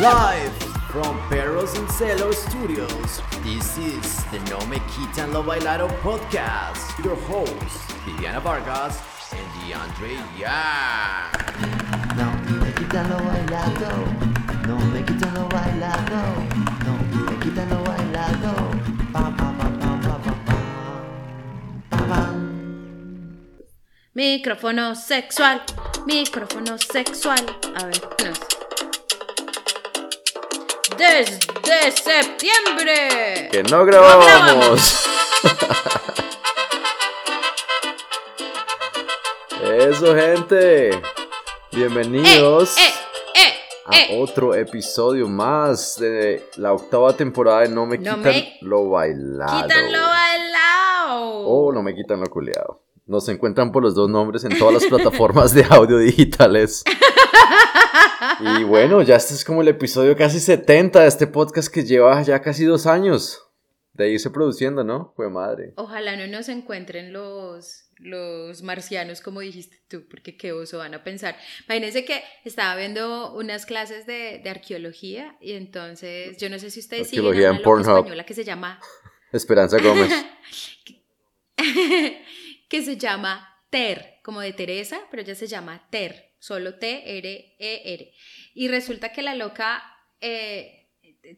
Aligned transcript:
Live 0.00 0.52
from 0.90 1.20
Perros 1.28 1.76
and 1.76 1.86
Celos 1.90 2.36
Studios, 2.48 3.20
this 3.42 3.76
is 3.76 4.24
the 4.26 4.38
No 4.48 4.58
Me 4.66 4.78
Quitan 4.88 5.32
Lo 5.34 5.42
Bailado 5.42 5.88
podcast. 6.00 7.04
Your 7.04 7.16
hosts, 7.16 7.92
Viviana 8.06 8.40
Vargas 8.40 8.98
and 9.32 9.46
DeAndre 9.60 10.16
Yang. 10.38 11.40
No 12.16 12.32
me 12.60 12.72
quitan 12.72 13.08
lo 13.10 13.18
bailado, 13.18 13.90
no 14.66 14.78
me 14.90 15.02
quitan 15.02 15.29
bailado, 16.10 16.32
no 16.84 16.92
me 17.30 17.38
quitan 17.40 17.68
lo 17.70 17.82
bailado. 17.84 18.50
Pa, 19.12 19.30
pa, 19.36 19.54
pa, 19.58 19.66
pa, 19.78 19.90
pa, 20.00 20.14
pa, 20.18 20.34
pa. 20.46 20.54
Pa, 21.90 21.98
pa. 22.08 22.22
Micrófono 24.14 24.94
sexual, 24.96 25.62
micrófono 26.06 26.78
sexual. 26.78 27.44
A 27.76 27.84
ver, 27.84 28.00
nos. 28.24 28.40
Desde 30.96 31.92
septiembre. 31.92 33.48
Que 33.50 33.62
no 33.62 33.84
grabábamos. 33.84 35.06
Eso, 39.62 40.14
gente. 40.14 41.00
Bienvenidos 41.72 42.76
Eh, 42.76 42.82
eh, 42.82 42.99
a 43.90 43.98
eh. 43.98 44.20
otro 44.20 44.54
episodio 44.54 45.28
más 45.28 45.98
de 45.98 46.44
la 46.56 46.72
octava 46.72 47.16
temporada 47.16 47.60
de 47.60 47.68
No 47.68 47.86
Me 47.86 47.98
No 47.98 48.16
Quitan 48.16 48.32
me 48.32 48.58
Lo 48.60 48.88
Bailado. 48.90 49.62
Quítanlo 49.62 49.98
bailado. 49.98 51.38
O 51.46 51.72
No 51.72 51.82
Me 51.82 51.94
Quitan 51.94 52.20
Lo 52.20 52.26
Culeado. 52.28 52.82
Nos 53.06 53.28
encuentran 53.28 53.72
por 53.72 53.82
los 53.82 53.94
dos 53.94 54.08
nombres 54.08 54.44
en 54.44 54.56
todas 54.58 54.74
las 54.74 54.84
plataformas 54.88 55.52
de 55.52 55.64
audio 55.68 55.98
digitales. 55.98 56.84
Y 58.40 58.64
bueno, 58.64 59.02
ya 59.02 59.16
este 59.16 59.34
es 59.34 59.44
como 59.44 59.62
el 59.62 59.68
episodio 59.68 60.16
casi 60.16 60.40
70 60.40 61.00
de 61.00 61.08
este 61.08 61.26
podcast 61.26 61.72
que 61.72 61.84
lleva 61.84 62.22
ya 62.22 62.40
casi 62.40 62.64
dos 62.64 62.86
años 62.86 63.50
de 63.92 64.10
irse 64.10 64.30
produciendo, 64.30 64.84
¿no? 64.84 65.12
Fue 65.16 65.28
madre. 65.28 65.74
Ojalá 65.76 66.16
no 66.16 66.26
nos 66.26 66.48
encuentren 66.48 67.12
los, 67.12 67.89
los 68.00 68.62
marcianos, 68.62 69.20
como 69.20 69.40
dijiste 69.40 69.80
tú, 69.88 70.06
porque 70.08 70.36
qué 70.36 70.52
oso 70.52 70.78
van 70.78 70.94
a 70.94 71.04
pensar. 71.04 71.36
Imagínense 71.66 72.04
que 72.04 72.22
estaba 72.44 72.76
viendo 72.76 73.34
unas 73.34 73.66
clases 73.66 74.06
de, 74.06 74.40
de 74.42 74.50
arqueología 74.50 75.36
y 75.40 75.52
entonces, 75.52 76.36
yo 76.38 76.48
no 76.48 76.58
sé 76.58 76.70
si 76.70 76.80
ustedes 76.80 77.08
siguen 77.08 77.26
una 77.26 77.48
en 77.48 77.62
loca 77.62 77.80
española 77.80 78.24
que 78.24 78.34
se 78.34 78.44
llama 78.44 78.80
Esperanza 79.32 79.78
Gómez. 79.78 80.12
que 82.68 82.82
se 82.82 82.96
llama 82.96 83.62
Ter, 83.70 84.20
como 84.22 84.40
de 84.40 84.52
Teresa, 84.52 85.00
pero 85.10 85.22
ella 85.22 85.34
se 85.34 85.46
llama 85.46 85.88
Ter, 85.90 86.32
solo 86.38 86.78
T-R-E-R. 86.78 88.14
Y 88.54 88.68
resulta 88.68 89.12
que 89.12 89.22
la 89.22 89.34
loca 89.34 89.82
eh, 90.20 90.88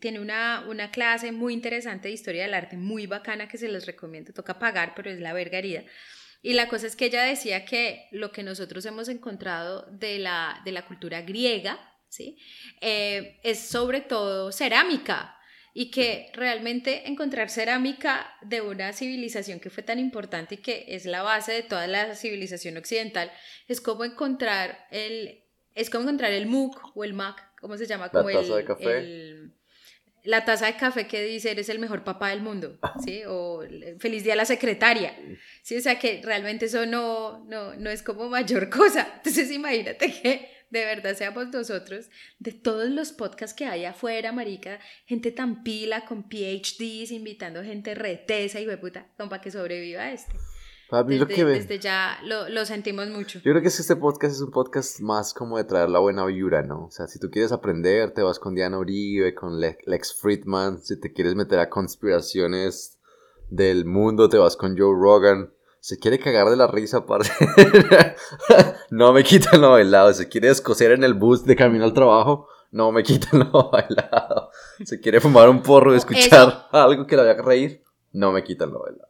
tiene 0.00 0.20
una, 0.20 0.64
una 0.68 0.90
clase 0.90 1.32
muy 1.32 1.52
interesante 1.52 2.08
de 2.08 2.14
historia 2.14 2.42
del 2.42 2.54
arte, 2.54 2.76
muy 2.76 3.06
bacana, 3.06 3.48
que 3.48 3.58
se 3.58 3.68
los 3.68 3.86
recomiendo, 3.86 4.32
toca 4.32 4.58
pagar, 4.58 4.94
pero 4.94 5.10
es 5.10 5.20
la 5.20 5.32
vergaría. 5.32 5.84
Y 6.42 6.54
la 6.54 6.68
cosa 6.68 6.86
es 6.88 6.96
que 6.96 7.06
ella 7.06 7.22
decía 7.22 7.64
que 7.64 8.08
lo 8.10 8.32
que 8.32 8.42
nosotros 8.42 8.84
hemos 8.84 9.08
encontrado 9.08 9.86
de 9.92 10.18
la, 10.18 10.60
de 10.64 10.72
la 10.72 10.84
cultura 10.86 11.22
griega, 11.22 11.78
¿sí? 12.08 12.36
Eh, 12.80 13.38
es 13.44 13.60
sobre 13.60 14.00
todo 14.00 14.50
cerámica 14.52 15.36
y 15.72 15.90
que 15.90 16.30
realmente 16.34 17.08
encontrar 17.08 17.48
cerámica 17.48 18.30
de 18.42 18.60
una 18.60 18.92
civilización 18.92 19.60
que 19.60 19.70
fue 19.70 19.82
tan 19.82 19.98
importante 19.98 20.56
y 20.56 20.58
que 20.58 20.84
es 20.88 21.06
la 21.06 21.22
base 21.22 21.52
de 21.52 21.62
toda 21.62 21.86
la 21.86 22.14
civilización 22.14 22.76
occidental 22.76 23.30
es 23.68 23.80
como 23.80 24.04
encontrar 24.04 24.86
el 24.90 25.38
es 25.74 25.88
como 25.88 26.02
encontrar 26.02 26.32
el 26.32 26.44
MUC 26.46 26.94
o 26.94 27.02
el 27.04 27.14
MAC, 27.14 27.58
¿cómo 27.58 27.78
se 27.78 27.86
llama? 27.86 28.06
La 28.06 28.10
Como 28.10 28.28
taza 28.30 28.40
el- 28.40 28.54
de 28.56 28.64
café. 28.66 28.98
el- 28.98 29.52
la 30.24 30.44
taza 30.44 30.66
de 30.66 30.76
café 30.76 31.06
que 31.06 31.22
dice 31.24 31.50
eres 31.50 31.68
el 31.68 31.78
mejor 31.78 32.04
papá 32.04 32.30
del 32.30 32.42
mundo, 32.42 32.78
¿sí? 33.04 33.22
O 33.26 33.62
el- 33.62 33.98
feliz 34.00 34.24
día 34.24 34.34
a 34.34 34.36
la 34.36 34.44
secretaria, 34.44 35.16
¿sí? 35.62 35.76
O 35.76 35.80
sea 35.80 35.98
que 35.98 36.20
realmente 36.24 36.66
eso 36.66 36.86
no, 36.86 37.44
no, 37.46 37.74
no 37.74 37.90
es 37.90 38.02
como 38.02 38.28
mayor 38.28 38.70
cosa. 38.70 39.10
Entonces 39.16 39.50
imagínate 39.50 40.12
que 40.12 40.48
de 40.70 40.86
verdad 40.86 41.14
seamos 41.14 41.48
nosotros, 41.48 42.08
de 42.38 42.52
todos 42.52 42.88
los 42.88 43.12
podcasts 43.12 43.54
que 43.54 43.66
hay 43.66 43.84
afuera, 43.84 44.32
marica, 44.32 44.80
gente 45.04 45.30
tan 45.30 45.62
pila 45.62 46.06
con 46.06 46.30
PhDs, 46.30 47.10
invitando 47.10 47.62
gente 47.62 47.94
retesa 47.94 48.58
y 48.58 48.76
puta, 48.78 49.06
para 49.18 49.42
que 49.42 49.50
sobreviva 49.50 50.10
este. 50.10 50.32
Papi, 50.92 51.18
Desde, 51.18 51.34
que 51.34 51.44
ven. 51.44 51.54
desde 51.54 51.78
ya 51.78 52.18
lo, 52.22 52.50
lo 52.50 52.66
sentimos 52.66 53.08
mucho. 53.08 53.38
Yo 53.38 53.50
creo 53.52 53.62
que 53.62 53.68
es 53.68 53.76
que 53.76 53.80
este 53.82 53.96
podcast 53.96 54.34
es 54.36 54.42
un 54.42 54.50
podcast 54.50 55.00
más 55.00 55.32
como 55.32 55.56
de 55.56 55.64
traer 55.64 55.88
la 55.88 56.00
buena 56.00 56.26
vibra, 56.26 56.62
¿no? 56.62 56.84
O 56.84 56.90
sea, 56.90 57.06
si 57.06 57.18
tú 57.18 57.30
quieres 57.30 57.50
aprender, 57.50 58.12
te 58.12 58.20
vas 58.22 58.38
con 58.38 58.54
Diana 58.54 58.78
Uribe, 58.78 59.34
con 59.34 59.58
Le- 59.58 59.78
Lex 59.86 60.20
Friedman. 60.20 60.78
Si 60.82 61.00
te 61.00 61.10
quieres 61.14 61.34
meter 61.34 61.58
a 61.60 61.70
conspiraciones 61.70 62.98
del 63.48 63.86
mundo, 63.86 64.28
te 64.28 64.36
vas 64.36 64.54
con 64.56 64.76
Joe 64.76 64.94
Rogan. 64.94 65.50
Se 65.80 65.98
quiere 65.98 66.18
cagar 66.18 66.50
de 66.50 66.56
la 66.56 66.66
risa, 66.66 67.04
no 68.90 69.12
me 69.12 69.24
quitan 69.24 69.60
lo 69.60 69.70
bailado. 69.72 70.12
Se 70.12 70.28
quiere 70.28 70.48
escocer 70.50 70.92
en 70.92 71.04
el 71.04 71.14
bus 71.14 71.44
de 71.44 71.56
camino 71.56 71.84
al 71.84 71.94
trabajo. 71.94 72.48
No 72.70 72.92
me 72.92 73.02
quitan 73.02 73.40
lo 73.50 73.70
bailado. 73.72 74.50
Se 74.84 75.00
quiere 75.00 75.20
fumar 75.20 75.48
un 75.48 75.62
porro 75.62 75.92
y 75.94 75.96
escuchar 75.96 76.66
algo 76.70 77.06
que 77.06 77.16
le 77.16 77.22
haga 77.22 77.42
reír. 77.42 77.82
No 78.12 78.30
me 78.32 78.44
quitan 78.44 78.70
lo 78.72 78.80
bailado. 78.82 79.08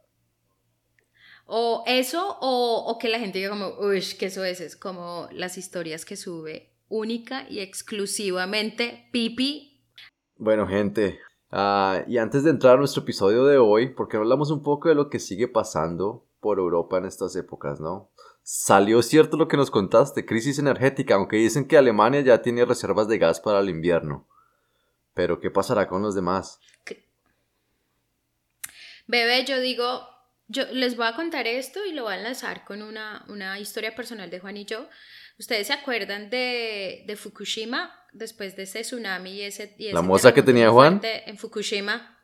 O 1.55 1.83
eso, 1.85 2.39
o, 2.41 2.83
o 2.87 2.97
que 2.97 3.09
la 3.09 3.19
gente 3.19 3.37
diga 3.37 3.51
como, 3.51 3.75
uy, 3.77 4.01
que 4.17 4.25
eso 4.25 4.43
es, 4.43 4.59
es 4.59 4.75
como 4.75 5.27
las 5.31 5.59
historias 5.59 6.03
que 6.03 6.15
sube 6.15 6.73
única 6.89 7.47
y 7.47 7.59
exclusivamente 7.59 9.07
Pipi. 9.11 9.79
Bueno, 10.37 10.65
gente, 10.65 11.19
ah, 11.51 12.03
y 12.07 12.17
antes 12.17 12.43
de 12.43 12.49
entrar 12.49 12.73
a 12.73 12.79
nuestro 12.79 13.03
episodio 13.03 13.45
de 13.45 13.59
hoy, 13.59 13.93
porque 13.93 14.17
hablamos 14.17 14.49
un 14.49 14.63
poco 14.63 14.89
de 14.89 14.95
lo 14.95 15.11
que 15.11 15.19
sigue 15.19 15.47
pasando 15.47 16.25
por 16.39 16.57
Europa 16.57 16.97
en 16.97 17.05
estas 17.05 17.35
épocas, 17.35 17.79
¿no? 17.79 18.09
Salió 18.41 19.03
cierto 19.03 19.37
lo 19.37 19.47
que 19.47 19.57
nos 19.57 19.69
contaste, 19.69 20.25
crisis 20.25 20.57
energética, 20.57 21.13
aunque 21.13 21.37
dicen 21.37 21.67
que 21.67 21.77
Alemania 21.77 22.21
ya 22.21 22.41
tiene 22.41 22.65
reservas 22.65 23.07
de 23.07 23.19
gas 23.19 23.39
para 23.39 23.59
el 23.59 23.69
invierno. 23.69 24.27
Pero, 25.13 25.39
¿qué 25.39 25.51
pasará 25.51 25.87
con 25.87 26.01
los 26.01 26.15
demás? 26.15 26.59
Bebé, 29.05 29.45
yo 29.45 29.59
digo, 29.59 30.01
yo 30.47 30.65
les 30.71 30.95
voy 30.95 31.07
a 31.07 31.15
contar 31.15 31.47
esto 31.47 31.85
y 31.85 31.93
lo 31.93 32.03
voy 32.03 32.13
a 32.13 32.17
enlazar 32.17 32.63
con 32.65 32.81
una, 32.81 33.25
una 33.27 33.59
historia 33.59 33.95
personal 33.95 34.29
de 34.29 34.39
Juan 34.39 34.57
y 34.57 34.65
yo. 34.65 34.87
¿Ustedes 35.39 35.67
se 35.67 35.73
acuerdan 35.73 36.29
de, 36.29 37.03
de 37.07 37.15
Fukushima 37.15 37.93
después 38.11 38.55
de 38.55 38.63
ese 38.63 38.81
tsunami 38.81 39.31
y 39.31 39.41
ese... 39.41 39.75
y 39.77 39.91
¿La 39.91 39.99
ese 39.99 40.07
moza 40.07 40.33
que 40.33 40.43
tenía 40.43 40.69
Juan? 40.69 41.01
En 41.03 41.37
Fukushima. 41.37 42.19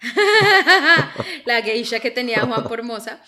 la 1.44 1.62
geisha 1.62 2.00
que 2.00 2.10
tenía 2.10 2.42
Juan 2.42 2.64
por 2.64 2.82
moza. 2.82 3.22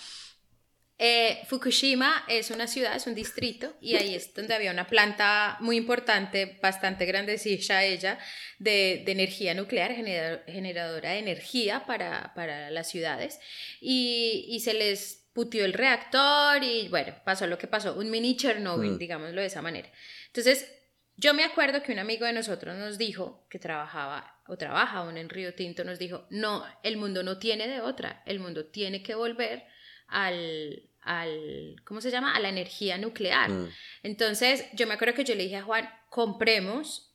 Eh, 0.97 1.43
Fukushima 1.49 2.25
es 2.29 2.51
una 2.51 2.69
ciudad, 2.69 2.95
es 2.95 3.07
un 3.09 3.17
distrito, 3.17 3.75
y 3.81 3.97
ahí 3.97 4.15
es 4.15 4.33
donde 4.33 4.55
había 4.55 4.71
una 4.71 4.87
planta 4.87 5.57
muy 5.61 5.77
importante, 5.77 6.59
bastante 6.63 7.05
grandecilla 7.05 7.83
ella, 7.85 8.19
de, 8.61 9.03
de 9.05 9.13
energía 9.13 9.55
nuclear, 9.55 9.91
generador- 9.93 10.45
generadora 10.47 11.11
de 11.11 11.19
energía 11.19 11.85
para, 11.85 12.33
para 12.35 12.71
las 12.71 12.89
ciudades, 12.89 13.41
y, 13.81 14.47
y 14.49 14.61
se 14.61 14.75
les 14.75 15.27
putió 15.33 15.65
el 15.65 15.73
reactor 15.73 16.63
y 16.63 16.87
bueno, 16.89 17.13
pasó 17.25 17.49
lo 17.49 17.59
que 17.59 17.67
pasó, 17.67 17.95
un 17.95 18.09
mini 18.09 18.37
Chernobyl, 18.37 18.93
Mm. 18.93 18.99
digámoslo 18.99 19.41
de 19.41 19.49
esa 19.49 19.63
manera. 19.63 19.91
Entonces, 20.29 20.71
yo 21.17 21.35
me 21.35 21.43
acuerdo 21.43 21.83
que 21.83 21.91
un 21.93 21.99
amigo 21.99 22.25
de 22.25 22.33
nosotros 22.33 22.77
nos 22.77 22.99
dijo, 22.99 23.45
que 23.51 23.59
trabajaba 23.59 24.41
o 24.47 24.57
trabaja 24.57 24.99
aún 24.99 25.17
en 25.17 25.29
Río 25.29 25.55
Tinto, 25.55 25.83
nos 25.83 25.99
dijo, 25.99 26.27
no, 26.31 26.65
el 26.85 26.97
mundo 26.99 27.25
no 27.25 27.39
tiene 27.39 27.67
de 27.67 27.81
otra, 27.81 28.23
el 28.27 28.39
mundo 28.39 28.67
tiene 28.67 29.03
que 29.03 29.17
volver 29.17 29.65
al, 30.07 30.89
al 31.03 31.77
¿cómo 31.85 32.01
se 32.01 32.11
llama? 32.11 32.35
A 32.35 32.41
la 32.41 32.49
energía 32.49 32.99
nuclear. 32.99 33.51
Mm, 33.51 33.69
Entonces, 34.03 34.65
yo 34.75 34.87
me 34.87 34.95
acuerdo 34.95 35.15
que 35.15 35.25
yo 35.25 35.35
le 35.35 35.45
dije 35.45 35.57
a 35.57 35.63
Juan, 35.63 35.89
compremos 36.11 37.15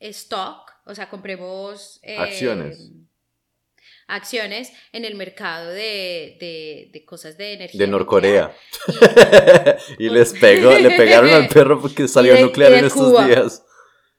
stock, 0.00 0.70
o 0.84 0.94
sea, 0.94 1.08
compremos... 1.08 2.00
eh, 2.02 2.18
Acciones. 2.18 2.90
Acciones 4.08 4.72
en 4.92 5.04
el 5.04 5.16
mercado 5.16 5.70
de, 5.70 6.36
de, 6.38 6.90
de 6.92 7.04
cosas 7.04 7.36
de 7.36 7.54
energía. 7.54 7.80
De 7.80 7.86
Norcorea. 7.88 8.54
y 9.98 10.08
les 10.08 10.32
pegó, 10.34 10.70
le 10.78 10.90
pegaron 10.96 11.30
al 11.30 11.48
perro 11.48 11.80
porque 11.80 12.06
salió 12.08 12.34
de- 12.34 12.42
nuclear 12.42 12.72
y 12.72 12.74
en 12.76 12.84
estos 12.84 13.26
días. 13.26 13.64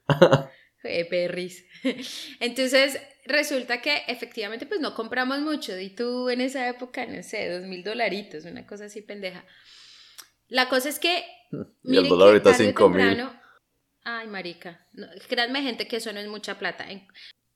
Eh, 0.87 1.05
perris. 1.05 1.65
Entonces, 2.39 2.99
resulta 3.25 3.81
que 3.81 4.03
efectivamente 4.07 4.65
pues 4.65 4.79
no 4.79 4.93
compramos 4.95 5.39
mucho 5.39 5.77
y 5.77 5.89
tú 5.89 6.29
en 6.29 6.41
esa 6.41 6.67
época, 6.67 7.05
no 7.05 7.21
sé, 7.23 7.49
dos 7.49 7.63
mil 7.67 7.83
dolaritos, 7.83 8.45
una 8.45 8.65
cosa 8.65 8.85
así 8.85 9.01
pendeja. 9.01 9.45
La 10.47 10.69
cosa 10.69 10.89
es 10.89 10.99
que... 10.99 11.25
Y 11.83 11.97
el 11.97 12.07
dólar 12.07 12.29
ahorita 12.29 12.51
tarde 12.51 12.63
o 12.65 12.67
5 12.67 12.89
mil. 12.89 13.27
Ay, 14.03 14.27
marica, 14.27 14.87
no, 14.93 15.07
créanme 15.27 15.61
gente 15.61 15.87
que 15.87 15.97
eso 15.97 16.13
no 16.13 16.19
es 16.19 16.27
mucha 16.27 16.57
plata. 16.57 16.89
En- 16.89 17.05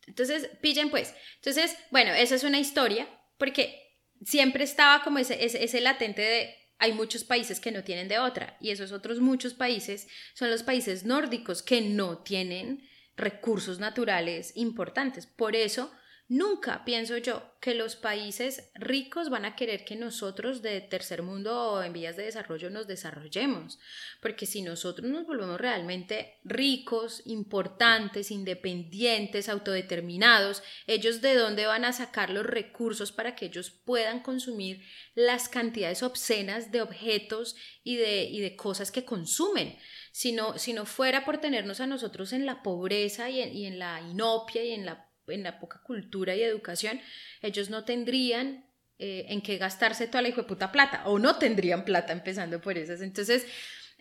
Entonces, 0.07 0.49
pillen 0.61 0.89
pues. 0.89 1.13
Entonces, 1.35 1.77
bueno, 1.91 2.11
esa 2.13 2.35
es 2.35 2.43
una 2.43 2.59
historia, 2.59 3.07
porque 3.37 3.95
siempre 4.25 4.63
estaba 4.65 5.03
como 5.03 5.19
ese, 5.19 5.43
ese, 5.45 5.63
ese 5.63 5.79
latente 5.81 6.21
de 6.21 6.55
hay 6.77 6.93
muchos 6.93 7.23
países 7.23 7.59
que 7.59 7.71
no 7.71 7.83
tienen 7.83 8.07
de 8.07 8.17
otra 8.19 8.57
y 8.59 8.71
esos 8.71 8.91
otros 8.91 9.19
muchos 9.19 9.53
países 9.53 10.07
son 10.33 10.49
los 10.49 10.63
países 10.63 11.05
nórdicos 11.05 11.61
que 11.61 11.79
no 11.81 12.17
tienen 12.17 12.89
recursos 13.15 13.79
naturales 13.79 14.53
importantes. 14.55 15.25
Por 15.25 15.55
eso 15.55 15.91
Nunca 16.33 16.85
pienso 16.85 17.17
yo 17.17 17.43
que 17.59 17.75
los 17.75 17.97
países 17.97 18.71
ricos 18.75 19.29
van 19.29 19.43
a 19.43 19.57
querer 19.57 19.83
que 19.83 19.97
nosotros 19.97 20.61
de 20.61 20.79
tercer 20.79 21.23
mundo 21.23 21.73
o 21.73 21.83
en 21.83 21.91
vías 21.91 22.15
de 22.15 22.23
desarrollo 22.23 22.69
nos 22.69 22.87
desarrollemos, 22.87 23.79
porque 24.21 24.45
si 24.45 24.61
nosotros 24.61 25.11
nos 25.11 25.27
volvemos 25.27 25.59
realmente 25.59 26.39
ricos, 26.45 27.21
importantes, 27.25 28.31
independientes, 28.31 29.49
autodeterminados, 29.49 30.63
ellos 30.87 31.19
de 31.19 31.35
dónde 31.35 31.65
van 31.65 31.83
a 31.83 31.91
sacar 31.91 32.29
los 32.29 32.45
recursos 32.45 33.11
para 33.11 33.35
que 33.35 33.47
ellos 33.47 33.69
puedan 33.69 34.21
consumir 34.21 34.85
las 35.15 35.49
cantidades 35.49 36.01
obscenas 36.01 36.71
de 36.71 36.81
objetos 36.81 37.57
y 37.83 37.97
de, 37.97 38.23
y 38.23 38.39
de 38.39 38.55
cosas 38.55 38.89
que 38.89 39.03
consumen. 39.03 39.77
Si 40.11 40.31
no, 40.31 40.57
si 40.57 40.73
no 40.73 40.85
fuera 40.85 41.23
por 41.23 41.39
tenernos 41.39 41.79
a 41.79 41.87
nosotros 41.87 42.33
en 42.33 42.45
la 42.45 42.63
pobreza 42.63 43.29
y 43.29 43.41
en, 43.41 43.55
y 43.55 43.65
en 43.65 43.79
la 43.79 44.01
inopia 44.01 44.63
y 44.63 44.71
en 44.71 44.85
la 44.85 45.11
en 45.27 45.43
la 45.43 45.59
poca 45.59 45.81
cultura 45.83 46.35
y 46.35 46.43
educación, 46.43 46.99
ellos 47.41 47.69
no 47.69 47.85
tendrían 47.85 48.65
eh, 48.99 49.25
en 49.29 49.41
qué 49.41 49.57
gastarse 49.57 50.07
toda 50.07 50.21
la 50.21 50.29
hijo 50.29 50.45
puta 50.45 50.71
plata, 50.71 51.03
o 51.05 51.19
no 51.19 51.37
tendrían 51.37 51.85
plata 51.85 52.13
empezando 52.13 52.61
por 52.61 52.77
esas. 52.77 53.01
Entonces, 53.01 53.45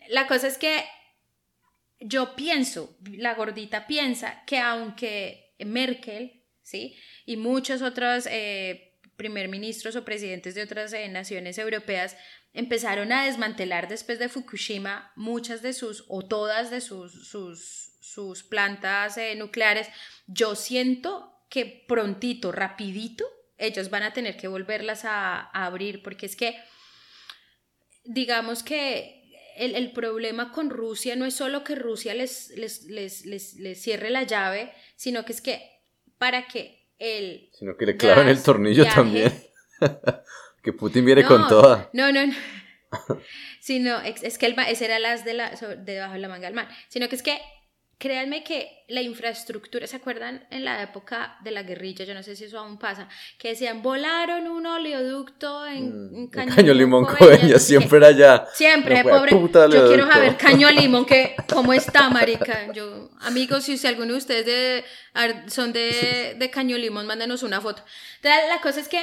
la 0.09 0.27
cosa 0.27 0.47
es 0.47 0.57
que 0.57 0.83
yo 1.99 2.35
pienso, 2.35 2.97
la 3.11 3.35
gordita 3.35 3.87
piensa 3.87 4.43
que 4.45 4.57
aunque 4.59 5.53
Merkel, 5.59 6.43
¿sí? 6.61 6.95
Y 7.25 7.37
muchos 7.37 7.81
otros 7.81 8.27
eh, 8.29 8.97
primer 9.15 9.49
ministros 9.49 9.95
o 9.95 10.03
presidentes 10.03 10.55
de 10.55 10.63
otras 10.63 10.93
eh, 10.93 11.07
naciones 11.09 11.57
europeas 11.57 12.17
empezaron 12.53 13.11
a 13.11 13.25
desmantelar 13.25 13.87
después 13.87 14.19
de 14.19 14.29
Fukushima 14.29 15.11
muchas 15.15 15.61
de 15.61 15.73
sus 15.73 16.05
o 16.07 16.21
todas 16.21 16.69
de 16.69 16.81
sus, 16.81 17.27
sus, 17.27 17.97
sus 18.01 18.43
plantas 18.43 19.17
nucleares 19.37 19.87
yo 20.27 20.55
siento 20.55 21.31
que 21.51 21.83
prontito, 21.85 22.51
rapidito, 22.53 23.25
ellos 23.57 23.89
van 23.89 24.03
a 24.03 24.13
tener 24.13 24.37
que 24.37 24.47
volverlas 24.47 25.03
a, 25.03 25.41
abrir, 25.51 26.01
porque 26.01 26.25
es 26.25 26.35
que, 26.37 26.57
digamos 28.05 28.63
que 28.63 29.29
el, 29.57 29.91
problema 29.91 30.51
con 30.53 30.69
Rusia 30.69 31.17
no 31.17 31.25
es 31.25 31.35
solo 31.35 31.65
que 31.65 31.75
Rusia 31.75 32.15
les, 32.15 32.49
les, 32.55 33.81
cierre 33.81 34.09
la 34.09 34.23
llave, 34.23 34.73
sino 34.95 35.25
que 35.25 35.33
es 35.33 35.41
que 35.41 35.61
para 36.17 36.47
que 36.47 36.89
el... 36.97 37.49
Sino 37.53 37.75
que 37.75 37.85
le 37.85 37.97
clavan 37.97 38.29
el 38.29 38.41
tornillo 38.41 38.85
también. 38.85 39.31
que 40.61 40.73
Putin 40.73 41.05
viene 41.05 41.23
con 41.23 41.47
toda. 41.47 41.89
No, 41.93 42.11
no, 42.11 42.27
no. 42.27 42.33
sino, 43.59 43.99
es, 44.01 44.37
que 44.37 44.45
el, 44.45 44.55
ese 44.67 44.85
era 44.85 44.99
las 44.99 45.25
de, 45.25 45.33
la, 45.33 45.51
debajo 45.77 46.13
de 46.13 46.19
la 46.19 46.27
manga 46.27 46.47
del 46.47 46.55
mar. 46.55 46.67
Sino 46.89 47.07
que 47.09 47.15
es 47.15 47.23
que 47.23 47.39
créanme 47.97 48.43
que 48.43 48.83
la 48.87 49.03
infraestructura, 49.03 49.85
¿se 49.85 49.95
acuerdan 49.95 50.47
en 50.49 50.65
la 50.65 50.81
época 50.81 51.37
de 51.43 51.51
la 51.51 51.61
guerrilla? 51.61 52.03
Yo 52.03 52.15
no 52.15 52.23
sé 52.23 52.35
si 52.35 52.45
eso 52.45 52.57
aún 52.57 52.79
pasa, 52.79 53.07
que 53.37 53.49
decían, 53.49 53.83
volaron 53.83 54.47
un 54.47 54.65
oleoducto 54.65 55.67
en, 55.67 56.23
mm, 56.23 56.29
Caño, 56.29 56.73
Limón, 56.73 57.05
Coveña, 57.05 57.59
siempre 57.59 57.99
era 57.99 58.07
allá. 58.07 58.47
Siempre, 58.53 59.03
pobre. 59.03 59.31
Yo 59.31 59.87
quiero 59.87 60.11
saber 60.11 60.35
Caño 60.35 60.71
Limón, 60.71 61.05
que, 61.05 61.35
¿cómo 61.47 61.73
está, 61.73 62.09
marica? 62.09 62.73
Yo, 62.73 63.11
amigos, 63.21 63.65
si, 63.65 63.85
alguno 63.85 64.13
de 64.13 64.17
ustedes 64.17 64.85
son 65.47 65.71
de, 65.71 66.35
de 66.39 66.49
Caño 66.49 66.77
Limón, 66.77 67.05
mándenos 67.05 67.43
una 67.43 67.61
foto. 67.61 67.83
la 68.23 68.59
cosa 68.61 68.79
es 68.79 68.87
que 68.87 68.99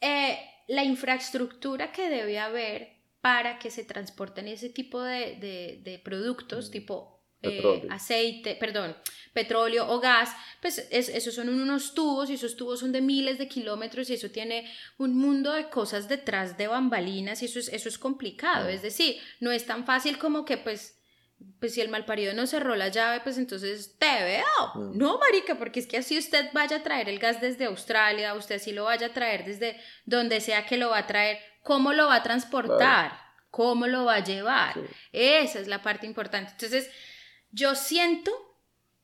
eh, 0.00 0.38
la 0.66 0.84
infraestructura 0.84 1.92
que 1.92 2.08
debe 2.08 2.38
haber 2.38 2.96
para 3.20 3.58
que 3.58 3.70
se 3.70 3.84
transporten 3.84 4.48
ese 4.48 4.70
tipo 4.70 5.02
de, 5.02 5.80
de 5.82 5.98
productos, 5.98 6.68
mm. 6.68 6.72
tipo 6.72 7.16
eh, 7.42 7.86
aceite, 7.90 8.56
perdón, 8.56 8.96
petróleo 9.32 9.88
o 9.88 10.00
gas, 10.00 10.30
pues 10.60 10.86
esos 10.90 11.34
son 11.34 11.48
unos 11.48 11.94
tubos 11.94 12.30
y 12.30 12.34
esos 12.34 12.56
tubos 12.56 12.80
son 12.80 12.92
de 12.92 13.00
miles 13.00 13.38
de 13.38 13.48
kilómetros 13.48 14.08
y 14.08 14.14
eso 14.14 14.30
tiene 14.30 14.70
un 14.98 15.14
mundo 15.14 15.52
de 15.52 15.68
cosas 15.68 16.08
detrás 16.08 16.56
de 16.56 16.66
bambalinas 16.66 17.42
y 17.42 17.46
eso 17.46 17.58
es, 17.58 17.68
eso 17.68 17.88
es 17.88 17.98
complicado, 17.98 18.68
es 18.68 18.82
decir, 18.82 19.16
no 19.40 19.52
es 19.52 19.66
tan 19.66 19.84
fácil 19.84 20.18
como 20.18 20.44
que 20.44 20.56
pues 20.56 20.98
pues 21.60 21.74
si 21.74 21.80
el 21.80 21.88
malparido 21.88 22.34
no 22.34 22.46
cerró 22.46 22.76
la 22.76 22.88
llave, 22.88 23.20
pues 23.20 23.38
entonces 23.38 23.96
te 23.98 24.24
veo. 24.24 24.44
Mm. 24.74 24.98
No, 24.98 25.18
marica, 25.18 25.56
porque 25.56 25.80
es 25.80 25.86
que 25.86 25.98
así 25.98 26.18
usted 26.18 26.50
vaya 26.52 26.76
a 26.76 26.82
traer 26.82 27.08
el 27.08 27.18
gas 27.18 27.40
desde 27.40 27.66
Australia, 27.66 28.34
usted 28.34 28.56
así 28.56 28.72
lo 28.72 28.84
vaya 28.84 29.08
a 29.08 29.12
traer 29.12 29.44
desde 29.44 29.80
donde 30.04 30.40
sea 30.40 30.66
que 30.66 30.76
lo 30.76 30.90
va 30.90 30.98
a 30.98 31.06
traer, 31.06 31.38
¿cómo 31.62 31.92
lo 31.92 32.06
va 32.06 32.16
a 32.16 32.22
transportar? 32.22 33.18
¿Cómo 33.50 33.86
lo 33.86 34.04
va 34.04 34.16
a 34.16 34.24
llevar? 34.24 34.74
Esa 35.12 35.60
es 35.60 35.66
la 35.66 35.82
parte 35.82 36.06
importante. 36.06 36.52
Entonces, 36.52 36.90
yo 37.50 37.74
siento 37.74 38.30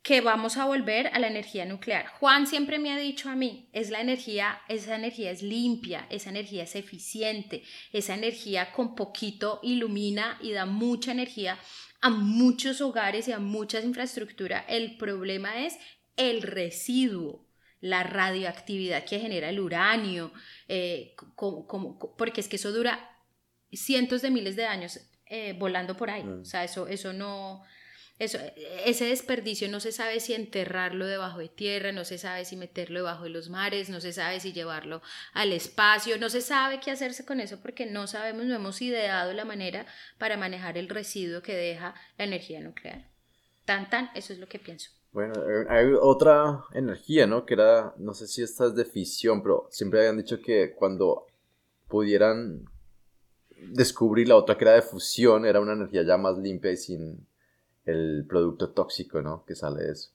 que 0.02 0.20
vamos 0.20 0.56
a 0.56 0.64
volver 0.64 1.06
a 1.14 1.18
la 1.20 1.28
energía 1.28 1.64
nuclear. 1.64 2.08
Juan 2.18 2.46
siempre 2.46 2.78
me 2.78 2.92
ha 2.92 2.96
dicho 2.98 3.30
a 3.30 3.36
mí, 3.36 3.68
es 3.72 3.88
la 3.90 4.00
energía, 4.00 4.60
esa 4.68 4.96
energía 4.96 5.30
es 5.30 5.42
limpia, 5.42 6.06
esa 6.10 6.30
energía 6.30 6.64
es 6.64 6.74
eficiente, 6.74 7.62
esa 7.92 8.14
energía 8.14 8.72
con 8.72 8.96
poquito 8.96 9.60
ilumina 9.62 10.38
y 10.42 10.52
da 10.52 10.66
mucha 10.66 11.12
energía 11.12 11.56
a 12.02 12.10
muchos 12.10 12.80
hogares 12.80 13.28
y 13.28 13.32
a 13.32 13.38
mucha 13.38 13.80
infraestructura. 13.80 14.64
El 14.68 14.96
problema 14.98 15.64
es 15.64 15.78
el 16.16 16.42
residuo, 16.42 17.46
la 17.80 18.02
radioactividad 18.02 19.04
que 19.04 19.20
genera 19.20 19.48
el 19.48 19.60
uranio, 19.60 20.32
eh, 20.68 21.14
porque 22.18 22.40
es 22.40 22.48
que 22.48 22.56
eso 22.56 22.72
dura 22.72 23.08
cientos 23.72 24.20
de 24.20 24.30
miles 24.30 24.56
de 24.56 24.66
años 24.66 25.00
eh, 25.26 25.54
volando 25.58 25.96
por 25.96 26.10
ahí. 26.10 26.24
Mm. 26.24 26.42
O 26.42 26.44
sea, 26.44 26.64
eso, 26.64 26.88
eso 26.88 27.12
no 27.12 27.62
eso, 28.24 28.38
ese 28.84 29.06
desperdicio 29.06 29.68
no 29.68 29.80
se 29.80 29.90
sabe 29.90 30.20
si 30.20 30.32
enterrarlo 30.32 31.06
debajo 31.06 31.40
de 31.40 31.48
tierra, 31.48 31.90
no 31.90 32.04
se 32.04 32.18
sabe 32.18 32.44
si 32.44 32.56
meterlo 32.56 33.00
debajo 33.00 33.24
de 33.24 33.30
los 33.30 33.50
mares, 33.50 33.90
no 33.90 34.00
se 34.00 34.12
sabe 34.12 34.38
si 34.38 34.52
llevarlo 34.52 35.02
al 35.32 35.52
espacio, 35.52 36.16
no 36.18 36.30
se 36.30 36.40
sabe 36.40 36.78
qué 36.78 36.92
hacerse 36.92 37.26
con 37.26 37.40
eso 37.40 37.58
porque 37.60 37.84
no 37.84 38.06
sabemos, 38.06 38.46
no 38.46 38.54
hemos 38.54 38.80
ideado 38.80 39.32
la 39.32 39.44
manera 39.44 39.86
para 40.18 40.36
manejar 40.36 40.78
el 40.78 40.88
residuo 40.88 41.42
que 41.42 41.56
deja 41.56 41.94
la 42.16 42.24
energía 42.24 42.60
nuclear. 42.60 43.10
Tan, 43.64 43.90
tan, 43.90 44.08
eso 44.14 44.32
es 44.32 44.38
lo 44.38 44.46
que 44.46 44.60
pienso. 44.60 44.90
Bueno, 45.10 45.34
hay 45.68 45.86
otra 46.00 46.62
energía, 46.74 47.26
¿no? 47.26 47.44
Que 47.44 47.54
era, 47.54 47.92
no 47.98 48.14
sé 48.14 48.28
si 48.28 48.40
esta 48.42 48.66
es 48.66 48.76
de 48.76 48.84
fisión, 48.84 49.42
pero 49.42 49.66
siempre 49.68 49.98
habían 49.98 50.16
dicho 50.16 50.40
que 50.40 50.74
cuando 50.74 51.26
pudieran 51.88 52.66
descubrir 53.50 54.28
la 54.28 54.36
otra 54.36 54.56
que 54.56 54.64
era 54.64 54.74
de 54.74 54.82
fusión, 54.82 55.44
era 55.44 55.60
una 55.60 55.72
energía 55.72 56.04
ya 56.04 56.16
más 56.16 56.38
limpia 56.38 56.70
y 56.70 56.76
sin 56.76 57.26
el 57.84 58.24
producto 58.28 58.70
tóxico, 58.70 59.22
¿no? 59.22 59.44
Que 59.44 59.54
sale 59.54 59.82
de 59.82 59.92
eso. 59.92 60.10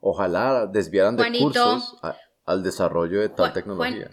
Ojalá 0.00 0.66
desviaran 0.66 1.16
de 1.16 1.38
cursos 1.38 1.96
al 2.44 2.62
desarrollo 2.62 3.20
de 3.20 3.28
tal 3.28 3.52
tecnología. 3.52 4.10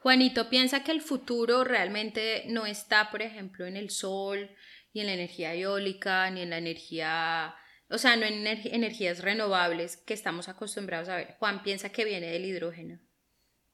Juanito 0.00 0.48
piensa 0.48 0.82
que 0.82 0.92
el 0.92 1.02
futuro 1.02 1.62
realmente 1.62 2.44
no 2.48 2.66
está, 2.66 3.10
por 3.10 3.22
ejemplo, 3.22 3.66
en 3.66 3.76
el 3.76 3.90
sol, 3.90 4.50
ni 4.94 5.02
en 5.02 5.06
la 5.06 5.12
energía 5.12 5.54
eólica, 5.54 6.30
ni 6.30 6.40
en 6.40 6.50
la 6.50 6.58
energía, 6.58 7.54
o 7.88 7.98
sea, 7.98 8.16
no 8.16 8.24
en 8.24 8.46
energías 8.46 9.22
renovables 9.22 9.98
que 9.98 10.14
estamos 10.14 10.48
acostumbrados 10.48 11.08
a 11.08 11.16
ver. 11.16 11.36
Juan 11.38 11.62
piensa 11.62 11.90
que 11.90 12.04
viene 12.04 12.28
del 12.28 12.46
hidrógeno. 12.46 12.98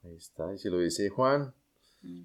Ahí 0.04 0.16
está, 0.16 0.52
y 0.52 0.58
si 0.58 0.68
lo 0.68 0.80
dice 0.80 1.08
Juan. 1.08 1.54
Mm. 2.02 2.24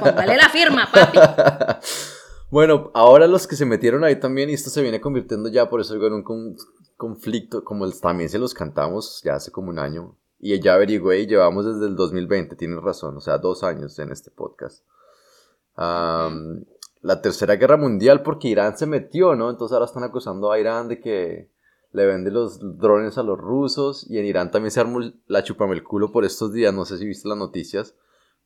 Póngale 0.00 0.36
la 0.36 0.48
firma, 0.50 0.88
papi. 0.92 1.18
Bueno, 2.50 2.90
ahora 2.94 3.26
los 3.26 3.46
que 3.46 3.56
se 3.56 3.66
metieron 3.66 4.04
ahí 4.04 4.20
también, 4.20 4.48
y 4.48 4.52
esto 4.52 4.70
se 4.70 4.82
viene 4.82 5.00
convirtiendo 5.00 5.48
ya, 5.48 5.68
por 5.68 5.80
eso 5.80 5.94
en 5.94 6.12
un 6.12 6.56
conflicto, 6.96 7.64
como 7.64 7.90
también 7.90 8.28
se 8.28 8.38
los 8.38 8.54
cantamos 8.54 9.22
ya 9.24 9.34
hace 9.34 9.50
como 9.50 9.70
un 9.70 9.78
año, 9.78 10.16
y 10.38 10.58
ya 10.60 10.74
averigüé 10.74 11.20
y 11.20 11.26
llevamos 11.26 11.66
desde 11.66 11.86
el 11.86 11.96
2020, 11.96 12.54
tienes 12.54 12.80
razón, 12.80 13.16
o 13.16 13.20
sea, 13.20 13.38
dos 13.38 13.64
años 13.64 13.98
en 13.98 14.12
este 14.12 14.30
podcast. 14.30 14.84
la 15.76 17.20
tercera 17.20 17.56
guerra 17.56 17.76
mundial, 17.76 18.22
porque 18.22 18.48
Irán 18.48 18.78
se 18.78 18.86
metió, 18.86 19.34
¿no? 19.34 19.50
Entonces 19.50 19.74
ahora 19.74 19.86
están 19.86 20.04
acusando 20.04 20.52
a 20.52 20.58
Irán 20.58 20.88
de 20.88 21.00
que 21.00 21.50
le 21.92 22.06
vende 22.06 22.30
los 22.30 22.78
drones 22.78 23.18
a 23.18 23.22
los 23.22 23.38
rusos, 23.38 24.08
y 24.08 24.18
en 24.18 24.26
Irán 24.26 24.50
también 24.50 24.70
se 24.70 24.80
armó 24.80 25.00
la 25.26 25.42
chupame 25.42 25.74
el 25.74 25.82
culo 25.82 26.12
por 26.12 26.24
estos 26.24 26.52
días, 26.52 26.72
no 26.72 26.84
sé 26.84 26.98
si 26.98 27.06
viste 27.06 27.28
las 27.28 27.38
noticias 27.38 27.94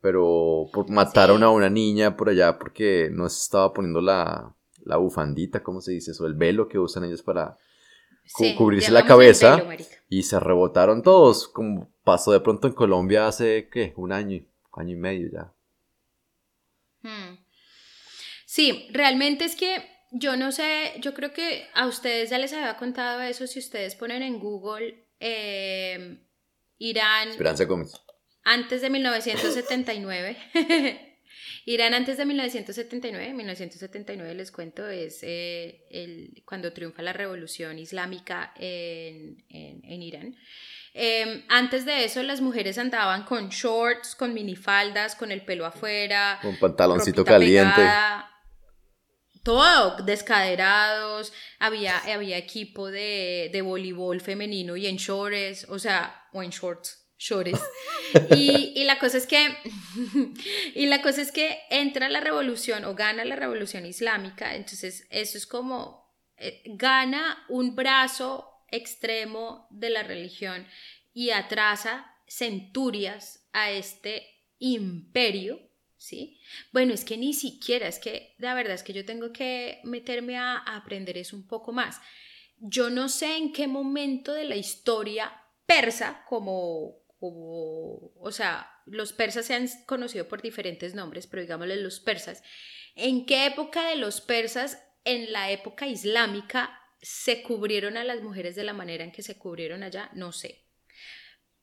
pero 0.00 0.66
por, 0.72 0.90
mataron 0.90 1.42
a 1.42 1.50
una 1.50 1.70
niña 1.70 2.16
por 2.16 2.28
allá 2.28 2.58
porque 2.58 3.08
no 3.12 3.28
se 3.28 3.42
estaba 3.42 3.72
poniendo 3.72 4.00
la, 4.00 4.54
la 4.84 4.96
bufandita, 4.96 5.62
¿cómo 5.62 5.80
se 5.80 5.92
dice 5.92 6.12
eso? 6.12 6.26
El 6.26 6.34
velo 6.34 6.68
que 6.68 6.78
usan 6.78 7.04
ellos 7.04 7.22
para 7.22 7.56
cubrirse 8.56 8.90
la 8.90 9.04
cabeza 9.04 9.62
y 10.08 10.22
se 10.22 10.38
rebotaron 10.38 11.02
todos, 11.02 11.48
como 11.48 11.90
pasó 12.04 12.32
de 12.32 12.40
pronto 12.40 12.68
en 12.68 12.74
Colombia 12.74 13.26
hace, 13.26 13.68
¿qué? 13.70 13.92
Un 13.96 14.12
año, 14.12 14.44
año 14.72 14.92
y 14.92 14.96
medio 14.96 15.28
ya. 15.32 15.52
Hmm. 17.02 17.38
Sí, 18.46 18.88
realmente 18.92 19.44
es 19.44 19.56
que 19.56 19.84
yo 20.10 20.36
no 20.36 20.52
sé, 20.52 20.94
yo 21.00 21.14
creo 21.14 21.32
que 21.32 21.66
a 21.74 21.86
ustedes 21.86 22.30
ya 22.30 22.38
les 22.38 22.52
había 22.52 22.76
contado 22.76 23.20
eso 23.20 23.46
si 23.46 23.58
ustedes 23.58 23.94
ponen 23.94 24.22
en 24.22 24.38
Google 24.38 25.06
eh, 25.20 26.18
Irán 26.78 27.28
Esperanza 27.28 27.64
Gómez. 27.64 27.92
Antes 28.44 28.80
de 28.82 28.90
1979. 28.90 30.36
Irán 31.66 31.92
antes 31.92 32.16
de 32.16 32.24
1979, 32.24 33.34
1979 33.34 34.34
les 34.34 34.50
cuento, 34.50 34.88
es 34.88 35.18
eh, 35.22 35.84
el, 35.90 36.42
cuando 36.46 36.72
triunfa 36.72 37.02
la 37.02 37.12
revolución 37.12 37.78
islámica 37.78 38.52
en, 38.56 39.44
en- 39.50 39.80
en 39.84 40.02
Irán. 40.02 40.36
Eh, 40.94 41.44
antes 41.48 41.84
de 41.84 42.04
eso 42.04 42.22
las 42.22 42.40
mujeres 42.40 42.78
andaban 42.78 43.24
con 43.24 43.50
shorts, 43.50 44.14
con 44.14 44.32
minifaldas, 44.32 45.14
con 45.14 45.30
el 45.30 45.42
pelo 45.44 45.66
afuera, 45.66 46.38
Con 46.40 46.56
pantaloncito 46.58 47.22
caliente. 47.24 47.74
pegada, 47.76 48.30
todo, 49.44 50.02
descaderados, 50.04 51.32
había, 51.58 51.98
había 51.98 52.38
equipo 52.38 52.90
de, 52.90 53.50
de 53.52 53.62
voleibol 53.62 54.20
femenino 54.22 54.76
y 54.76 54.86
en 54.86 54.96
shorts, 54.96 55.66
o 55.68 55.78
sea, 55.78 56.24
o 56.32 56.42
en 56.42 56.50
shorts, 56.50 57.06
shorts. 57.18 57.60
Y, 58.36 58.72
y 58.74 58.84
la 58.84 58.98
cosa 58.98 59.18
es 59.18 59.26
que, 59.26 59.56
y 60.74 60.86
la 60.86 61.02
cosa 61.02 61.22
es 61.22 61.32
que 61.32 61.58
entra 61.70 62.08
la 62.08 62.20
revolución 62.20 62.84
o 62.84 62.94
gana 62.94 63.24
la 63.24 63.36
revolución 63.36 63.86
islámica, 63.86 64.54
entonces 64.54 65.06
eso 65.10 65.38
es 65.38 65.46
como, 65.46 66.08
eh, 66.36 66.62
gana 66.66 67.44
un 67.48 67.74
brazo 67.74 68.48
extremo 68.70 69.66
de 69.70 69.90
la 69.90 70.02
religión 70.02 70.66
y 71.12 71.30
atrasa 71.30 72.14
centurias 72.26 73.48
a 73.52 73.70
este 73.70 74.26
imperio, 74.58 75.60
¿sí? 75.96 76.40
Bueno, 76.72 76.94
es 76.94 77.04
que 77.04 77.16
ni 77.16 77.32
siquiera, 77.32 77.88
es 77.88 77.98
que 77.98 78.34
la 78.38 78.54
verdad 78.54 78.74
es 78.74 78.82
que 78.82 78.92
yo 78.92 79.04
tengo 79.04 79.32
que 79.32 79.80
meterme 79.84 80.36
a, 80.36 80.58
a 80.58 80.76
aprender 80.76 81.16
eso 81.16 81.36
un 81.36 81.46
poco 81.46 81.72
más. 81.72 82.00
Yo 82.58 82.90
no 82.90 83.08
sé 83.08 83.36
en 83.36 83.52
qué 83.52 83.66
momento 83.66 84.32
de 84.32 84.44
la 84.44 84.56
historia 84.56 85.32
persa, 85.66 86.24
como, 86.28 86.98
como, 87.18 88.12
o 88.14 88.30
sea, 88.32 88.70
los 88.86 89.12
persas 89.12 89.46
se 89.46 89.54
han 89.54 89.68
conocido 89.86 90.28
por 90.28 90.42
diferentes 90.42 90.94
nombres, 90.94 91.26
pero 91.26 91.42
digámosle 91.42 91.76
los 91.76 92.00
persas, 92.00 92.42
¿en 92.94 93.26
qué 93.26 93.46
época 93.46 93.88
de 93.88 93.96
los 93.96 94.20
persas, 94.20 94.82
en 95.04 95.32
la 95.32 95.50
época 95.50 95.86
islámica, 95.86 96.80
se 97.00 97.42
cubrieron 97.42 97.96
a 97.96 98.04
las 98.04 98.22
mujeres 98.22 98.56
de 98.56 98.64
la 98.64 98.72
manera 98.72 99.04
en 99.04 99.12
que 99.12 99.22
se 99.22 99.38
cubrieron 99.38 99.82
allá? 99.82 100.10
No 100.14 100.32
sé. 100.32 100.64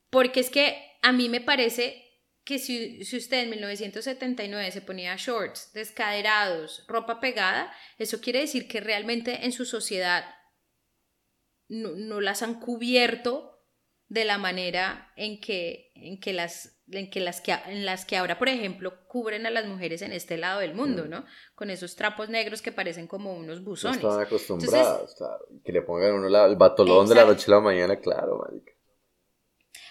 Porque 0.10 0.40
es 0.40 0.50
que 0.50 0.98
a 1.02 1.12
mí 1.12 1.30
me 1.30 1.42
parece 1.42 2.06
que 2.44 2.60
si, 2.60 3.04
si 3.04 3.18
usted 3.18 3.44
en 3.44 3.50
1979 3.50 4.72
se 4.72 4.82
ponía 4.82 5.16
shorts, 5.18 5.74
descaderados, 5.74 6.86
ropa 6.88 7.20
pegada, 7.20 7.74
eso 7.98 8.22
quiere 8.22 8.42
decir 8.42 8.68
que 8.68 8.82
realmente 8.82 9.46
en 9.46 9.52
su 9.52 9.66
sociedad 9.66 10.26
no, 11.68 11.92
no 11.92 12.22
las 12.22 12.44
han 12.44 12.60
cubierto 12.60 13.55
de 14.08 14.26
la 14.26 14.38
manera 14.38 15.12
en 15.16 15.40
que, 15.42 15.92
en 15.96 16.20
que 16.20 16.34
las 16.34 16.72
en 16.92 17.10
que 17.10 17.20
las 17.20 17.42
que 17.42 17.52
en 17.66 17.84
las 17.84 18.06
que 18.06 18.16
ahora 18.16 18.38
por 18.38 18.48
ejemplo 18.48 18.94
cubren 19.08 19.48
a 19.48 19.50
las 19.50 19.66
mujeres 19.66 20.04
en 20.04 20.12
este 20.14 20.38
lado 20.38 20.60
del 20.60 20.76
mundo, 20.76 21.06
¿no? 21.08 21.26
Con 21.56 21.72
esos 21.72 21.96
trapos 21.96 22.30
negros 22.30 22.62
que 22.62 22.72
parecen 22.72 23.08
como 23.08 23.34
unos 23.34 23.62
No 23.62 23.66
buzones. 23.66 23.98
estaban 23.98 24.22
acostumbrados, 24.24 25.16
claro. 25.16 25.46
Que 25.64 25.72
le 25.72 25.82
pongan 25.82 26.14
uno 26.14 26.30
la- 26.30 26.46
el 26.46 26.56
batolón 26.56 27.08
de 27.10 27.16
la 27.16 27.26
noche 27.26 27.46
a 27.48 27.56
la 27.56 27.62
mañana, 27.62 27.96
claro, 28.00 28.38
marica. 28.46 28.72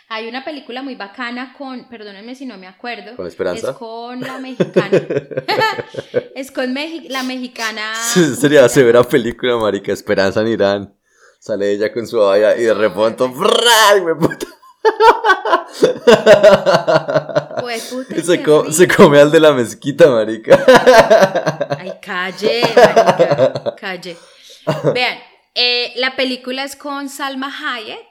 Hay 0.09 0.29
una 0.29 0.45
película 0.45 0.83
muy 0.83 0.95
bacana 0.95 1.55
con, 1.59 1.89
perdónenme 1.89 2.35
si 2.37 2.47
no 2.47 2.59
me 2.59 2.69
acuerdo, 2.69 3.17
¿Con 3.17 3.27
Esperanza? 3.27 3.71
es 3.71 3.77
con 3.77 4.21
la 4.21 4.39
mexicana. 4.39 5.03
es 6.37 6.53
con 6.53 6.75
Mexi- 6.75 7.09
la 7.09 7.23
mexicana. 7.23 7.95
Sería 7.97 8.69
severa 8.69 9.03
película, 9.03 9.57
marica. 9.57 9.93
Esperanza 9.93 10.43
en 10.43 10.49
Irán. 10.49 10.99
Sale 11.45 11.73
ella 11.73 11.93
con 11.93 12.07
su 12.07 12.17
valla 12.19 12.57
y 12.57 12.63
de 12.63 12.73
repente. 12.73 13.23
¡bra! 13.29 14.03
¡Me 14.03 14.15
puta! 14.15 14.47
Pues, 17.61 17.85
puta, 17.85 18.23
se, 18.25 18.43
co- 18.43 18.73
se 18.73 18.89
come 18.89 19.21
al 19.21 19.31
de 19.31 19.41
la 19.41 19.53
mezquita, 19.53 20.09
marica. 20.11 20.65
Ay, 21.79 21.93
calle, 22.01 22.63
marica, 22.75 23.75
calle. 23.79 24.17
Vean, 24.95 25.19
eh, 25.55 25.93
la 25.97 26.17
película 26.17 26.65
es 26.65 26.77
con 26.77 27.11
Salma 27.11 27.53
Hayek 27.75 28.09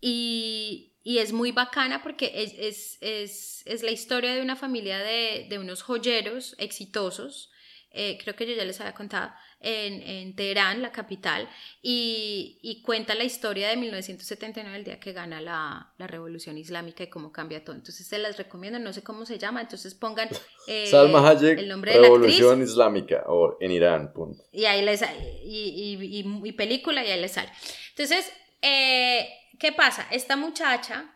y, 0.00 0.92
y 1.02 1.18
es 1.18 1.32
muy 1.32 1.50
bacana 1.50 2.00
porque 2.04 2.30
es, 2.32 2.52
es, 2.56 2.98
es, 3.00 3.62
es 3.66 3.82
la 3.82 3.90
historia 3.90 4.34
de 4.34 4.40
una 4.40 4.54
familia 4.54 4.98
de, 4.98 5.46
de 5.50 5.58
unos 5.58 5.82
joyeros 5.82 6.54
exitosos. 6.58 7.50
Eh, 7.92 8.18
creo 8.22 8.34
que 8.36 8.46
yo 8.46 8.54
ya 8.54 8.64
les 8.64 8.80
había 8.80 8.94
contado, 8.94 9.32
en, 9.60 10.02
en 10.02 10.34
Teherán, 10.34 10.82
la 10.82 10.90
capital, 10.90 11.48
y, 11.80 12.58
y 12.62 12.82
cuenta 12.82 13.14
la 13.14 13.24
historia 13.24 13.68
de 13.68 13.76
1979, 13.76 14.76
el 14.76 14.84
día 14.84 14.98
que 14.98 15.12
gana 15.12 15.40
la, 15.40 15.92
la 15.98 16.06
revolución 16.06 16.58
islámica 16.58 17.04
y 17.04 17.08
cómo 17.08 17.30
cambia 17.32 17.64
todo. 17.64 17.76
Entonces 17.76 18.06
se 18.06 18.18
las 18.18 18.36
recomiendo, 18.38 18.78
no 18.78 18.92
sé 18.92 19.02
cómo 19.02 19.24
se 19.26 19.38
llama, 19.38 19.60
entonces 19.60 19.94
pongan 19.94 20.28
eh, 20.66 20.86
Salma 20.88 21.28
Hayek, 21.28 21.58
el 21.58 21.68
nombre 21.68 21.92
de 21.92 22.00
la 22.00 22.06
actriz 22.08 22.20
Revolución 22.38 22.62
Islámica. 22.62 23.24
O 23.28 23.56
en 23.60 23.70
Irán, 23.70 24.12
punto. 24.12 24.42
y 24.52 24.64
ahí 24.64 24.82
les 24.82 25.02
y, 25.44 25.98
y- 26.24 26.48
y 26.48 26.52
película 26.52 27.04
y 27.04 27.10
ahí 27.10 27.20
les 27.20 27.32
sale. 27.32 27.50
Entonces, 27.90 28.32
eh, 28.62 29.28
¿qué 29.58 29.72
pasa? 29.72 30.06
Esta 30.10 30.36
muchacha, 30.36 31.14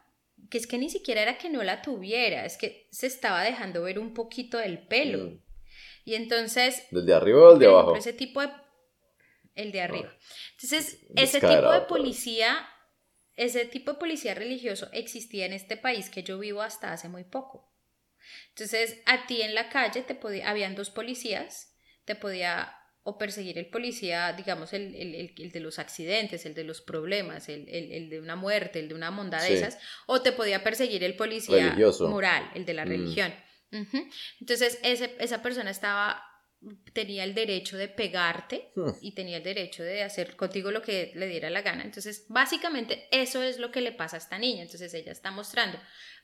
que 0.50 0.58
es 0.58 0.66
que 0.66 0.78
ni 0.78 0.88
siquiera 0.90 1.22
era 1.22 1.38
que 1.38 1.48
no 1.50 1.62
la 1.62 1.82
tuviera, 1.82 2.44
es 2.44 2.56
que 2.56 2.86
se 2.92 3.06
estaba 3.06 3.42
dejando 3.42 3.82
ver 3.82 3.98
un 3.98 4.14
poquito 4.14 4.58
del 4.58 4.78
pelo. 4.86 5.30
Mm. 5.30 5.38
Y 6.06 6.14
entonces, 6.14 6.84
¿Del 6.90 7.04
de 7.04 7.12
arriba 7.14 7.40
o 7.42 7.50
del 7.50 7.58
de 7.58 7.66
abajo? 7.66 7.96
ese 7.96 8.14
tipo 8.14 8.40
de 8.40 8.48
el 9.56 9.72
de 9.72 9.80
arriba. 9.82 10.14
Entonces, 10.52 11.00
Descaderado, 11.08 11.22
ese 11.24 11.40
tipo 11.40 11.52
de 11.52 11.60
claro. 11.60 11.86
policía, 11.88 12.68
ese 13.34 13.64
tipo 13.66 13.92
de 13.92 13.98
policía 13.98 14.34
religioso 14.34 14.88
existía 14.92 15.46
en 15.46 15.52
este 15.52 15.76
país 15.76 16.08
que 16.08 16.22
yo 16.22 16.38
vivo 16.38 16.62
hasta 16.62 16.92
hace 16.92 17.08
muy 17.08 17.24
poco. 17.24 17.72
Entonces, 18.50 19.00
a 19.06 19.26
ti 19.26 19.42
en 19.42 19.54
la 19.54 19.68
calle 19.68 20.02
te 20.02 20.14
podía, 20.14 20.48
habían 20.48 20.74
dos 20.76 20.90
policías, 20.90 21.74
te 22.04 22.14
podía 22.14 22.72
o 23.02 23.18
perseguir 23.18 23.56
el 23.58 23.66
policía, 23.70 24.32
digamos, 24.32 24.72
el, 24.72 24.94
el- 24.94 25.14
el- 25.14 25.34
el 25.38 25.50
de 25.52 25.60
los 25.60 25.78
accidentes, 25.78 26.44
el 26.44 26.54
de 26.54 26.64
los 26.64 26.80
problemas, 26.80 27.48
el, 27.48 27.68
el- 27.68 27.92
el 27.92 28.10
de 28.10 28.20
una 28.20 28.34
muerte, 28.36 28.78
el 28.80 28.88
de 28.88 28.94
una 28.94 29.10
monda 29.12 29.40
de 29.40 29.48
Sí. 29.48 29.54
esas, 29.54 29.78
o 30.06 30.22
te 30.22 30.32
podía 30.32 30.62
perseguir 30.64 31.02
el 31.04 31.14
policía 31.16 31.66
Religioso. 31.70 32.08
moral, 32.08 32.50
el 32.54 32.64
de 32.64 32.74
la 32.74 32.84
Mm. 32.84 32.88
religión. 32.88 33.34
Entonces, 34.40 34.78
ese, 34.82 35.16
esa 35.18 35.42
persona 35.42 35.70
estaba, 35.70 36.22
tenía 36.92 37.24
el 37.24 37.34
derecho 37.34 37.76
de 37.76 37.88
pegarte 37.88 38.72
Hmm. 38.74 38.92
y 39.00 39.14
tenía 39.14 39.36
el 39.38 39.42
derecho 39.42 39.82
de 39.82 40.02
hacer 40.02 40.36
contigo 40.36 40.70
lo 40.70 40.82
que 40.82 41.12
le 41.14 41.26
diera 41.26 41.50
la 41.50 41.62
gana. 41.62 41.82
Entonces, 41.84 42.24
básicamente, 42.28 43.08
eso 43.10 43.42
es 43.42 43.58
lo 43.58 43.70
que 43.70 43.80
le 43.80 43.92
pasa 43.92 44.16
a 44.16 44.18
esta 44.18 44.38
niña. 44.38 44.62
Entonces, 44.62 44.92
ella 44.94 45.12
está 45.12 45.30
mostrando 45.30 45.78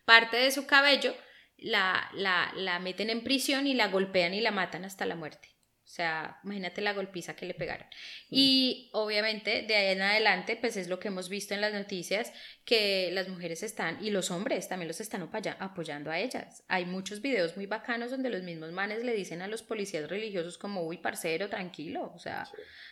parte 0.05 0.37
de 0.37 0.51
su 0.51 0.67
cabello, 0.67 1.15
la, 1.59 2.11
la, 2.15 2.53
la 2.57 2.79
meten 2.81 3.09
en 3.11 3.23
prisión 3.23 3.67
y 3.67 3.75
la 3.75 3.89
golpean 3.89 4.35
y 4.35 4.41
la 4.41 4.51
matan 4.51 4.85
hasta 4.85 5.07
la 5.07 5.15
muerte. 5.15 5.49
O 5.93 5.95
sea, 5.95 6.39
imagínate 6.43 6.81
la 6.81 6.95
golpiza 6.95 7.37
que 7.37 7.45
le 7.45 7.53
pegaron. 7.53 7.87
Y 8.31 8.89
obviamente 8.95 9.61
de 9.69 9.77
ahí 9.77 9.93
en 9.93 10.01
adelante, 10.01 10.57
pues 10.59 10.79
es 10.79 10.89
lo 10.89 10.99
que 10.99 11.09
hemos 11.09 11.29
visto 11.29 11.53
en 11.53 11.61
las 11.61 11.75
noticias, 11.75 12.33
que 12.65 13.11
las 13.13 13.29
mujeres 13.29 13.63
están, 13.63 14.03
y 14.03 14.09
los 14.11 14.31
hombres 14.31 14.71
también 14.71 14.89
los 14.89 15.03
están 15.03 15.21
apoya- 15.23 15.59
apoyando 15.61 16.11
a 16.11 16.19
ellas. 16.19 16.63
Hay 16.69 16.87
muchos 16.87 17.21
videos 17.21 17.59
muy 17.59 17.67
bacanos 17.67 18.11
donde 18.11 18.31
los 18.31 18.43
mismos 18.43 18.73
manes 18.73 19.05
le 19.05 19.13
dicen 19.13 19.43
a 19.43 19.49
los 19.49 19.63
policías 19.63 20.09
religiosos 20.09 20.57
como, 20.57 20.81
uy, 20.83 20.97
parcero, 20.97 21.51
tranquilo, 21.51 22.11
o 22.17 22.19
sea, 22.19 22.49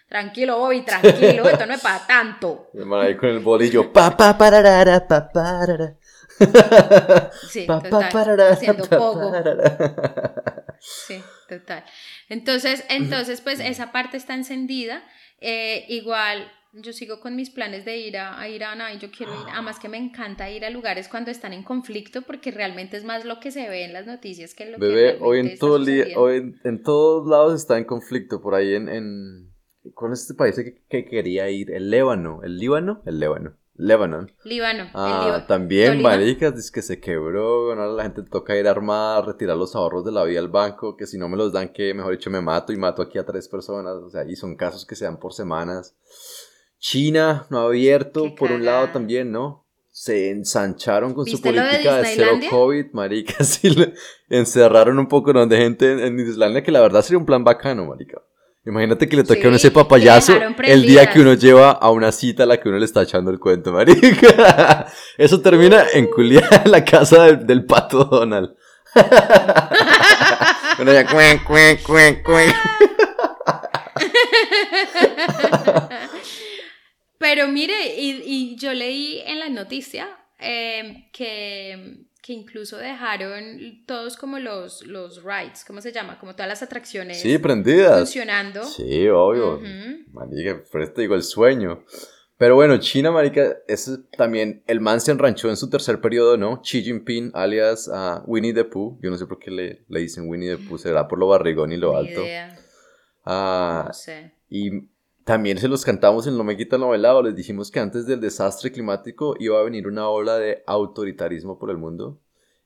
tranquilo, 0.06 0.58
Bobby, 0.58 0.82
tranquilo, 0.82 1.48
esto 1.48 1.64
no 1.64 1.72
es 1.72 1.80
para 1.80 2.06
tanto. 2.06 2.68
El 2.74 2.84
man 2.84 3.06
ahí 3.06 3.16
con 3.16 3.30
el 3.30 3.38
bolillo. 3.38 3.90
Pa, 3.94 4.14
pa, 4.14 4.36
pararara, 4.36 5.08
pa, 5.08 5.26
parara. 5.32 5.96
Sí, 7.48 7.64
Pa, 7.66 7.80
pa, 7.82 7.88
total, 7.88 8.40
haciendo 8.52 8.84
parara. 8.84 10.59
Sí, 10.80 11.22
total. 11.48 11.84
Entonces, 12.28 12.84
entonces, 12.88 13.40
pues 13.40 13.60
esa 13.60 13.92
parte 13.92 14.16
está 14.16 14.34
encendida. 14.34 15.04
Eh, 15.40 15.84
igual, 15.88 16.50
yo 16.72 16.92
sigo 16.92 17.20
con 17.20 17.36
mis 17.36 17.50
planes 17.50 17.84
de 17.84 17.98
ir 17.98 18.16
a, 18.16 18.40
a 18.40 18.48
Irán, 18.48 18.80
yo 18.98 19.10
quiero 19.10 19.34
ir, 19.34 19.46
además 19.52 19.78
que 19.78 19.88
me 19.88 19.98
encanta 19.98 20.50
ir 20.50 20.64
a 20.64 20.70
lugares 20.70 21.08
cuando 21.08 21.30
están 21.30 21.52
en 21.52 21.62
conflicto, 21.62 22.22
porque 22.22 22.50
realmente 22.50 22.96
es 22.96 23.04
más 23.04 23.24
lo 23.24 23.40
que 23.40 23.50
se 23.50 23.68
ve 23.68 23.84
en 23.84 23.92
las 23.92 24.06
noticias 24.06 24.54
que 24.54 24.66
lo 24.66 24.78
que 24.78 24.86
Bebé, 24.86 25.18
hoy 25.20 25.42
realmente 25.42 25.52
en, 25.54 25.58
todo 25.58 25.84
día, 25.84 26.06
hoy 26.16 26.36
en, 26.38 26.60
en 26.64 26.82
todos 26.82 27.28
lados 27.28 27.60
está 27.60 27.78
en 27.78 27.84
conflicto. 27.84 28.40
Por 28.40 28.54
ahí 28.54 28.74
en. 28.74 28.88
en 28.88 29.50
¿Cuál 29.94 30.12
es 30.12 30.22
este 30.22 30.34
país 30.34 30.54
que, 30.56 30.82
que 30.88 31.04
quería 31.06 31.48
ir? 31.50 31.70
El 31.70 31.90
Líbano. 31.90 32.40
¿El 32.42 32.58
Líbano? 32.58 33.02
El 33.06 33.18
Líbano. 33.18 33.56
Lebanon. 33.80 34.30
Líbano. 34.44 34.84
el 34.84 34.90
Ah, 34.94 35.22
Líbano. 35.24 35.46
también, 35.46 36.02
maricas, 36.02 36.54
dice 36.54 36.70
que 36.72 36.82
se 36.82 37.00
quebró. 37.00 37.66
Bueno, 37.66 37.82
ahora 37.82 37.94
la 37.94 38.02
gente 38.04 38.22
toca 38.22 38.56
ir 38.56 38.68
armada, 38.68 39.22
retirar 39.22 39.56
los 39.56 39.74
ahorros 39.74 40.04
de 40.04 40.12
la 40.12 40.24
vida 40.24 40.40
al 40.40 40.48
banco. 40.48 40.96
Que 40.96 41.06
si 41.06 41.18
no 41.18 41.28
me 41.28 41.36
los 41.36 41.52
dan, 41.52 41.68
que 41.72 41.94
mejor 41.94 42.12
dicho 42.12 42.30
me 42.30 42.40
mato 42.40 42.72
y 42.72 42.76
mato 42.76 43.02
aquí 43.02 43.18
a 43.18 43.24
tres 43.24 43.48
personas. 43.48 43.94
O 43.94 44.10
sea, 44.10 44.24
y 44.24 44.36
son 44.36 44.54
casos 44.56 44.84
que 44.84 44.94
se 44.96 45.04
dan 45.04 45.18
por 45.18 45.32
semanas. 45.32 45.96
China 46.78 47.46
no 47.50 47.60
ha 47.60 47.64
abierto, 47.64 48.24
Qué 48.24 48.30
por 48.30 48.52
un 48.52 48.64
lado 48.64 48.88
también, 48.88 49.30
¿no? 49.32 49.66
Se 49.90 50.30
ensancharon 50.30 51.12
con 51.12 51.26
su 51.26 51.32
¿Viste 51.32 51.52
lo 51.52 51.60
de 51.60 51.68
política 51.68 51.96
de, 51.98 52.04
cero? 52.14 52.38
COVID, 52.48 52.86
maricas, 52.92 53.62
y 53.64 53.70
le 53.70 53.92
encerraron 54.30 54.98
un 54.98 55.08
poco 55.08 55.32
¿no? 55.32 55.46
de 55.46 55.56
gente 55.58 55.92
en, 55.92 56.00
en 56.00 56.20
Islandia, 56.20 56.62
que 56.62 56.70
la 56.70 56.80
verdad 56.80 57.02
sería 57.02 57.18
un 57.18 57.26
plan 57.26 57.44
bacano, 57.44 57.84
marica. 57.86 58.22
Imagínate 58.66 59.08
que 59.08 59.16
le 59.16 59.24
toque 59.24 59.44
a 59.44 59.48
uno 59.48 59.56
ese 59.56 59.70
papayazo 59.70 60.38
el 60.64 60.82
día 60.82 61.08
que 61.08 61.20
uno 61.20 61.32
lleva 61.32 61.70
a 61.70 61.90
una 61.90 62.12
cita 62.12 62.42
a 62.42 62.46
la 62.46 62.60
que 62.60 62.68
uno 62.68 62.78
le 62.78 62.84
está 62.84 63.02
echando 63.02 63.30
el 63.30 63.38
cuento, 63.38 63.72
marica. 63.72 64.86
Eso 65.16 65.40
termina 65.40 65.84
en 65.94 66.08
culiar 66.08 66.68
la 66.68 66.84
casa 66.84 67.24
del, 67.24 67.46
del 67.46 67.64
pato 67.64 68.04
Donald. 68.04 68.54
Uno 70.78 70.92
ya, 70.92 71.06
cuen, 71.06 71.38
cuen, 71.46 71.78
cuen, 71.78 72.22
cuen. 72.22 72.50
Pero 77.18 77.48
mire, 77.48 77.96
y, 77.96 78.22
y 78.24 78.56
yo 78.56 78.72
leí 78.72 79.20
en 79.26 79.40
la 79.40 79.50
noticia 79.50 80.08
eh, 80.38 81.08
que, 81.12 82.06
que 82.22 82.32
incluso 82.34 82.76
dejaron 82.76 83.82
todos 83.86 84.16
como 84.16 84.38
los, 84.38 84.86
los 84.86 85.22
rides, 85.22 85.64
¿cómo 85.66 85.80
se 85.80 85.90
llama? 85.92 86.18
Como 86.18 86.32
todas 86.34 86.48
las 86.48 86.62
atracciones 86.62 87.20
Sí, 87.20 87.38
prendidas. 87.38 87.98
funcionando. 87.98 88.62
Sí, 88.64 89.08
obvio. 89.08 89.54
Ujú. 89.56 90.04
Marica, 90.12 90.62
por 90.70 90.82
eso 90.82 90.92
te 90.92 91.00
digo 91.02 91.14
el 91.14 91.22
sueño. 91.22 91.84
Pero 92.36 92.54
bueno, 92.54 92.78
China, 92.78 93.10
marica, 93.10 93.58
ese 93.68 93.98
también, 94.16 94.62
el 94.66 94.80
man 94.80 95.00
se 95.02 95.10
enranchó 95.12 95.50
en 95.50 95.58
su 95.58 95.68
tercer 95.68 96.00
periodo, 96.00 96.38
¿no? 96.38 96.62
Xi 96.62 96.82
Jinping, 96.82 97.32
alias 97.34 97.90
ah, 97.92 98.22
Winnie 98.26 98.54
the 98.54 98.64
Pooh. 98.64 98.98
Yo 99.02 99.10
no 99.10 99.18
sé 99.18 99.26
por 99.26 99.38
qué 99.38 99.50
le, 99.50 99.84
le 99.88 100.00
dicen 100.00 100.26
Winnie 100.26 100.56
the 100.56 100.62
Pooh, 100.66 100.78
será 100.78 101.06
por 101.06 101.18
lo 101.18 101.26
barrigón 101.28 101.70
y 101.72 101.76
lo 101.76 101.92
Ni 101.92 101.98
alto. 102.08 102.22
idea, 102.22 102.58
Ah, 103.26 103.84
no 103.88 103.92
sé. 103.92 104.32
y 104.48 104.70
también 105.30 105.58
se 105.58 105.68
los 105.68 105.84
cantamos 105.84 106.26
en 106.26 106.36
No 106.36 106.42
Me 106.42 106.56
Quita 106.56 106.76
Lo 106.76 106.88
Bailado. 106.88 107.22
Les 107.22 107.36
dijimos 107.36 107.70
que 107.70 107.78
antes 107.78 108.04
del 108.04 108.20
desastre 108.20 108.72
climático 108.72 109.36
iba 109.38 109.60
a 109.60 109.62
venir 109.62 109.86
una 109.86 110.08
ola 110.08 110.36
de 110.38 110.64
autoritarismo 110.66 111.56
por 111.56 111.70
el 111.70 111.76
mundo. 111.76 112.20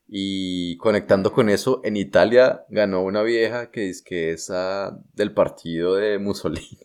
Y 0.08 0.78
conectando 0.78 1.30
con 1.30 1.50
eso, 1.50 1.82
en 1.84 1.98
Italia 1.98 2.64
ganó 2.70 3.02
una 3.02 3.22
vieja 3.22 3.70
que 3.70 3.90
es 3.90 4.00
que 4.00 4.32
es 4.32 4.48
ah, 4.48 4.98
del 5.12 5.34
partido 5.34 5.96
de 5.96 6.18
Mussolini. 6.18 6.78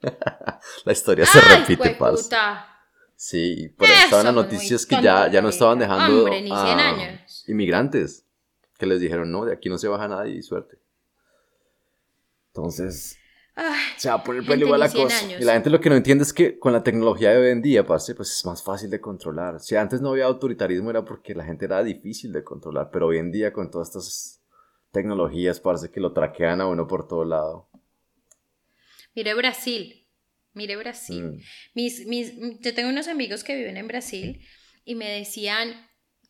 La 0.84 0.92
historia 0.92 1.26
se 1.26 1.40
¡Ay, 1.40 1.62
repite, 1.62 1.96
jueputa! 1.96 2.66
Sí, 3.16 3.74
por 3.76 3.88
ahí 3.88 3.94
estaban 4.04 4.26
las 4.26 4.34
noticias 4.36 4.86
que 4.86 5.02
ya, 5.02 5.28
ya 5.28 5.42
no 5.42 5.48
estaban 5.48 5.80
dejando 5.80 6.26
Hombre, 6.26 6.42
ni 6.42 6.50
100 6.50 6.58
a 6.60 6.88
años. 6.90 7.44
inmigrantes. 7.48 8.24
Que 8.78 8.86
les 8.86 9.00
dijeron, 9.00 9.32
no, 9.32 9.44
de 9.44 9.52
aquí 9.52 9.68
no 9.68 9.78
se 9.78 9.88
baja 9.88 10.06
nadie 10.06 10.36
y 10.36 10.42
suerte. 10.42 10.78
Entonces, 12.52 13.17
Ay, 13.60 13.80
se 13.96 14.08
va 14.08 14.14
a 14.14 14.22
poner 14.22 14.42
Gente 14.42 14.54
peligro 14.54 14.76
la 14.76 14.86
ni 14.86 14.92
100 14.92 15.04
cosa. 15.04 15.18
años. 15.18 15.40
Y 15.40 15.44
la 15.44 15.54
gente 15.54 15.68
lo 15.68 15.80
que 15.80 15.90
no 15.90 15.96
entiende 15.96 16.22
es 16.22 16.32
que 16.32 16.60
con 16.60 16.72
la 16.72 16.84
tecnología 16.84 17.30
de 17.30 17.38
hoy 17.38 17.50
en 17.50 17.60
día, 17.60 17.84
parce, 17.84 18.14
pues 18.14 18.30
es 18.30 18.44
más 18.46 18.62
fácil 18.62 18.88
de 18.88 19.00
controlar. 19.00 19.58
Si 19.58 19.74
antes 19.74 20.00
no 20.00 20.10
había 20.10 20.26
autoritarismo 20.26 20.90
era 20.90 21.04
porque 21.04 21.34
la 21.34 21.44
gente 21.44 21.64
era 21.64 21.82
difícil 21.82 22.32
de 22.32 22.44
controlar, 22.44 22.90
pero 22.92 23.08
hoy 23.08 23.18
en 23.18 23.32
día 23.32 23.52
con 23.52 23.68
todas 23.70 23.88
estas 23.88 24.40
tecnologías, 24.92 25.58
parece 25.58 25.90
que 25.90 25.98
lo 25.98 26.12
traquean 26.12 26.60
a 26.60 26.68
uno 26.68 26.86
por 26.86 27.08
todo 27.08 27.24
lado. 27.24 27.68
mire 29.14 29.34
Brasil, 29.34 30.06
mire 30.52 30.76
Brasil. 30.76 31.24
Mm. 31.24 31.40
Mis, 31.74 32.06
mis, 32.06 32.32
yo 32.60 32.72
tengo 32.74 32.88
unos 32.90 33.08
amigos 33.08 33.42
que 33.42 33.56
viven 33.56 33.76
en 33.76 33.88
Brasil 33.88 34.40
y 34.84 34.94
me 34.94 35.08
decían 35.10 35.74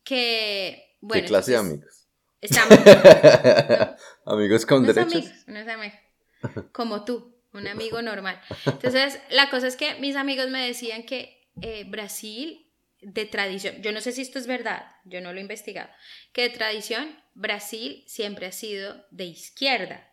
que, 0.03 0.97
bueno, 0.99 1.21
¿Qué 1.21 1.27
clase 1.27 1.51
de 1.51 1.57
entonces, 1.57 1.77
amigos? 1.77 2.07
Estamos, 2.41 3.99
amigos 4.25 4.65
con 4.65 4.83
unos 4.83 4.95
derechos. 4.95 5.13
amigos, 5.13 5.43
unos 5.47 5.67
amigos, 5.67 5.99
como 6.71 7.05
tú, 7.05 7.35
un 7.53 7.67
amigo 7.67 8.01
normal. 8.01 8.39
Entonces, 8.65 9.19
la 9.29 9.49
cosa 9.49 9.67
es 9.67 9.75
que 9.75 9.95
mis 9.95 10.15
amigos 10.15 10.49
me 10.49 10.65
decían 10.65 11.03
que 11.03 11.49
eh, 11.61 11.85
Brasil, 11.87 12.67
de 13.01 13.25
tradición, 13.25 13.81
yo 13.81 13.91
no 13.91 14.01
sé 14.01 14.11
si 14.11 14.21
esto 14.21 14.39
es 14.39 14.47
verdad, 14.47 14.85
yo 15.05 15.21
no 15.21 15.31
lo 15.31 15.39
he 15.39 15.41
investigado, 15.41 15.89
que 16.33 16.43
de 16.43 16.49
tradición 16.49 17.17
Brasil 17.33 18.03
siempre 18.07 18.45
ha 18.45 18.51
sido 18.51 19.05
de 19.11 19.25
izquierda. 19.25 20.05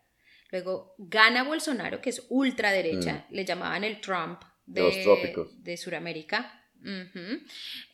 Luego 0.51 0.95
gana 0.99 1.43
Bolsonaro, 1.43 2.01
que 2.01 2.11
es 2.11 2.25
ultraderecha, 2.29 3.27
le 3.31 3.45
llamaban 3.45 3.83
el 3.85 4.01
Trump 4.01 4.43
De 4.65 4.81
los 4.81 5.03
trópicos. 5.03 5.63
de 5.63 5.77
Sudamérica. 5.77 6.63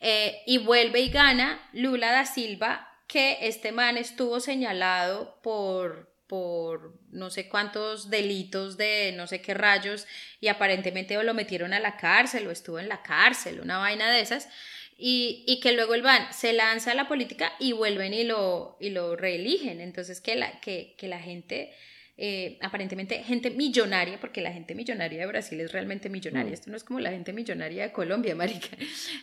Eh, 0.01 0.43
y 0.45 0.59
vuelve 0.59 1.01
y 1.01 1.09
gana 1.09 1.67
Lula 1.73 2.11
da 2.11 2.25
Silva, 2.25 2.87
que 3.07 3.39
este 3.41 3.71
man 3.71 3.97
estuvo 3.97 4.39
señalado 4.39 5.39
por, 5.41 6.12
por 6.33 6.97
no 7.11 7.29
sé 7.29 7.47
cuántos 7.47 8.09
delitos 8.09 8.75
de 8.75 9.13
no 9.15 9.27
sé 9.27 9.39
qué 9.39 9.53
rayos 9.53 10.07
y 10.41 10.47
aparentemente 10.47 11.21
lo 11.21 11.35
metieron 11.35 11.75
a 11.75 11.79
la 11.79 11.95
cárcel 11.95 12.47
o 12.47 12.51
estuvo 12.51 12.79
en 12.79 12.89
la 12.89 13.03
cárcel, 13.03 13.59
una 13.59 13.77
vaina 13.77 14.09
de 14.09 14.21
esas. 14.21 14.49
Y, 14.97 15.43
y 15.45 15.59
que 15.59 15.73
luego 15.73 15.93
el 15.93 16.01
van 16.01 16.33
se 16.33 16.53
lanza 16.53 16.93
a 16.93 16.95
la 16.95 17.07
política 17.07 17.53
y 17.59 17.73
vuelven 17.73 18.15
y 18.15 18.23
lo, 18.23 18.77
y 18.79 18.89
lo 18.89 19.15
reeligen. 19.15 19.79
Entonces 19.79 20.21
que 20.21 20.35
la, 20.35 20.59
que, 20.59 20.95
que 20.97 21.07
la 21.07 21.19
gente 21.19 21.75
eh, 22.17 22.57
aparentemente 22.63 23.21
gente 23.21 23.51
millonaria, 23.51 24.19
porque 24.19 24.41
la 24.41 24.51
gente 24.51 24.73
millonaria 24.73 25.19
de 25.19 25.27
Brasil 25.27 25.59
es 25.59 25.71
realmente 25.71 26.09
millonaria. 26.09 26.49
Mm. 26.49 26.53
Esto 26.55 26.71
no 26.71 26.77
es 26.77 26.83
como 26.83 26.99
la 26.99 27.11
gente 27.11 27.31
millonaria 27.31 27.83
de 27.83 27.91
Colombia, 27.91 28.33
marica. 28.43 28.75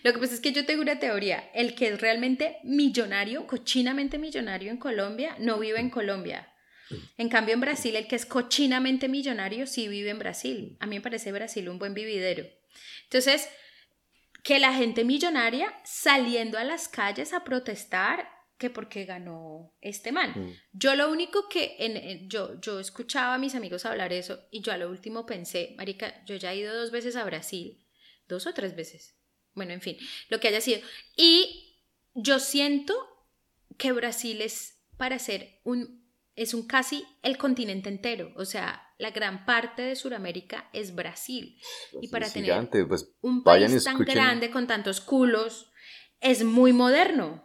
Lo 0.04 0.12
que 0.12 0.20
pasa 0.20 0.34
es 0.34 0.40
que 0.40 0.52
yo 0.52 0.64
tengo 0.64 0.82
una 0.82 1.00
teoría. 1.00 1.50
El 1.54 1.74
que 1.74 1.88
es 1.88 2.00
realmente 2.00 2.58
millonario, 2.62 3.48
cochinamente 3.48 4.16
millonario 4.16 4.70
en 4.70 4.76
Colombia, 4.76 5.34
no 5.40 5.58
vive 5.58 5.80
en 5.80 5.90
Colombia. 5.90 6.46
En 7.16 7.28
cambio, 7.28 7.54
en 7.54 7.60
Brasil, 7.60 7.94
el 7.96 8.06
que 8.06 8.16
es 8.16 8.26
cochinamente 8.26 9.08
millonario 9.08 9.66
sí 9.66 9.88
vive 9.88 10.10
en 10.10 10.18
Brasil. 10.18 10.76
A 10.80 10.86
mí 10.86 10.96
me 10.96 11.02
parece 11.02 11.32
Brasil 11.32 11.68
un 11.68 11.78
buen 11.78 11.94
vividero. 11.94 12.46
Entonces, 13.04 13.48
que 14.42 14.58
la 14.58 14.72
gente 14.72 15.04
millonaria 15.04 15.72
saliendo 15.84 16.58
a 16.58 16.64
las 16.64 16.88
calles 16.88 17.32
a 17.32 17.44
protestar 17.44 18.28
que 18.56 18.70
porque 18.70 19.04
ganó 19.06 19.74
este 19.80 20.12
man. 20.12 20.32
Mm. 20.36 20.52
Yo 20.72 20.94
lo 20.94 21.10
único 21.10 21.48
que 21.48 21.76
en, 21.78 21.96
en- 21.96 22.28
yo, 22.28 22.60
yo 22.60 22.78
escuchaba 22.78 23.34
a 23.34 23.38
mis 23.38 23.54
amigos 23.54 23.86
hablar 23.86 24.12
eso 24.12 24.46
y 24.50 24.60
yo 24.60 24.72
a 24.72 24.76
lo 24.76 24.90
último 24.90 25.24
pensé, 25.24 25.74
Marica, 25.78 26.22
yo 26.26 26.36
ya 26.36 26.52
he 26.52 26.58
ido 26.58 26.74
dos 26.74 26.90
veces 26.90 27.16
a 27.16 27.24
Brasil, 27.24 27.82
dos 28.28 28.46
o 28.46 28.52
tres 28.52 28.76
veces, 28.76 29.16
bueno, 29.54 29.72
en 29.72 29.80
fin, 29.80 29.96
lo 30.28 30.40
que 30.40 30.48
haya 30.48 30.60
sido. 30.60 30.80
Y 31.16 31.78
yo 32.14 32.38
siento 32.38 32.94
que 33.78 33.92
Brasil 33.92 34.42
es 34.42 34.82
para 34.98 35.18
ser 35.18 35.58
un, 35.64 35.99
es 36.42 36.54
un 36.54 36.66
casi 36.66 37.04
el 37.22 37.36
continente 37.36 37.88
entero, 37.90 38.32
o 38.36 38.44
sea, 38.44 38.82
la 38.98 39.10
gran 39.10 39.44
parte 39.44 39.82
de 39.82 39.94
Sudamérica 39.96 40.68
es 40.72 40.94
Brasil. 40.94 41.58
Y 42.00 42.08
para 42.08 42.28
tener 42.28 42.44
gigante, 42.50 42.84
pues 42.86 43.12
Un 43.20 43.42
Vayan 43.44 43.70
país 43.70 43.84
tan 43.84 43.98
grande 43.98 44.50
con 44.50 44.66
tantos 44.66 45.00
culos 45.00 45.70
es 46.20 46.42
muy 46.44 46.72
moderno. 46.72 47.44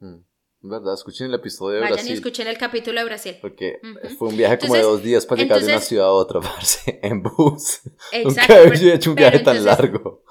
mm, 0.00 0.16
¿verdad? 0.62 0.94
Escuchen 0.94 1.28
el 1.28 1.34
episodio 1.34 1.76
de 1.76 1.80
Vayan 1.80 1.94
Brasil. 1.96 2.12
y 2.12 2.14
escuchen 2.14 2.46
el 2.46 2.58
capítulo 2.58 2.98
de 3.00 3.04
Brasil. 3.06 3.36
Porque 3.40 3.78
Ujú. 3.82 4.14
fue 4.16 4.28
un 4.28 4.36
viaje 4.36 4.58
como 4.58 4.74
de 4.74 4.80
Entonces- 4.80 4.96
dos 4.98 5.02
días 5.04 5.26
para 5.26 5.42
llegar 5.42 5.58
de 5.58 5.64
una 5.64 5.72
entonces- 5.72 5.88
ciudad 5.88 6.06
a 6.06 6.12
otra, 6.12 6.40
parce, 6.40 7.00
en 7.02 7.22
bus. 7.22 7.80
Exacto, 8.12 8.54
Nunca 8.54 8.74
había 8.74 8.94
hecho 8.94 9.10
un 9.10 9.16
viaje 9.16 9.38
tan 9.40 9.56
entonces- 9.56 9.64
largo. 9.64 10.24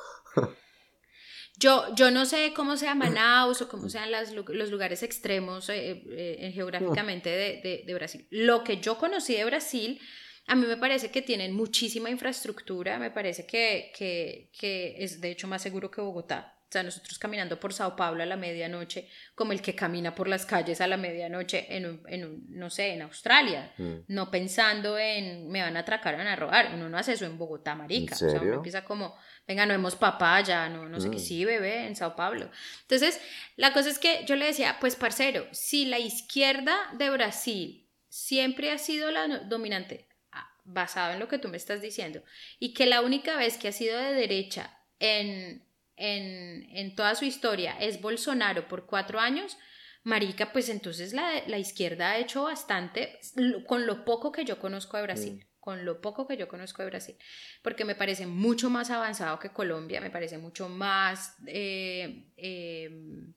Yo, 1.60 1.94
yo 1.96 2.10
no 2.10 2.26
sé 2.26 2.54
cómo 2.56 2.78
sea 2.78 2.96
Manaus 2.96 3.62
o 3.62 3.68
cómo 3.68 3.90
sean 3.90 4.12
las 4.12 4.32
los 4.32 4.70
lugares 4.72 5.04
extremos 5.04 5.68
eh, 5.70 6.04
eh, 6.10 6.52
geográficamente 6.54 7.30
de, 7.30 7.62
de- 7.62 7.84
de 7.86 7.94
Brasil. 7.94 8.26
Lo 8.30 8.64
que 8.64 8.78
yo 8.80 8.98
conocí 8.98 9.36
de 9.36 9.44
Brasil, 9.46 10.00
a 10.48 10.56
mí 10.56 10.66
me 10.66 10.78
parece 10.78 11.12
que 11.12 11.22
tienen 11.22 11.54
muchísima 11.54 12.10
infraestructura, 12.10 12.98
me 12.98 13.12
parece 13.12 13.46
que, 13.46 13.92
que, 13.98 14.50
que 14.58 14.96
es 15.04 15.20
de 15.20 15.32
hecho 15.32 15.48
más 15.48 15.62
seguro 15.62 15.92
que 15.92 16.02
Bogotá. 16.02 16.56
O 16.70 16.72
sea, 16.72 16.84
nosotros 16.84 17.18
caminando 17.18 17.60
por 17.60 17.74
Sao 17.74 17.96
Paulo 17.96 18.22
a 18.22 18.28
la 18.28 18.36
medianoche, 18.38 19.10
como 19.34 19.54
el 19.54 19.62
que 19.64 19.74
camina 19.74 20.14
por 20.14 20.28
las 20.28 20.46
calles 20.46 20.82
a 20.82 20.88
la 20.88 20.98
medianoche 20.98 21.66
en, 21.76 21.88
un, 21.88 22.04
en 22.08 22.26
un, 22.26 22.46
no 22.50 22.70
sé, 22.70 22.94
en 22.94 23.02
Australia, 23.02 23.74
Mm. 23.80 23.94
no 24.10 24.30
pensando 24.30 25.00
en 25.00 25.50
me 25.50 25.64
van 25.64 25.76
a 25.78 25.80
atracar, 25.80 26.16
van 26.16 26.28
a 26.28 26.36
robar. 26.36 26.70
Uno 26.76 26.88
no 26.88 26.96
hace 27.00 27.14
eso 27.14 27.26
en 27.26 27.40
Bogotá, 27.40 27.74
marica. 27.74 28.14
O 28.14 28.18
sea, 28.20 28.40
uno 28.40 28.54
empieza 28.56 28.84
como, 28.84 29.16
venga, 29.48 29.66
no 29.66 29.74
hemos 29.74 29.96
papaya, 29.96 30.70
no, 30.70 30.88
no 30.88 31.00
sé 31.00 31.10
qué, 31.10 31.16
Mm. 31.16 31.20
sí, 31.20 31.44
bebé, 31.44 31.88
en 31.88 31.96
Sao 31.96 32.16
Paulo. 32.16 32.52
Entonces, 32.82 33.20
la 33.56 33.74
cosa 33.74 33.90
es 33.90 33.98
que 33.98 34.24
yo 34.28 34.36
le 34.36 34.46
decía, 34.46 34.78
pues, 34.80 34.96
parcero, 34.96 35.48
si 35.52 35.86
la 35.86 35.98
izquierda 35.98 36.78
de 36.94 37.10
Brasil 37.10 37.90
siempre 38.10 38.70
ha 38.72 38.78
sido 38.78 39.10
la 39.10 39.28
dominante, 39.40 40.08
ah, 40.32 40.48
basado 40.66 41.14
en 41.14 41.20
lo 41.20 41.28
que 41.28 41.40
tú 41.40 41.48
me 41.48 41.58
estás 41.58 41.82
diciendo, 41.82 42.22
y 42.60 42.76
que 42.76 42.86
la 42.86 43.02
única 43.02 43.38
vez 43.38 43.58
que 43.58 43.70
ha 43.70 43.72
sido 43.72 43.98
de 43.98 44.14
derecha 44.14 44.78
en, 45.00 45.64
en, 46.00 46.66
en 46.76 46.96
toda 46.96 47.14
su 47.14 47.26
historia 47.26 47.76
es 47.80 48.02
Bolsonaro 48.02 48.68
por 48.68 48.86
cuatro 48.86 49.20
años, 49.20 49.58
Marica, 50.04 50.52
pues 50.54 50.70
entonces 50.70 51.14
la, 51.14 51.44
la 51.48 51.58
izquierda 51.58 52.12
ha 52.12 52.18
hecho 52.18 52.44
bastante 52.44 53.20
con 53.68 53.86
lo 53.86 54.06
poco 54.06 54.32
que 54.32 54.46
yo 54.46 54.58
conozco 54.58 54.96
de 54.96 55.04
Brasil, 55.04 55.48
con 55.60 55.84
lo 55.84 56.00
poco 56.00 56.26
que 56.26 56.38
yo 56.38 56.48
conozco 56.48 56.82
de 56.82 56.90
Brasil, 56.90 57.16
porque 57.62 57.84
me 57.84 57.96
parece 57.96 58.26
mucho 58.26 58.70
más 58.70 58.90
avanzado 58.92 59.38
que 59.40 59.50
Colombia, 59.50 60.00
me 60.00 60.10
parece 60.10 60.38
mucho 60.38 60.70
más 60.70 61.36
eh, 61.46 62.32
eh, 62.38 62.90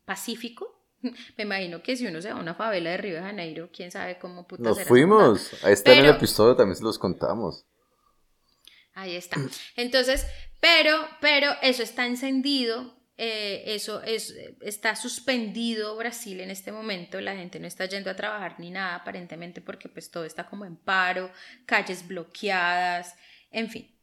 pacífico. 0.05 0.79
Me 1.37 1.43
imagino 1.43 1.83
que 1.83 1.97
si 1.97 2.07
uno 2.07 2.23
se 2.23 2.33
va 2.33 2.39
a 2.39 2.41
una 2.41 2.55
favela 2.55 2.91
de 2.91 2.97
Río 2.97 3.17
de 3.17 3.23
Janeiro, 3.23 3.71
quién 3.73 3.91
sabe 3.91 4.21
cómo 4.21 4.47
puta 4.47 4.63
Nos 4.63 4.85
fuimos. 4.85 5.53
Ahí 5.65 5.73
está 5.73 5.93
en 5.95 6.05
el 6.05 6.11
episodio, 6.11 6.55
también 6.55 6.77
se 6.77 6.85
los 6.85 6.97
contamos. 6.97 7.67
Ahí 8.95 9.17
está. 9.17 9.37
Entonces, 9.75 10.27
pero, 10.63 10.97
pero 11.21 11.51
eso 11.61 11.83
está 11.83 12.07
encendido 12.07 13.03
eh, 13.25 13.75
eso 13.75 14.03
es, 14.03 14.35
está 14.63 14.97
suspendido 14.97 15.97
Brasil 15.97 16.41
en 16.41 16.51
este 16.51 16.73
momento, 16.73 17.21
la 17.21 17.37
gente 17.37 17.61
no 17.61 17.67
está 17.67 17.85
yendo 17.85 18.11
a 18.11 18.17
trabajar 18.17 18.59
ni 18.59 18.71
nada 18.71 18.97
aparentemente 18.97 19.61
porque 19.61 19.89
pues 19.89 20.11
todo 20.11 20.25
está 20.25 20.49
como 20.49 20.65
en 20.65 20.77
paro, 20.77 21.31
calles 21.67 22.09
bloqueadas, 22.09 23.15
en 23.51 23.69
fin. 23.69 23.95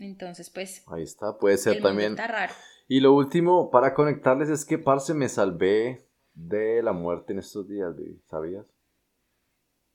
Entonces 0.00 0.50
pues... 0.50 0.82
Ahí 0.88 1.02
está, 1.02 1.36
puede 1.38 1.58
ser 1.58 1.74
el 1.76 1.78
mundo 1.78 1.88
también. 1.90 2.12
está 2.12 2.26
raro. 2.26 2.54
Y 2.88 3.00
lo 3.00 3.12
último 3.12 3.70
para 3.70 3.94
conectarles 3.94 4.48
es 4.48 4.64
que, 4.64 4.78
parce, 4.78 5.12
me 5.12 5.28
salvé 5.28 6.08
de 6.32 6.82
la 6.82 6.92
muerte 6.92 7.34
en 7.34 7.40
estos 7.40 7.68
días, 7.68 7.94
¿sabías? 8.24 8.66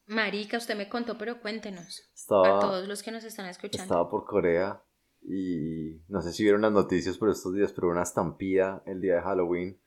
Marica, 0.06 0.58
usted 0.58 0.76
me 0.76 0.88
contó, 0.88 1.17
pero 1.17 1.41
cuéntenos. 1.41 2.10
Estaba- 2.13 2.58
a 2.58 2.60
todos 2.60 2.88
los 2.88 3.02
que 3.02 3.12
nos 3.12 3.24
están 3.24 3.47
escuchando. 3.47 3.84
Estaba 3.84 4.10
por 4.10 4.26
Corea 4.26 4.84
y 5.24 6.02
no 6.08 6.22
sé 6.22 6.34
si 6.34 6.44
vieron 6.44 6.62
las 6.62 6.72
noticias 6.72 7.18
por 7.18 7.30
estos 7.30 7.54
días, 7.54 7.72
pero 7.74 7.90
una 7.90 8.04
estampida 8.04 8.82
el 8.86 9.02
día 9.02 9.16
de 9.16 9.22
Halloween 9.22 9.78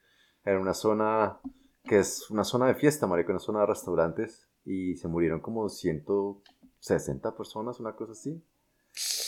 en 0.45 0.59
una 0.59 0.75
zona 0.75 1.39
que 1.85 1.99
es 1.99 2.31
una 2.31 2.45
zona 2.45 2.67
de 2.67 2.75
fiesta, 2.75 3.07
marico, 3.07 3.31
una 3.33 3.41
zona 3.41 3.61
de 3.61 3.67
restaurantes 3.67 4.49
y 4.65 4.97
se 4.97 5.09
murieron 5.09 5.41
como 5.41 5.69
160 5.69 7.37
personas, 7.37 7.81
una 7.81 7.95
cosa 7.95 8.13
así. 8.13 8.43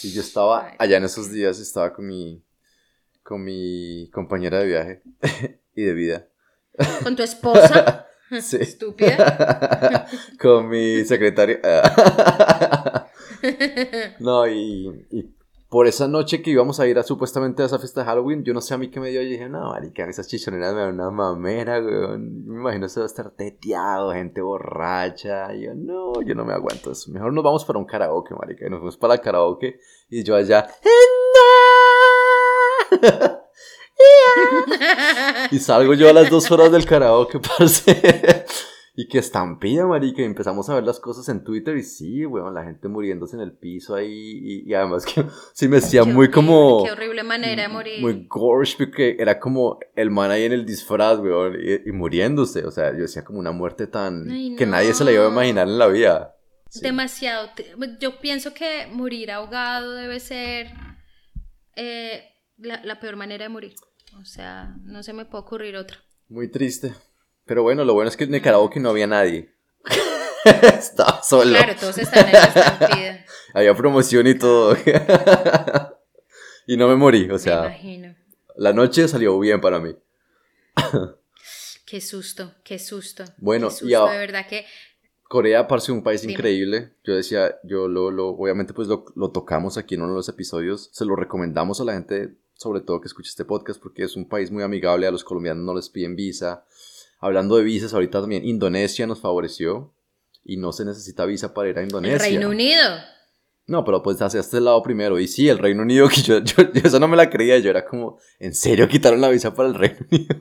Y 0.03 0.13
yo 0.13 0.21
estaba 0.21 0.73
allá 0.79 0.97
en 0.99 1.05
esos 1.05 1.31
días, 1.31 1.59
estaba 1.59 1.93
con 1.93 2.07
mi 2.07 2.43
con 3.23 3.43
mi 3.43 4.09
compañera 4.13 4.61
de 4.61 4.67
viaje 4.67 5.03
y 5.75 5.83
de 5.83 5.93
vida. 5.93 6.29
Con 7.03 7.17
tu 7.17 7.23
esposa, 7.23 8.07
Sí. 8.41 8.57
estúpida. 8.61 10.07
con 10.41 10.69
mi 10.69 11.05
secretaria. 11.05 11.61
no, 14.21 14.47
y, 14.49 15.07
y 15.11 15.36
por 15.69 15.87
esa 15.87 16.07
noche 16.07 16.43
que 16.43 16.51
íbamos 16.51 16.79
a 16.79 16.87
ir 16.87 16.99
a 16.99 17.03
supuestamente 17.03 17.63
a 17.63 17.67
esa 17.67 17.79
fiesta 17.79 18.01
de 18.01 18.07
Halloween, 18.07 18.45
yo 18.45 18.55
no 18.55 18.61
sé 18.61 18.75
a 18.75 18.79
mí 18.79 18.89
qué 18.89 19.01
me 19.01 19.11
dio. 19.11 19.21
Yo 19.23 19.31
dije, 19.31 19.49
no, 19.49 19.71
marica, 19.71 20.09
esas 20.09 20.29
chichoneras 20.29 20.75
me 20.75 20.81
dan 20.81 20.95
una 20.95 21.11
mamera, 21.11 21.81
weón. 21.81 22.47
Me 22.47 22.61
imagino 22.61 22.87
eso 22.87 23.01
va 23.01 23.05
a 23.05 23.09
estar 23.09 23.31
teteado, 23.31 24.13
gente 24.13 24.41
borracha. 24.41 25.53
Y 25.55 25.65
yo, 25.65 25.75
no, 25.75 26.23
yo 26.23 26.35
no 26.35 26.45
me 26.45 26.53
aguanto 26.53 26.93
eso. 26.93 27.11
Mejor 27.11 27.33
nos 27.33 27.43
vamos 27.43 27.65
para 27.65 27.79
un 27.79 27.85
karaoke, 27.85 28.35
marica. 28.35 28.67
Y 28.67 28.71
nos 28.71 28.79
fuimos 28.79 28.97
para 28.97 29.15
el 29.15 29.21
karaoke 29.21 29.81
y 30.09 30.23
yo 30.23 30.37
allá. 30.37 30.69
Y 35.51 35.59
salgo 35.59 35.95
yo 35.95 36.11
a 36.11 36.13
las 36.13 36.29
dos 36.29 36.51
horas 36.51 36.71
del 36.71 36.85
karaoke, 36.85 37.39
parce. 37.59 38.45
Y 38.99 39.09
que 39.09 39.19
estampida, 39.19 39.87
marica. 39.87 40.23
Y 40.23 40.25
empezamos 40.25 40.71
a 40.71 40.75
ver 40.75 40.85
las 40.85 40.99
cosas 40.99 41.29
en 41.29 41.45
Twitter 41.45 41.77
y 41.77 41.83
sí, 41.83 42.25
weón, 42.25 42.55
la 42.55 42.65
gente 42.65 42.89
muriéndose 42.89 43.37
en 43.37 43.43
el 43.43 43.53
piso 43.53 43.95
ahí. 43.95 44.11
Y, 44.11 44.71
y 44.71 44.75
además 44.75 45.05
que 45.05 45.23
sí 45.53 45.69
me 45.69 45.77
decía 45.77 46.01
Qué 46.01 46.07
muy 46.07 46.27
horrible, 46.27 46.35
como... 46.35 46.85
Qué 46.85 46.93
horrible 46.93 47.23
manera 47.23 47.63
de 47.65 47.69
morir. 47.69 48.01
Muy 48.01 48.27
gorge, 48.27 48.75
porque 48.79 49.17
era 49.19 49.39
como 49.39 49.79
el 49.95 50.11
man 50.11 50.31
ahí 50.31 50.45
en 50.45 50.53
el 50.53 50.65
disfraz, 50.65 51.19
weón, 51.19 51.57
y, 51.61 51.89
y 51.89 51.93
muriéndose. 51.93 52.65
O 52.65 52.71
sea, 52.71 52.93
yo 52.93 53.03
decía 53.03 53.23
como 53.23 53.39
una 53.39 53.53
muerte 53.53 53.87
tan... 53.87 54.31
Ay, 54.31 54.57
que 54.57 54.65
nadie 54.65 54.95
se 54.95 55.05
la 55.05 55.13
iba 55.13 55.27
a 55.27 55.31
imaginar 55.31 55.69
en 55.69 55.79
la 55.79 55.89
vida. 55.89 56.35
Sí. 56.71 56.81
Demasiado. 56.81 57.51
Yo 58.01 58.19
pienso 58.19 58.55
que 58.55 58.89
morir 58.91 59.31
ahogado 59.31 59.93
debe 59.93 60.21
ser 60.21 60.69
eh, 61.77 62.25
la, 62.57 62.83
la 62.83 62.99
peor 62.99 63.17
manera 63.17 63.45
de 63.45 63.51
morir. 63.51 63.75
O 64.19 64.25
sea, 64.25 64.75
no 64.85 65.03
se 65.03 65.13
me 65.13 65.27
puede 65.27 65.43
ocurrir 65.43 65.77
otra. 65.77 65.99
Muy 66.29 66.51
triste. 66.51 66.95
Pero 67.47 67.63
bueno, 67.63 67.85
lo 67.85 67.95
bueno 67.95 68.09
es 68.09 68.17
que 68.17 68.25
en 68.25 68.35
el 68.35 68.43
karaoke 68.43 68.81
no 68.81 68.91
había 68.91 69.07
nadie. 69.07 69.51
Estaba 70.45 71.23
solo. 71.23 71.51
Claro, 71.57 71.75
todos 71.79 71.99
están 71.99 72.27
en 72.27 72.33
la. 72.33 73.25
Había 73.55 73.75
promoción 73.75 74.27
y 74.27 74.35
todo. 74.35 74.77
y 76.67 76.77
no 76.77 76.89
me 76.89 76.97
morí, 76.97 77.25
o 77.31 77.35
me 77.35 77.39
sea, 77.39 77.67
imagino. 77.67 78.15
la 78.57 78.73
noche 78.73 79.09
salió 79.09 79.39
bien 79.41 79.61
para 79.61 79.81
mí. 79.81 79.97
Qué 81.87 82.01
susto, 82.01 82.53
qué 82.65 82.79
susto. 82.79 83.25
Bueno, 83.39 83.69
qué 83.71 83.87
y 83.87 83.95
a- 83.95 84.05
de 84.05 84.19
verdad 84.19 84.47
que 84.49 84.67
Corea 85.23 85.67
parece 85.69 85.93
un 85.93 86.03
país 86.03 86.21
Dime. 86.21 86.35
increíble. 86.35 86.93
Yo 87.05 87.15
decía, 87.15 87.57
yo 87.65 87.89
lo, 87.89 88.11
lo 88.11 88.29
obviamente 88.29 88.75
pues 88.75 88.89
lo, 88.89 89.05
lo 89.15 89.31
tocamos 89.31 89.79
aquí 89.79 89.95
en 89.95 90.03
uno 90.03 90.11
de 90.13 90.17
los 90.17 90.29
episodios. 90.29 90.91
Se 90.93 91.05
lo 91.05 91.17
recomendamos 91.17 91.81
a 91.81 91.85
la 91.85 91.95
gente, 91.95 92.35
sobre 92.55 92.81
todo 92.81 93.01
que 93.01 93.09
escuche 93.09 93.31
este 93.31 93.45
podcast, 93.45 93.81
porque 93.81 94.03
es 94.05 94.17
un 94.17 94.29
país 94.29 94.51
muy 94.51 94.63
amigable. 94.63 95.07
A 95.07 95.11
los 95.11 95.25
colombianos 95.25 95.65
no 95.65 95.75
les 95.75 95.89
piden 95.89 96.15
visa. 96.17 96.65
Hablando 97.19 97.57
de 97.57 97.65
visas, 97.65 97.95
ahorita 97.95 98.21
también 98.21 98.45
Indonesia 98.47 99.07
nos 99.07 99.21
favoreció 99.21 99.95
y 100.45 100.57
no 100.59 100.73
se 100.73 100.85
necesita 100.85 101.25
visa 101.25 101.55
para 101.55 101.69
ir 101.71 101.77
a 101.77 101.81
el 101.81 101.87
Indonesia. 101.87 102.19
Reino 102.19 102.49
Unido. 102.51 102.83
No, 103.67 103.85
pero 103.85 104.03
pues 104.03 104.21
hacia 104.23 104.41
este 104.41 104.61
lado 104.61 104.81
primero. 104.83 105.19
Y 105.19 105.27
sí, 105.27 105.49
el 105.49 105.59
Reino 105.59 105.83
Unido, 105.83 106.09
que 106.15 106.21
yo, 106.23 106.39
yo, 106.39 106.73
yo 106.73 106.81
eso 106.85 107.01
no 107.01 107.09
me 107.09 107.17
la 107.17 107.29
creía. 107.31 107.59
Yo 107.59 107.71
era 107.71 107.85
como, 107.85 108.19
¿en 108.39 108.55
serio 108.55 108.87
quitaron 108.89 109.21
la 109.21 109.29
visa 109.29 109.55
para 109.55 109.69
el 109.71 109.75
Reino 109.75 109.99
Unido? 110.11 110.37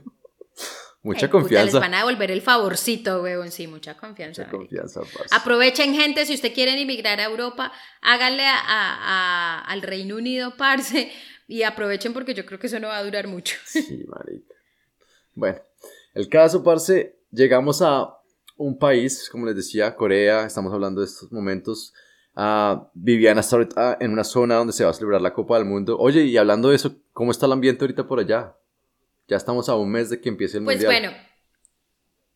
Mucha 1.01 1.27
Ay, 1.27 1.31
puta, 1.31 1.39
confianza. 1.41 1.73
les 1.77 1.81
van 1.81 1.93
a 1.93 1.97
devolver 1.99 2.31
el 2.31 2.41
favorcito, 2.41 3.21
huevón. 3.21 3.51
Sí, 3.51 3.67
mucha 3.67 3.95
confianza. 3.95 4.41
Mucha 4.45 4.51
confianza. 4.57 5.01
Aprovechen, 5.31 5.93
gente, 5.93 6.25
si 6.25 6.33
usted 6.33 6.51
quieren 6.53 6.79
emigrar 6.79 7.19
a 7.19 7.25
Europa, 7.25 7.71
háganle 8.01 8.43
a- 8.47 8.59
a- 8.65 9.59
al 9.65 9.81
Reino 9.83 10.15
Unido, 10.15 10.55
parce, 10.57 11.11
y 11.47 11.61
aprovechen 11.61 12.11
porque 12.11 12.33
yo 12.33 12.43
creo 12.45 12.57
que 12.59 12.65
eso 12.67 12.79
no 12.79 12.88
va 12.88 12.97
a 12.97 13.03
durar 13.03 13.27
mucho. 13.27 13.55
Sí, 13.65 14.03
marica. 14.07 14.53
Bueno, 15.35 15.59
el 16.15 16.30
caso, 16.30 16.63
parce, 16.63 17.19
llegamos 17.32 17.82
a 17.82 18.17
un 18.58 18.78
país, 18.80 19.30
como 19.30 19.45
les 19.45 19.56
decía, 19.56 19.95
Corea, 19.95 20.45
estamos 20.45 20.73
hablando 20.73 21.01
de 21.01 21.08
estos 21.08 21.32
momentos. 21.32 21.93
Ah, 22.36 22.89
Viviana 22.93 23.41
está 23.41 23.58
ahorita 23.58 23.97
en 23.99 24.12
una 24.12 24.23
zona 24.23 24.56
donde 24.56 24.73
se 24.73 24.84
va 24.84 24.89
a 24.89 24.93
celebrar 24.93 25.21
la 25.21 25.34
Copa 25.34 25.58
del 25.58 25.65
Mundo. 25.65 25.97
Oye, 25.99 26.23
y 26.23 26.38
hablando 26.38 26.69
de 26.69 26.75
eso, 26.78 26.97
¿cómo 27.13 27.32
está 27.32 27.45
el 27.45 27.51
ambiente 27.51 27.84
ahorita 27.84 28.08
por 28.08 28.19
allá? 28.19 28.58
Ya 29.28 29.38
estamos 29.38 29.69
a 29.69 29.75
un 29.75 29.89
mes 29.91 30.10
de 30.10 30.19
que 30.19 30.30
empiece 30.30 30.58
el 30.58 30.63
Pues 30.65 30.78
Mundial. 30.78 31.01
bueno, 31.12 31.17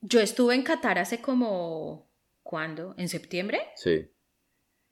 yo 0.02 0.20
estuve 0.20 0.56
en 0.56 0.64
Qatar 0.64 1.00
hace 1.00 1.22
como, 1.22 2.10
¿cuándo? 2.44 2.96
¿En 2.98 3.10
septiembre? 3.10 3.60
Sí. 3.76 4.10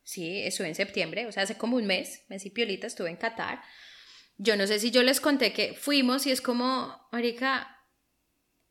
Sí, 0.04 0.44
estuve 0.44 0.70
en 0.70 0.76
septiembre, 0.76 1.26
o 1.26 1.32
sea, 1.32 1.44
hace 1.44 1.58
como 1.58 1.76
un 1.78 1.86
mes, 1.86 2.24
mes 2.30 2.46
y 2.46 2.50
piolita, 2.50 2.88
estuve 2.88 3.10
en 3.10 3.18
Qatar. 3.18 3.62
Yo 4.38 4.56
no 4.56 4.68
sé 4.68 4.80
si 4.80 4.92
yo 4.92 5.04
les 5.04 5.20
conté 5.20 5.52
que 5.52 5.74
fuimos 5.74 6.28
y 6.28 6.32
es 6.32 6.42
como, 6.42 6.96
marica, 7.12 7.77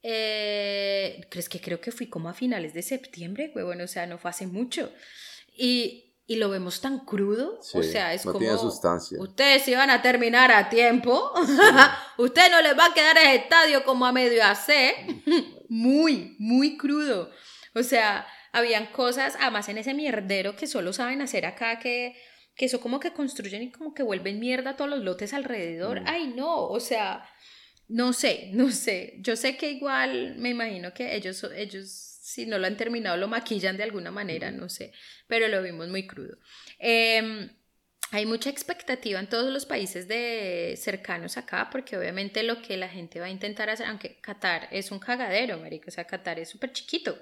eh, 0.08 1.26
¿crees 1.30 1.48
que 1.48 1.60
creo 1.60 1.80
que 1.80 1.90
fui 1.90 2.06
como 2.06 2.28
a 2.28 2.32
finales 2.34 2.72
de 2.74 2.82
septiembre, 2.82 3.50
huevón? 3.52 3.80
O 3.80 3.88
sea, 3.88 4.06
no 4.06 4.18
fue 4.18 4.30
hace 4.30 4.46
mucho. 4.46 4.92
Y, 5.52 6.14
y 6.28 6.36
lo 6.36 6.48
vemos 6.48 6.80
tan 6.80 7.00
crudo, 7.04 7.58
o 7.58 7.82
Sí, 7.82 7.82
sea, 7.82 8.14
es 8.14 8.24
no 8.24 8.32
como... 8.32 8.44
tiene 8.44 8.56
sustancia. 8.56 9.18
Ustedes 9.20 9.66
iban 9.66 9.90
a 9.90 10.02
terminar 10.02 10.52
a 10.52 10.68
tiempo. 10.68 11.32
Usted 12.18 12.52
no 12.52 12.62
les 12.62 12.78
va 12.78 12.86
a 12.86 12.94
quedar 12.94 13.18
ese 13.18 13.34
estadio 13.34 13.82
como 13.82 14.06
a 14.06 14.12
medio 14.12 14.44
hacer. 14.44 14.94
muy, 15.68 16.36
muy 16.38 16.76
crudo. 16.76 17.32
O 17.74 17.82
sea, 17.82 18.28
habían 18.52 18.86
cosas, 18.92 19.36
además 19.40 19.68
en 19.68 19.78
ese 19.78 19.92
mierdero 19.92 20.54
que 20.54 20.68
solo 20.68 20.92
saben 20.92 21.20
hacer 21.20 21.46
acá, 21.46 21.80
que, 21.80 22.14
que 22.54 22.66
eso 22.66 22.80
como 22.80 23.00
que 23.00 23.12
construyen 23.12 23.62
y 23.64 23.72
como 23.72 23.92
que 23.92 24.04
vuelven 24.04 24.38
mierda 24.38 24.76
todos 24.76 24.88
los 24.88 25.00
lotes 25.00 25.34
alrededor. 25.34 26.02
Mm. 26.02 26.04
Ay, 26.06 26.32
no, 26.36 26.68
o 26.68 26.78
sea, 26.78 27.28
no 27.88 28.12
sé, 28.12 28.51
no 28.53 28.70
sé. 28.70 29.14
Yo 29.20 29.37
sé 29.37 29.57
que 29.57 29.70
igual 29.70 30.37
me 30.37 30.51
imagino 30.51 30.92
que 30.92 31.14
ellos, 31.14 31.44
ellos 31.55 32.16
si 32.27 32.44
no 32.44 32.59
lo 32.59 32.66
han 32.66 32.77
terminado, 32.77 33.16
lo 33.16 33.29
maquillan 33.29 33.77
de 33.77 33.85
alguna 33.85 34.11
manera, 34.11 34.51
no 34.51 34.68
sé, 34.68 34.92
pero 35.29 35.46
lo 35.49 35.62
vimos 35.62 35.88
muy 35.88 36.07
crudo. 36.07 36.37
Em, 36.79 37.49
hay 38.11 38.27
mucha 38.27 38.51
expectativa 38.51 39.20
en 39.20 39.29
todos 39.29 39.53
los 39.53 39.64
países 39.64 40.09
de 40.09 40.75
cercanos 40.77 41.37
acá, 41.37 41.70
porque 41.70 41.96
obviamente 41.96 42.42
lo 42.42 42.62
que 42.62 42.77
la 42.77 42.88
gente 42.88 43.20
va 43.20 43.27
a 43.27 43.31
intentar 43.31 43.70
hacer, 43.70 43.87
aunque 43.87 44.20
Qatar 44.20 44.68
es 44.72 44.90
un 44.90 44.99
cagadero, 44.99 45.59
marico, 45.59 45.85
o 45.88 45.90
sea, 45.90 46.05
Qatar 46.05 46.38
es 46.40 46.49
súper 46.51 46.72
chiquito, 46.72 47.16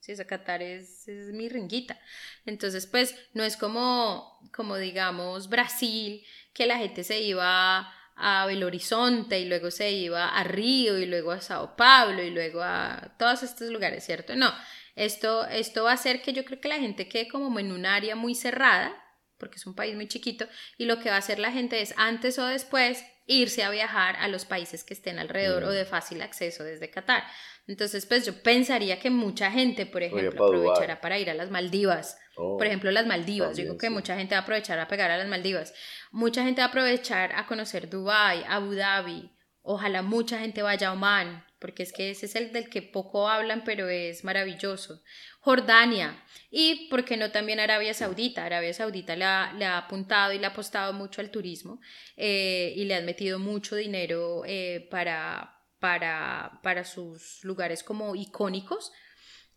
sí, 0.00 0.12
o 0.12 0.16
sea, 0.16 0.26
Qatar 0.26 0.62
es, 0.62 1.06
es 1.06 1.32
mi 1.32 1.48
ringuita. 1.48 1.98
Entonces, 2.44 2.86
pues, 2.86 3.14
no 3.34 3.44
es 3.44 3.56
como, 3.56 4.40
como 4.52 4.76
digamos, 4.76 5.48
Brasil, 5.48 6.24
que 6.52 6.66
la 6.66 6.78
gente 6.78 7.04
se 7.04 7.20
iba 7.20 7.92
a 8.18 8.46
Belo 8.46 8.66
Horizonte 8.66 9.38
y 9.38 9.44
luego 9.44 9.70
se 9.70 9.92
iba 9.92 10.28
a 10.28 10.44
Río 10.44 10.98
y 10.98 11.06
luego 11.06 11.30
a 11.30 11.40
Sao 11.40 11.76
Paulo 11.76 12.22
y 12.22 12.30
luego 12.30 12.62
a 12.62 13.14
todos 13.18 13.42
estos 13.42 13.70
lugares, 13.70 14.04
¿cierto? 14.04 14.34
No, 14.34 14.52
esto, 14.96 15.46
esto 15.46 15.84
va 15.84 15.92
a 15.92 15.94
hacer 15.94 16.22
que 16.22 16.32
yo 16.32 16.44
creo 16.44 16.60
que 16.60 16.68
la 16.68 16.78
gente 16.78 17.08
quede 17.08 17.28
como 17.28 17.58
en 17.60 17.70
un 17.70 17.86
área 17.86 18.16
muy 18.16 18.34
cerrada, 18.34 18.92
porque 19.38 19.56
es 19.56 19.66
un 19.66 19.74
país 19.74 19.94
muy 19.94 20.08
chiquito, 20.08 20.48
y 20.76 20.86
lo 20.86 20.98
que 20.98 21.10
va 21.10 21.14
a 21.14 21.20
hacer 21.20 21.38
la 21.38 21.52
gente 21.52 21.80
es 21.80 21.94
antes 21.96 22.38
o 22.38 22.46
después 22.46 23.04
irse 23.26 23.62
a 23.62 23.70
viajar 23.70 24.16
a 24.16 24.26
los 24.26 24.44
países 24.44 24.82
que 24.82 24.94
estén 24.94 25.18
alrededor 25.18 25.64
o 25.64 25.70
de 25.70 25.84
fácil 25.84 26.20
acceso 26.22 26.64
desde 26.64 26.90
Qatar. 26.90 27.24
Entonces, 27.68 28.06
pues 28.06 28.24
yo 28.24 28.42
pensaría 28.42 28.98
que 28.98 29.10
mucha 29.10 29.50
gente, 29.50 29.84
por 29.86 30.02
ejemplo, 30.02 30.46
aprovechará 30.46 31.00
para 31.00 31.18
ir 31.18 31.28
a 31.30 31.34
las 31.34 31.50
Maldivas. 31.50 32.18
Oh, 32.40 32.56
Por 32.56 32.66
ejemplo, 32.66 32.90
las 32.92 33.06
Maldivas. 33.06 33.48
Yo 33.48 33.54
también, 33.56 33.66
digo 33.66 33.78
que 33.78 33.88
sí. 33.88 33.92
mucha 33.92 34.16
gente 34.16 34.34
va 34.34 34.40
a 34.40 34.42
aprovechar 34.42 34.78
a 34.78 34.86
pegar 34.86 35.10
a 35.10 35.18
las 35.18 35.26
Maldivas. 35.26 35.74
Mucha 36.12 36.44
gente 36.44 36.60
va 36.60 36.66
a 36.66 36.68
aprovechar 36.68 37.32
a 37.34 37.46
conocer 37.46 37.90
Dubái, 37.90 38.44
Abu 38.48 38.74
Dhabi. 38.74 39.30
Ojalá 39.62 40.02
mucha 40.02 40.38
gente 40.38 40.62
vaya 40.62 40.88
a 40.88 40.92
Oman. 40.92 41.44
porque 41.58 41.82
es 41.82 41.92
que 41.92 42.10
ese 42.10 42.26
es 42.26 42.36
el 42.36 42.52
del 42.52 42.70
que 42.70 42.80
poco 42.80 43.28
hablan, 43.28 43.64
pero 43.64 43.88
es 43.88 44.22
maravilloso. 44.22 45.02
Jordania 45.40 46.22
y, 46.50 46.88
¿por 46.88 47.04
qué 47.04 47.16
no 47.16 47.30
también 47.30 47.60
Arabia 47.60 47.92
Saudita? 47.92 48.44
Arabia 48.44 48.72
Saudita 48.72 49.16
le 49.16 49.24
ha, 49.24 49.52
le 49.52 49.64
ha 49.64 49.78
apuntado 49.78 50.32
y 50.32 50.38
le 50.38 50.46
ha 50.46 50.50
apostado 50.50 50.92
mucho 50.92 51.20
al 51.20 51.30
turismo 51.30 51.80
eh, 52.16 52.72
y 52.76 52.84
le 52.84 52.94
han 52.94 53.04
metido 53.04 53.38
mucho 53.38 53.76
dinero 53.76 54.42
eh, 54.46 54.86
para, 54.90 55.60
para, 55.78 56.60
para 56.62 56.84
sus 56.84 57.44
lugares 57.44 57.82
como 57.82 58.14
icónicos. 58.14 58.92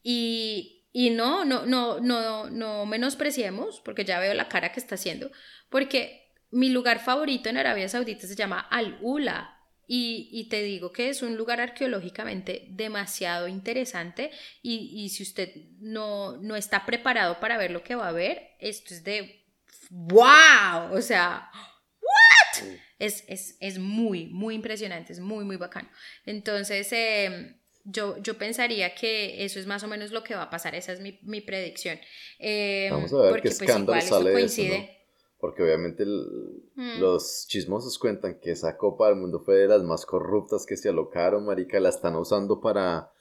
Y, 0.03 0.80
y 0.93 1.09
no, 1.09 1.45
no, 1.45 1.65
no, 1.65 1.99
no, 1.99 2.49
no 2.49 2.85
menospreciemos, 2.85 3.81
porque 3.81 4.05
ya 4.05 4.19
veo 4.19 4.33
la 4.33 4.49
cara 4.49 4.71
que 4.71 4.79
está 4.79 4.95
haciendo, 4.95 5.31
porque 5.69 6.29
mi 6.51 6.69
lugar 6.69 6.99
favorito 6.99 7.49
en 7.49 7.57
Arabia 7.57 7.89
Saudita 7.89 8.27
se 8.27 8.35
llama 8.35 8.59
Al-Ula. 8.59 9.57
Y, 9.93 10.29
y, 10.31 10.47
te 10.47 10.63
digo 10.63 10.93
que 10.93 11.09
es 11.09 11.21
un 11.21 11.35
lugar 11.35 11.59
arqueológicamente 11.59 12.67
demasiado 12.69 13.49
interesante 13.49 14.31
y, 14.61 14.89
y 15.03 15.09
si 15.09 15.23
usted 15.23 15.53
no, 15.79 16.37
no 16.37 16.55
está 16.55 16.85
preparado 16.85 17.41
para 17.41 17.57
ver 17.57 17.71
lo 17.71 17.83
que 17.83 17.95
va 17.95 18.07
a 18.07 18.13
ver, 18.13 18.51
esto 18.59 18.93
es 18.93 19.03
de 19.03 19.41
wow, 19.89 20.93
o 20.93 21.01
sea, 21.01 21.51
what? 22.01 22.67
Es, 22.99 23.25
es, 23.27 23.57
es 23.59 23.79
muy, 23.79 24.27
muy 24.27 24.55
impresionante, 24.55 25.11
es 25.11 25.19
muy, 25.19 25.43
muy 25.43 25.57
bacano. 25.57 25.89
Entonces, 26.25 26.91
eh, 26.93 27.60
yo, 27.85 28.17
yo 28.17 28.37
pensaría 28.37 28.93
que 28.95 29.43
eso 29.43 29.59
es 29.59 29.67
más 29.67 29.83
o 29.83 29.87
menos 29.87 30.11
lo 30.11 30.23
que 30.23 30.35
va 30.35 30.43
a 30.43 30.49
pasar, 30.49 30.75
esa 30.75 30.91
es 30.93 30.99
mi, 31.01 31.19
mi 31.23 31.41
predicción. 31.41 31.97
Eh, 32.39 32.89
Vamos 32.91 33.13
a 33.13 33.17
ver 33.17 33.29
porque, 33.29 33.49
qué 33.49 33.55
pues, 33.55 33.61
escándalo 33.61 33.97
igual 33.97 34.09
sale 34.09 34.29
eso, 34.29 34.37
coincide. 34.39 34.79
¿no? 34.79 35.01
Porque 35.39 35.63
obviamente 35.63 36.03
el- 36.03 36.63
Mm. 36.75 36.99
los 36.99 37.45
chismosos 37.47 37.97
cuentan 37.99 38.39
que 38.39 38.51
esa 38.51 38.77
Copa 38.77 39.07
del 39.07 39.17
Mundo 39.17 39.41
fue 39.43 39.55
de 39.55 39.67
las 39.67 39.83
más 39.83 40.05
corruptas 40.05 40.65
que 40.65 40.77
se 40.77 40.89
alocaron, 40.89 41.45
marica, 41.45 41.79
la 41.79 41.89
están 41.89 42.15
usando 42.15 42.61
para 42.61 43.11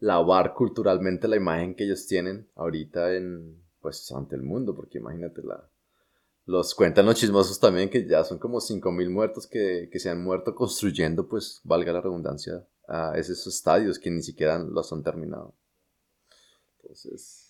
lavar 0.00 0.54
culturalmente 0.54 1.28
la 1.28 1.36
imagen 1.36 1.74
que 1.74 1.84
ellos 1.84 2.06
tienen 2.06 2.48
ahorita 2.56 3.14
en, 3.14 3.62
pues, 3.80 4.10
ante 4.12 4.36
el 4.36 4.42
mundo, 4.42 4.74
porque 4.74 4.98
imagínate 4.98 5.42
la... 5.42 5.68
Los 6.44 6.74
cuentan 6.74 7.06
los 7.06 7.14
chismosos 7.14 7.60
también 7.60 7.88
que 7.88 8.04
ya 8.06 8.24
son 8.24 8.38
como 8.38 8.60
5.000 8.60 9.08
muertos 9.10 9.46
que, 9.46 9.88
que 9.92 9.98
se 10.00 10.10
han 10.10 10.22
muerto 10.24 10.54
construyendo, 10.56 11.28
pues, 11.28 11.60
valga 11.62 11.92
la 11.92 12.00
redundancia, 12.00 12.66
a 12.88 13.12
esos 13.16 13.46
estadios 13.46 13.98
que 13.98 14.10
ni 14.10 14.22
siquiera 14.22 14.58
los 14.58 14.92
han 14.92 15.02
terminado. 15.02 15.54
Entonces... 16.80 17.48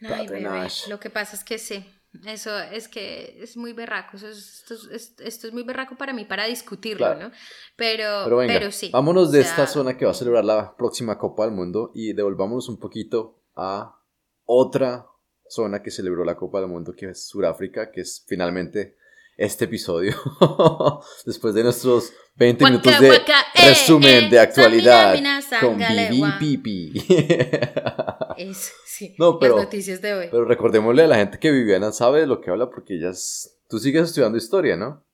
Ay, 0.00 0.28
bebé. 0.28 0.68
Lo 0.88 1.00
que 1.00 1.10
pasa 1.10 1.34
es 1.34 1.42
que 1.42 1.58
sí. 1.58 1.84
Eso 2.24 2.56
es 2.58 2.88
que 2.88 3.42
es 3.42 3.56
muy 3.56 3.72
berraco. 3.72 4.16
Eso 4.16 4.28
es- 4.28 4.60
esto, 4.70 4.74
es, 4.92 5.14
esto 5.18 5.46
es 5.48 5.52
muy 5.52 5.62
berraco 5.64 5.96
para 5.96 6.12
mí 6.12 6.24
para 6.24 6.44
discutirlo, 6.46 7.04
Claro. 7.06 7.28
¿no? 7.28 7.32
Pero, 7.76 8.22
Pero 8.24 8.36
venga, 8.38 8.54
pero 8.54 8.70
sí. 8.70 8.90
vámonos 8.92 9.30
de 9.32 9.40
o 9.40 9.42
sea, 9.42 9.50
esta 9.50 9.66
zona 9.66 9.96
que 9.96 10.04
va 10.04 10.12
a 10.12 10.14
celebrar 10.14 10.44
la 10.44 10.76
próxima 10.76 11.18
Copa 11.18 11.44
del 11.44 11.54
Mundo 11.54 11.90
y 11.94 12.12
devolvámonos 12.12 12.68
un 12.68 12.78
poquito 12.78 13.42
a 13.56 14.00
otra 14.44 15.06
zona 15.48 15.82
que 15.82 15.90
celebró 15.90 16.24
la 16.24 16.36
Copa 16.36 16.60
del 16.60 16.68
Mundo, 16.70 16.94
que 16.94 17.10
es 17.10 17.26
Sudáfrica, 17.26 17.90
que 17.90 18.02
es 18.02 18.24
finalmente 18.26 18.96
este 19.38 19.64
episodio. 19.66 20.14
Después 21.24 21.54
de 21.54 21.62
nuestros 21.62 22.12
20 22.34 22.64
Waka, 22.64 22.70
minutos 22.70 23.00
de 23.00 23.08
eh, 23.08 23.68
resumen 23.68 24.24
eh, 24.24 24.28
de 24.28 24.40
actualidad 24.40 25.14
mina, 25.14 25.40
con. 25.60 25.78
Vivi 25.78 26.32
Pipi. 26.38 27.06
Es, 28.36 28.72
sí, 28.86 29.16
No, 29.18 29.40
pero- 29.40 29.56
las 29.56 29.64
noticias 29.64 30.00
de 30.00 30.14
hoy. 30.14 30.28
Pero 30.30 30.44
recordémosle 30.44 31.02
a 31.02 31.06
la 31.08 31.16
gente 31.16 31.40
que 31.40 31.50
Viviana 31.50 31.90
sabe 31.90 32.20
de 32.20 32.26
lo 32.28 32.40
que 32.40 32.50
habla 32.50 32.70
porque 32.70 32.94
ella 32.94 33.10
es... 33.10 33.58
Tú 33.68 33.80
sigues 33.80 34.04
estudiando 34.04 34.38
historia, 34.38 34.76
¿no? 34.76 35.04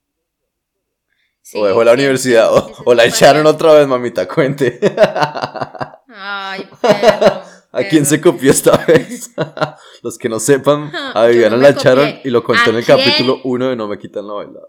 Sí, 1.41 1.57
o 1.59 1.65
dejó 1.65 1.83
la 1.83 1.91
sí, 1.91 1.95
universidad, 1.95 2.49
sí, 2.67 2.73
o, 2.85 2.93
la 2.93 3.05
echaron 3.05 3.47
otra 3.47 3.73
vez, 3.73 3.87
mamita, 3.87 4.27
cuente. 4.27 4.79
Ay, 6.07 6.69
perro. 6.79 7.44
¿A 7.75 7.87
quién 7.89 8.05
se 8.05 8.21
copió 8.21 8.51
esta 8.51 8.77
vez? 8.87 9.31
Los 10.03 10.17
que 10.17 10.29
no 10.29 10.39
sepan, 10.39 10.91
a 10.95 11.25
Viviana 11.27 11.57
no 11.57 11.61
la 11.61 11.69
echaron 11.69 12.19
y 12.23 12.29
lo 12.29 12.43
contó 12.43 12.69
en 12.69 12.75
¿A 12.77 12.79
el 12.79 12.85
quién? 12.85 12.97
capítulo 12.97 13.41
1 13.43 13.69
de 13.69 13.75
No 13.75 13.87
me 13.87 13.97
quitan 13.99 14.27
la 14.27 14.33
bailada. 14.33 14.67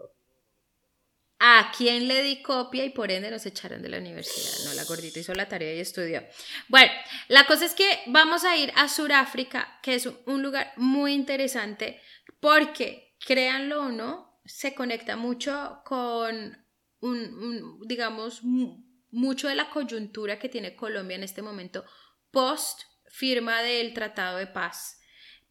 ¿A 1.39 1.71
quién 1.77 2.07
le 2.07 2.23
di 2.23 2.41
copia 2.41 2.83
y 2.83 2.89
por 2.89 3.11
ende 3.11 3.29
nos 3.29 3.45
echaron 3.45 3.83
de 3.83 3.89
la 3.89 3.99
universidad? 3.99 4.65
No, 4.65 4.73
la 4.73 4.83
gordita 4.85 5.19
hizo 5.19 5.35
la 5.35 5.47
tarea 5.47 5.75
y 5.75 5.79
estudió. 5.79 6.23
Bueno, 6.67 6.91
la 7.27 7.45
cosa 7.45 7.65
es 7.65 7.75
que 7.75 7.87
vamos 8.07 8.43
a 8.43 8.57
ir 8.57 8.73
a 8.75 8.89
Sudáfrica, 8.89 9.79
que 9.83 9.93
es 9.93 10.09
un 10.25 10.41
lugar 10.41 10.73
muy 10.77 11.13
interesante 11.13 12.01
porque, 12.39 13.15
créanlo 13.23 13.83
o 13.83 13.89
no, 13.89 14.41
se 14.45 14.73
conecta 14.73 15.15
mucho 15.15 15.81
con 15.85 16.35
un, 17.01 17.17
un, 17.19 17.79
digamos, 17.87 18.43
mu- 18.43 18.83
mucho 19.11 19.47
de 19.47 19.55
la 19.55 19.69
coyuntura 19.69 20.39
que 20.39 20.49
tiene 20.49 20.75
Colombia 20.75 21.17
en 21.17 21.23
este 21.23 21.43
momento 21.43 21.85
post 22.31 22.81
firma 23.17 23.61
del 23.63 23.93
Tratado 23.93 24.37
de 24.37 24.47
Paz. 24.47 24.99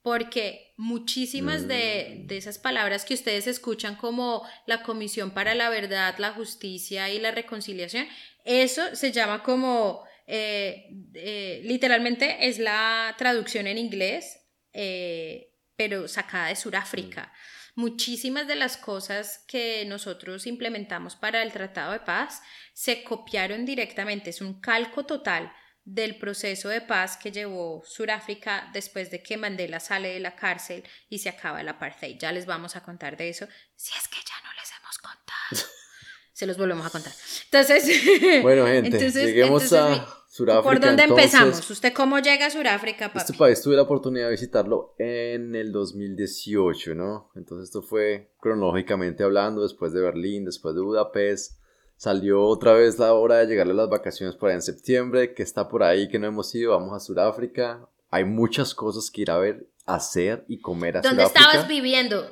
Porque 0.03 0.73
muchísimas 0.77 1.67
de, 1.67 2.23
de 2.27 2.37
esas 2.37 2.59
palabras 2.59 3.05
que 3.05 3.15
ustedes 3.15 3.49
escuchan 3.49 3.97
como 3.97 4.47
la 4.67 4.85
Comisión 4.85 5.33
para 5.33 5.57
la 5.57 5.69
Verdad, 5.69 6.15
la 6.19 6.31
Justicia 6.33 7.11
y 7.11 7.19
la 7.19 7.33
Reconciliación, 7.33 8.07
eso 8.45 8.95
se 8.95 9.11
llama 9.11 9.43
como, 9.43 10.05
eh, 10.29 10.89
eh, 11.15 11.61
literalmente 11.65 12.49
es 12.49 12.61
la 12.61 13.13
traducción 13.19 13.67
en 13.67 13.79
inglés, 13.79 14.39
eh, 14.73 15.53
pero 15.75 16.07
sacada 16.07 16.49
de 16.49 16.57
Sudáfrica. 16.57 17.33
Muchísimas 17.75 18.47
de 18.47 18.55
las 18.55 18.77
cosas 18.77 19.45
que 19.49 19.85
nosotros 19.87 20.47
implementamos 20.47 21.17
para 21.17 21.43
el 21.43 21.51
Tratado 21.53 21.93
de 21.93 22.01
Paz 22.01 22.41
se 22.73 23.03
copiaron 23.03 23.67
directamente, 23.67 24.31
es 24.31 24.41
un 24.41 24.61
calco 24.61 25.05
total 25.05 25.53
del 25.87 26.19
proceso 26.19 26.69
de 26.69 26.81
paz 26.81 27.17
que 27.17 27.31
llevó 27.31 27.81
Sudáfrica 27.87 28.69
después 28.73 29.11
de 29.13 29.23
que 29.23 29.37
Mandela 29.37 29.79
sale 29.79 30.09
de 30.13 30.21
la 30.21 30.35
cárcel 30.35 30.83
y 31.09 31.21
se 31.21 31.29
acaba 31.29 31.61
el 31.61 31.69
apartheid. 31.69 32.19
Ya 32.19 32.33
les 32.33 32.45
vamos 32.45 32.75
a 32.75 32.83
contar 32.83 33.17
de 33.17 33.29
eso, 33.29 33.47
si 33.77 33.93
es 33.97 34.09
que 34.09 34.17
ya 34.17 34.35
no 34.45 34.53
les 34.61 34.69
hemos 34.79 34.99
contado. 34.99 35.71
Se 36.33 36.45
los 36.47 36.59
volvemos 36.59 36.85
a 36.85 36.91
contar. 36.91 37.13
Entonces, 37.45 37.89
Bueno, 38.43 38.67
gente, 38.67 38.89
entonces- 38.97 39.25
lleguemos 39.25 39.63
entonces, 39.63 40.01
a 40.03 40.25
Sudáfrica. 40.29 40.63
¿por 40.65 40.81
dónde 40.81 41.05
entonces. 41.05 41.25
empezamos? 41.33 41.71
¿Usted 41.71 41.93
cómo 41.95 42.19
llega 42.19 42.47
a 42.47 42.51
Sudáfrica, 42.51 43.07
papi? 43.09 43.21
Este 43.21 43.33
país 43.33 43.63
tuve 43.63 43.77
la 43.77 43.83
oportunidad 43.83 44.27
de 44.27 44.33
visitarlo 44.33 44.95
en 44.99 45.55
el 45.55 45.73
2018, 45.73 46.95
¿no? 46.95 47.31
Entonces 47.37 47.69
esto 47.69 47.81
fue 47.81 48.33
cronológicamente 48.41 49.23
hablando, 49.23 49.63
después 49.63 49.93
de 49.95 50.01
Berlín, 50.03 50.45
después 50.45 50.75
de 50.75 50.83
Budapest. 50.83 51.59
Salió 51.97 52.43
otra 52.45 52.73
vez 52.75 52.99
la 52.99 53.15
hora 53.15 53.37
de 53.37 53.47
llegarle 53.47 53.73
a 53.73 53.77
las 53.77 53.89
vacaciones 53.89 54.37
por 54.37 54.51
ahí 54.51 54.57
en 54.57 54.63
septiembre, 54.63 55.35
que 55.35 55.43
está 55.43 55.69
por 55.69 55.83
ahí, 55.83 56.09
que 56.09 56.19
no 56.19 56.27
hemos 56.27 56.55
ido, 56.55 56.73
vamos 56.73 56.93
a 56.95 57.01
Sudáfrica. 57.01 57.89
Hay 58.11 58.25
muchas 58.25 58.75
cosas 58.75 59.11
que 59.11 59.23
ir 59.23 59.31
a 59.31 59.39
ver, 59.39 59.67
hacer 59.87 60.45
y 60.49 60.61
comer 60.61 60.99
a 60.99 61.01
¿Dónde 61.01 61.23
Sudáfrica. 61.23 61.41
estabas 61.49 61.69
viviendo? 61.69 62.31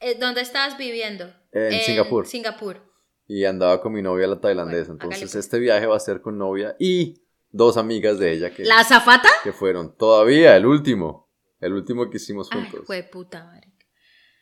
Eh, 0.00 0.16
¿Dónde 0.18 0.40
estabas 0.40 0.76
viviendo? 0.76 1.32
En 1.52 1.80
Singapur. 1.80 2.26
Singapur. 2.26 2.80
Y 3.28 3.44
andaba 3.44 3.80
con 3.80 3.92
mi 3.92 4.02
novia 4.02 4.26
la 4.26 4.40
tailandesa. 4.40 4.92
Bueno, 4.92 5.04
Entonces 5.04 5.32
pues. 5.32 5.44
este 5.44 5.58
viaje 5.58 5.86
va 5.86 5.96
a 5.96 6.00
ser 6.00 6.20
con 6.20 6.36
novia 6.36 6.76
y 6.78 7.22
dos 7.50 7.76
amigas 7.76 8.18
de 8.18 8.32
ella 8.32 8.50
que, 8.54 8.64
¿La 8.64 8.80
azafata? 8.80 9.28
que 9.42 9.52
fueron 9.52 9.96
todavía 9.96 10.56
el 10.56 10.66
último. 10.66 11.28
El 11.60 11.72
último 11.72 12.10
que 12.10 12.18
hicimos 12.18 12.48
Ay, 12.52 12.60
juntos. 12.62 12.82
fue 12.86 13.02
puta 13.04 13.44
madre. 13.44 13.72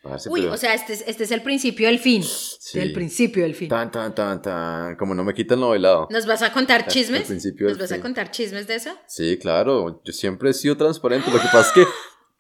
Parce, 0.05 0.29
Uy, 0.29 0.43
pero- 0.43 0.53
o 0.53 0.57
sea, 0.59 0.75
este 0.75 0.93
es, 0.93 1.03
este 1.07 1.25
es 1.25 1.31
el 1.31 1.43
principio 1.43 1.89
del 1.89 1.99
fin. 1.99 2.23
Sí. 2.23 2.79
El 2.79 2.93
principio 2.93 3.43
del 3.43 3.55
fin. 3.55 3.69
Tan, 3.71 3.91
tan, 3.91 4.15
tan, 4.15 4.41
tan. 4.43 4.97
Como 4.97 5.15
no 5.15 5.25
me 5.25 5.33
quitan 5.35 5.59
lo 5.61 5.71
bailado. 5.71 6.07
¿Nos 6.11 6.27
vas 6.27 6.43
a 6.43 6.53
contar 6.53 6.83
El 6.83 6.87
chismes? 6.89 7.23
principio 7.23 7.69
¿Nos 7.69 7.79
del 7.79 7.89
vas 7.89 7.99
a 7.99 8.03
contar 8.03 8.31
chismes 8.31 8.67
de 8.67 8.75
eso? 8.77 8.91
Sí, 9.07 9.39
claro. 9.39 10.03
Yo 10.05 10.13
siempre 10.13 10.51
he 10.51 10.53
sido 10.53 10.77
transparente. 10.77 11.31
Lo 11.31 11.39
que 11.39 11.47
pasa 11.47 11.61
es 11.61 11.73
que 11.73 11.85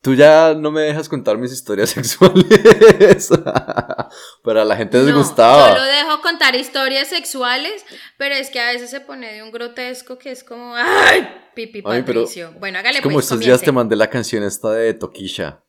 tú 0.02 0.14
ya 0.14 0.54
no 0.54 0.70
me 0.70 0.82
dejas 0.82 1.08
contar 1.08 1.38
mis 1.38 1.52
historias 1.52 1.88
sexuales. 1.96 3.30
Pero 4.44 4.60
a 4.60 4.64
la 4.64 4.76
gente 4.76 4.98
les 4.98 5.08
no, 5.08 5.18
gustaba. 5.18 5.70
Yo 5.70 5.76
lo 5.76 5.84
dejo 5.84 6.20
contar 6.20 6.54
historias 6.54 7.08
sexuales, 7.08 7.84
pero 8.18 8.34
es 8.34 8.50
que 8.50 8.60
a 8.60 8.70
veces 8.70 8.90
se 8.90 9.00
pone 9.00 9.32
de 9.32 9.42
un 9.42 9.50
grotesco 9.50 10.18
que 10.18 10.30
es 10.30 10.44
como, 10.44 10.74
¡ay! 10.76 11.26
Pipi 11.54 11.82
Ay, 11.84 12.02
pero 12.04 12.22
Patricio. 12.22 12.52
bueno, 12.58 12.78
hágale 12.78 12.98
Es 12.98 13.02
como 13.02 13.14
pues, 13.14 13.24
estos 13.26 13.40
días 13.40 13.62
te 13.62 13.72
mandé 13.72 13.96
la 13.96 14.08
canción 14.10 14.42
esta 14.44 14.70
de 14.72 14.92
Tokisha. 14.94 15.63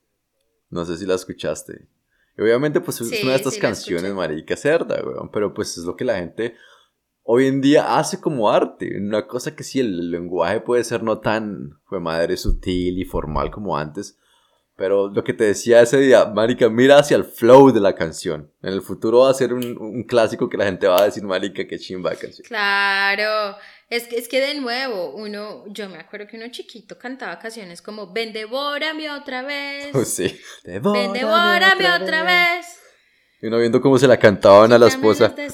No 0.69 0.85
sé 0.85 0.97
si 0.97 1.05
la 1.05 1.15
escuchaste. 1.15 1.87
Y 2.37 2.41
obviamente, 2.41 2.81
pues 2.81 2.99
es 3.01 3.09
Sí, 3.09 3.19
una 3.23 3.31
de 3.31 3.37
estas 3.37 3.53
sí 3.53 3.59
canciones, 3.59 4.13
marica 4.13 4.55
cerda, 4.57 5.01
weón. 5.03 5.29
Pero 5.31 5.53
pues 5.53 5.77
es 5.77 5.85
lo 5.85 5.95
que 5.95 6.05
la 6.05 6.15
gente 6.15 6.55
hoy 7.23 7.47
en 7.47 7.61
día 7.61 7.97
hace 7.97 8.21
como 8.21 8.49
arte. 8.49 8.97
Una 8.97 9.27
cosa 9.27 9.55
que 9.55 9.63
sí, 9.63 9.79
el 9.79 10.11
lenguaje 10.11 10.61
puede 10.61 10.83
ser 10.83 11.03
no 11.03 11.19
tan, 11.19 11.79
fue 11.85 11.99
madre, 11.99 12.37
sutil 12.37 12.99
y 12.99 13.05
formal 13.05 13.51
como 13.51 13.77
antes. 13.77 14.17
Pero 14.77 15.07
lo 15.07 15.23
que 15.23 15.33
te 15.33 15.45
decía 15.45 15.81
ese 15.81 15.99
día, 15.99 16.25
marica, 16.25 16.69
mira 16.69 16.99
hacia 16.99 17.15
el 17.15 17.23
flow 17.23 17.71
de 17.71 17.79
la 17.79 17.95
canción. 17.95 18.51
En 18.61 18.73
el 18.73 18.81
futuro 18.81 19.19
va 19.19 19.29
a 19.29 19.33
ser 19.33 19.53
un, 19.53 19.77
un 19.79 20.03
clásico 20.03 20.49
que 20.49 20.57
la 20.57 20.65
gente 20.65 20.85
va 20.85 21.01
a 21.01 21.05
decir, 21.05 21.23
marica, 21.23 21.65
qué 21.65 21.79
chimba 21.79 22.09
de 22.09 22.17
canción. 22.17 22.45
Claro, 22.45 23.55
es 23.89 24.07
que, 24.07 24.17
es 24.17 24.27
que 24.27 24.41
de 24.41 24.55
nuevo, 24.55 25.11
uno, 25.15 25.63
yo 25.67 25.87
me 25.89 25.97
acuerdo 25.97 26.27
que 26.27 26.37
uno 26.37 26.47
chiquito 26.49 26.97
cantaba 26.97 27.39
canciones 27.39 27.81
como 27.81 28.11
Ven, 28.11 28.33
devórame 28.33 29.09
otra 29.09 29.41
vez, 29.41 29.89
Pues 29.91 30.13
sí. 30.15 30.39
Ven, 30.63 31.13
devórame 31.13 31.89
otra 31.91 32.23
vez. 32.23 32.65
Y 33.41 33.47
uno 33.47 33.59
viendo 33.59 33.81
cómo 33.81 33.97
se 33.97 34.07
la 34.07 34.17
cantaban 34.17 34.73
a 34.73 34.77
la 34.77 34.87
esposa. 34.87 35.33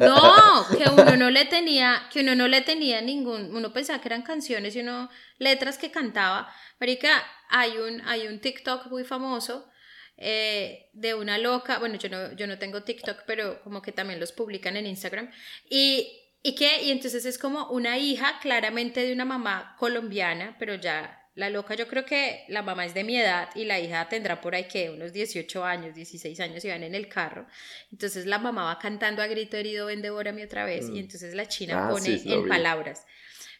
No, 0.00 0.64
que 0.76 0.88
uno 0.88 1.16
no 1.16 1.28
no 1.28 1.32
le 1.32 1.44
tenía, 1.44 2.08
que 2.10 2.20
uno 2.20 2.34
no 2.34 2.48
le 2.48 2.62
tenía 2.62 3.02
ningún, 3.02 3.54
uno 3.54 3.70
pensaba 3.70 4.00
que 4.00 4.08
eran 4.08 4.22
canciones 4.22 4.74
y 4.74 4.80
uno, 4.80 5.10
letras 5.38 5.76
que 5.76 5.90
cantaba. 5.90 6.50
Marica, 6.80 7.22
hay 7.50 7.76
un, 7.76 8.00
hay 8.06 8.26
un 8.26 8.40
TikTok 8.40 8.86
muy 8.86 9.04
famoso 9.04 9.68
eh, 10.16 10.88
de 10.94 11.14
una 11.14 11.36
loca, 11.36 11.78
bueno, 11.78 11.96
yo 11.96 12.08
no, 12.08 12.32
yo 12.32 12.46
no 12.46 12.58
tengo 12.58 12.82
TikTok, 12.82 13.24
pero 13.26 13.62
como 13.62 13.82
que 13.82 13.92
también 13.92 14.20
los 14.20 14.32
publican 14.32 14.76
en 14.78 14.86
Instagram. 14.86 15.30
Y, 15.68 16.10
¿Y 16.48 16.54
qué? 16.54 16.82
Y 16.84 16.90
entonces 16.90 17.24
es 17.26 17.36
como 17.38 17.66
una 17.68 17.98
hija 17.98 18.38
claramente 18.40 19.00
de 19.04 19.12
una 19.12 19.24
mamá 19.24 19.74
colombiana, 19.78 20.56
pero 20.58 20.74
ya 20.76 21.14
la 21.34 21.50
loca 21.50 21.74
yo 21.74 21.86
creo 21.86 22.04
que 22.04 22.44
la 22.48 22.62
mamá 22.62 22.84
es 22.86 22.94
de 22.94 23.04
mi 23.04 23.16
edad 23.16 23.48
y 23.54 23.64
la 23.64 23.78
hija 23.78 24.08
tendrá 24.08 24.40
por 24.40 24.54
ahí 24.54 24.64
que 24.64 24.90
unos 24.90 25.12
18 25.12 25.64
años, 25.64 25.94
16 25.94 26.40
años 26.40 26.64
y 26.64 26.68
van 26.68 26.82
en 26.82 26.94
el 26.94 27.08
carro. 27.08 27.46
Entonces 27.92 28.26
la 28.26 28.38
mamá 28.38 28.64
va 28.64 28.78
cantando 28.78 29.20
a 29.22 29.26
grito 29.26 29.56
herido, 29.56 29.86
ven, 29.86 30.02
devórame 30.02 30.42
otra 30.44 30.64
vez. 30.64 30.88
Y 30.88 30.92
Mm. 30.92 30.96
entonces 30.96 31.34
la 31.34 31.46
china 31.46 31.86
Ah, 31.86 31.90
pone 31.90 32.18
sí, 32.18 32.32
en 32.32 32.42
vi. 32.44 32.48
palabras. 32.48 33.04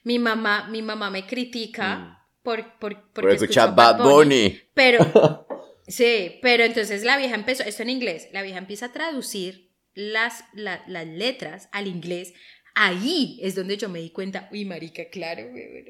Mi 0.03 0.19
mamá, 0.19 0.67
mi 0.71 0.81
mamá 0.83 1.11
me 1.11 1.27
critica 1.27 1.97
Mm. 1.97 2.17
por, 2.43 2.79
por, 2.79 3.13
Por 3.13 3.31
escuchar 3.31 3.75
Bad 3.75 3.99
Bunny. 4.03 4.61
pero, 4.75 4.99
sí, 5.87 6.39
pero 6.43 6.65
entonces 6.65 7.05
la 7.05 7.17
vieja 7.19 7.35
empezó, 7.35 7.63
esto 7.65 7.83
en 7.83 7.91
inglés, 7.91 8.29
la 8.33 8.43
vieja 8.43 8.59
empieza 8.59 8.87
a 8.87 8.93
traducir 8.93 9.69
las, 9.95 10.45
la- 10.53 10.83
las 10.87 11.07
letras 11.07 11.69
al 11.73 11.87
inglés. 11.89 12.33
Ahí 12.81 13.41
es 13.43 13.57
donde 13.57 13.77
yo 13.77 13.89
me 13.89 13.99
di 13.99 14.11
cuenta, 14.11 14.49
uy, 14.53 14.65
marica, 14.65 15.03
claro, 15.11 15.43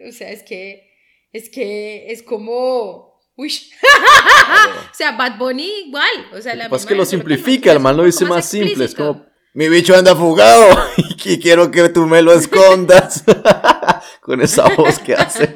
o 0.09 0.13
sea, 0.13 0.31
es 0.31 0.43
que, 0.43 0.91
es 1.33 1.51
que 1.51 2.11
es 2.11 2.23
como, 2.23 3.21
uy, 3.37 3.53
o 4.91 4.95
sea, 4.95 5.13
Bad 5.13 5.37
Bunny 5.37 5.71
igual, 5.87 6.29
o 6.33 6.41
sea, 6.41 6.55
la 6.55 6.65
que 6.65 6.71
pasa 6.71 6.77
es 6.77 6.85
misma- 6.85 6.89
que 6.89 6.95
lo 6.95 7.05
simplifica, 7.05 7.73
el 7.73 7.81
man 7.81 7.95
lo 7.95 8.05
dice 8.05 8.25
más 8.25 8.49
simple, 8.49 8.87
es 8.87 8.95
como, 8.95 9.27
mi 9.53 9.69
bicho 9.69 9.95
anda 9.95 10.17
fugado 10.17 10.67
y 11.25 11.39
quiero 11.39 11.71
que 11.71 11.91
tú 11.91 12.07
me 12.07 12.23
lo 12.23 12.33
escondas. 12.33 13.25
Con 14.23 14.41
esa 14.41 14.69
voz 14.75 14.99
que 14.99 15.15
hace. 15.15 15.53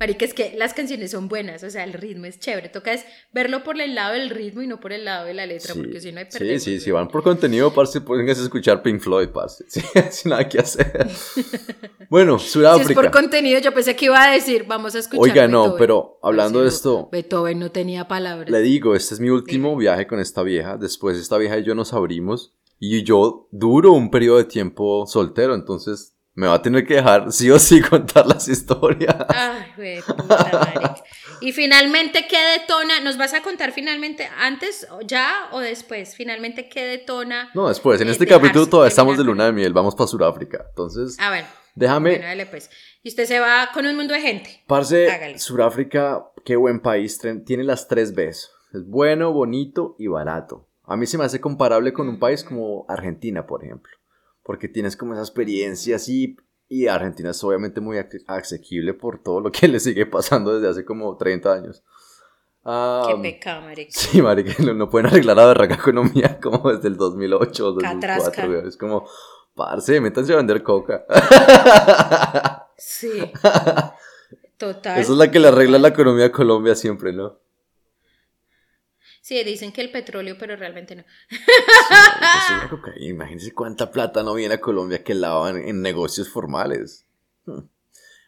Marica, 0.00 0.24
es 0.24 0.32
que 0.34 0.54
las 0.56 0.74
canciones 0.74 1.10
son 1.10 1.28
buenas, 1.28 1.62
o 1.64 1.70
sea, 1.70 1.82
el 1.84 1.92
ritmo 1.92 2.26
es 2.26 2.38
chévere. 2.38 2.68
Toca 2.68 2.92
es 2.92 3.04
verlo 3.32 3.64
por 3.64 3.80
el 3.80 3.94
lado 3.94 4.14
del 4.14 4.30
ritmo 4.30 4.62
y 4.62 4.66
no 4.66 4.78
por 4.78 4.92
el 4.92 5.04
lado 5.04 5.26
de 5.26 5.34
la 5.34 5.44
letra, 5.46 5.74
porque 5.74 6.00
si 6.00 6.12
no 6.12 6.20
hay 6.20 6.26
sí, 6.28 6.38
perdemos. 6.38 6.62
sí, 6.62 6.70
güey. 6.70 6.80
si 6.80 6.90
van 6.92 7.08
por 7.08 7.22
contenido, 7.22 7.72
parce, 7.74 8.00
pueden 8.00 8.28
escuchar 8.28 8.82
Pink 8.82 9.00
Floyd, 9.00 9.28
parce. 9.30 9.64
Sí, 9.68 9.80
sin 10.10 10.30
nada 10.30 10.48
que 10.48 10.58
hacer. 10.60 11.08
Bueno, 12.10 12.38
Si 12.38 12.46
es 12.46 12.52
Sudáfrica. 12.52 12.94
por 13.02 13.10
contenido, 13.10 13.60
yo 13.60 13.74
pensé 13.74 13.94
que 13.94 14.06
iba 14.06 14.22
a 14.22 14.32
decir, 14.32 14.64
vamos 14.66 14.94
a 14.94 15.00
escuchar. 15.00 15.22
Oiga, 15.22 15.46
no, 15.48 15.62
Beethoven. 15.62 15.78
pero 15.78 16.18
hablando 16.22 16.62
de 16.62 16.70
sí, 16.70 16.76
esto, 16.76 17.08
Beethoven 17.12 17.58
no 17.58 17.70
tenía 17.70 18.08
palabras. 18.08 18.48
le 18.50 18.60
digo, 18.62 18.94
este 18.94 19.14
es 19.14 19.20
mi 19.20 19.28
último 19.28 19.76
viaje 19.76 20.06
con 20.06 20.18
esta 20.18 20.42
vieja. 20.42 20.78
Después 20.78 21.18
esta 21.18 21.36
vieja 21.36 21.58
y 21.58 21.64
yo 21.64 21.74
nos 21.74 21.92
abrimos. 21.92 22.54
Y 22.80 23.02
yo 23.02 23.48
duro 23.50 23.92
un 23.92 24.10
periodo 24.10 24.38
de 24.38 24.44
tiempo 24.44 25.04
soltero, 25.06 25.54
entonces 25.54 26.14
me 26.38 26.46
va 26.46 26.54
a 26.54 26.62
tener 26.62 26.86
que 26.86 26.94
dejar 26.94 27.32
sí 27.32 27.50
o 27.50 27.58
sí 27.58 27.80
contar 27.90 28.24
las 28.26 28.46
historias. 28.46 29.16
Ay, 29.28 29.72
güey, 29.76 30.02
puta 30.02 30.48
madre. 30.52 31.02
Y 31.40 31.52
finalmente, 31.52 32.26
¿qué 32.28 32.38
detona? 32.58 33.00
¿Nos 33.00 33.16
vas 33.16 33.34
a 33.34 33.42
contar 33.42 33.72
finalmente 33.72 34.28
antes, 34.38 34.86
ya 35.04 35.48
o 35.50 35.58
después? 35.58 36.14
Finalmente, 36.14 36.68
¿qué 36.68 36.84
detona? 36.86 37.50
No, 37.54 37.68
después, 37.68 38.00
en 38.00 38.08
Eh, 38.08 38.12
este 38.12 38.26
capítulo 38.26 38.66
todavía 38.68 38.88
estamos 38.88 39.18
de 39.18 39.24
luna 39.24 39.46
de 39.46 39.52
miel, 39.52 39.72
vamos 39.72 39.96
para 39.96 40.06
Sudáfrica. 40.06 40.64
Entonces, 40.68 41.16
Ah, 41.18 41.30
bueno. 41.30 41.46
déjame, 41.74 42.10
Bueno, 42.10 42.24
dale 42.26 42.46
pues. 42.46 42.70
Y 43.02 43.08
usted 43.08 43.24
se 43.26 43.40
va 43.40 43.70
con 43.74 43.84
un 43.86 43.96
mundo 43.96 44.14
de 44.14 44.20
gente. 44.20 44.62
parce, 44.68 45.10
hágale. 45.10 45.38
Sudáfrica, 45.40 46.24
qué 46.44 46.54
buen 46.54 46.78
país, 46.80 47.20
tiene 47.46 47.64
las 47.64 47.88
tres 47.88 48.14
Bs. 48.14 48.50
Es 48.74 48.86
bueno, 48.86 49.32
bonito 49.32 49.96
y 49.98 50.06
barato. 50.06 50.68
A 50.84 50.96
mí 50.96 51.04
se 51.06 51.18
me 51.18 51.24
hace 51.24 51.40
comparable 51.40 51.92
con 51.92 52.08
un 52.08 52.18
país 52.20 52.44
como 52.44 52.86
Argentina, 52.88 53.44
por 53.46 53.64
ejemplo. 53.64 53.92
Porque 54.48 54.66
tienes 54.66 54.96
como 54.96 55.12
esa 55.12 55.20
experiencia 55.20 55.96
así. 55.96 56.38
Y 56.70 56.86
Argentina 56.86 57.32
es 57.32 57.44
obviamente 57.44 57.82
muy 57.82 57.98
asequible 58.26 58.94
por 58.94 59.22
todo 59.22 59.42
lo 59.42 59.52
que 59.52 59.68
le 59.68 59.78
sigue 59.78 60.06
pasando 60.06 60.54
desde 60.54 60.70
hace 60.70 60.84
como 60.86 61.14
30 61.18 61.52
años. 61.52 61.84
Ah, 62.64 63.04
Qué 63.08 63.20
pecado, 63.20 63.60
marica. 63.60 63.90
Sí, 63.92 64.22
marica, 64.22 64.54
no, 64.64 64.72
no 64.72 64.88
pueden 64.88 65.08
arreglar 65.08 65.36
la 65.36 65.44
berraca 65.44 65.74
economía 65.74 66.40
como 66.42 66.72
desde 66.72 66.88
el 66.88 66.96
2008 66.96 67.66
o 67.66 67.72
2004, 67.72 68.00
Catrasca. 68.00 68.46
güey. 68.46 68.66
Es 68.66 68.78
como, 68.78 69.06
parce, 69.54 70.00
métanse 70.00 70.32
a 70.32 70.36
vender 70.36 70.62
coca. 70.62 71.04
Sí. 72.78 73.30
Total. 74.56 74.98
Esa 74.98 75.12
es 75.12 75.18
la 75.18 75.30
que 75.30 75.40
le 75.40 75.48
arregla 75.48 75.78
la 75.78 75.88
economía 75.88 76.24
a 76.24 76.32
Colombia 76.32 76.74
siempre, 76.74 77.12
¿no? 77.12 77.38
Sí, 79.28 79.44
dicen 79.44 79.72
que 79.72 79.82
el 79.82 79.90
petróleo, 79.90 80.36
pero 80.38 80.56
realmente 80.56 80.96
no. 80.96 81.02
Eso 81.02 82.54
es 82.56 82.62
la 82.62 82.68
cocaína. 82.70 83.04
Imagínense 83.04 83.52
cuánta 83.52 83.90
plata 83.90 84.22
no 84.22 84.32
viene 84.32 84.54
a 84.54 84.60
Colombia 84.62 85.04
que 85.04 85.12
lavan 85.12 85.58
en 85.58 85.82
negocios 85.82 86.30
formales. 86.30 87.04
Hmm. 87.44 87.68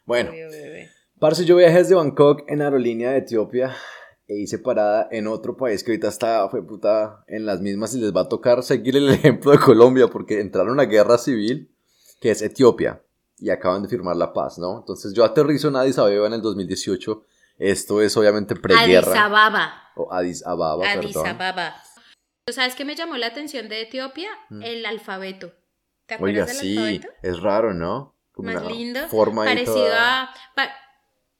Bueno, 0.05 0.29
parce, 1.17 1.43
yo 1.43 1.55
viajé 1.55 1.79
desde 1.79 1.95
Bangkok 1.95 2.43
en 2.47 2.61
aerolínea 2.61 3.09
de 3.09 3.17
Etiopía 3.17 3.75
e 4.27 4.41
hice 4.41 4.59
parada 4.59 5.07
en 5.09 5.25
otro 5.25 5.57
país 5.57 5.83
que 5.83 5.89
ahorita 5.89 6.09
está, 6.09 6.47
fue 6.49 6.63
puta, 6.63 7.23
en 7.25 7.47
las 7.47 7.61
mismas 7.61 7.95
y 7.95 7.99
les 7.99 8.15
va 8.15 8.21
a 8.21 8.29
tocar 8.29 8.61
seguir 8.61 8.95
el 8.95 9.09
ejemplo 9.11 9.53
de 9.53 9.57
Colombia 9.57 10.07
porque 10.07 10.39
entraron 10.39 10.79
a 10.79 10.85
guerra 10.85 11.17
civil, 11.17 11.71
que 12.19 12.29
es 12.29 12.43
Etiopía, 12.43 13.01
y 13.39 13.49
acaban 13.49 13.81
de 13.81 13.89
firmar 13.89 14.17
la 14.17 14.33
paz, 14.33 14.59
¿no? 14.59 14.77
Entonces 14.77 15.13
yo 15.15 15.25
aterrizo 15.25 15.69
en 15.69 15.77
Addis 15.77 15.97
Abeba 15.97 16.27
en 16.27 16.33
el 16.33 16.43
2018. 16.43 17.25
Esto 17.61 18.01
es 18.01 18.17
obviamente 18.17 18.53
Addis 18.55 18.61
preguerra. 18.63 19.25
Ababa. 19.25 19.91
O 19.95 20.11
Addis 20.11 20.43
Ababa, 20.45 20.83
Addis 20.89 21.13
perdón. 21.13 21.27
Ababa. 21.27 21.83
¿Sabes 22.47 22.73
qué 22.75 22.85
me 22.85 22.95
llamó 22.95 23.17
la 23.17 23.27
atención 23.27 23.69
de 23.69 23.81
Etiopía? 23.81 24.31
Mm. 24.49 24.63
El 24.63 24.85
alfabeto. 24.85 25.53
¿Te 26.07 26.15
acuerdas 26.15 26.49
Oiga, 26.49 26.53
del 26.53 26.55
sí, 26.61 26.77
alfabeto? 26.77 27.07
es 27.21 27.39
raro, 27.39 27.73
¿no? 27.73 28.17
Como 28.31 28.51
Más 28.51 28.63
una 28.63 28.71
lindo. 28.71 29.07
Forma 29.09 29.43
Parecido 29.45 29.75
toda- 29.75 30.23
a. 30.23 30.33
pa- 30.55 30.73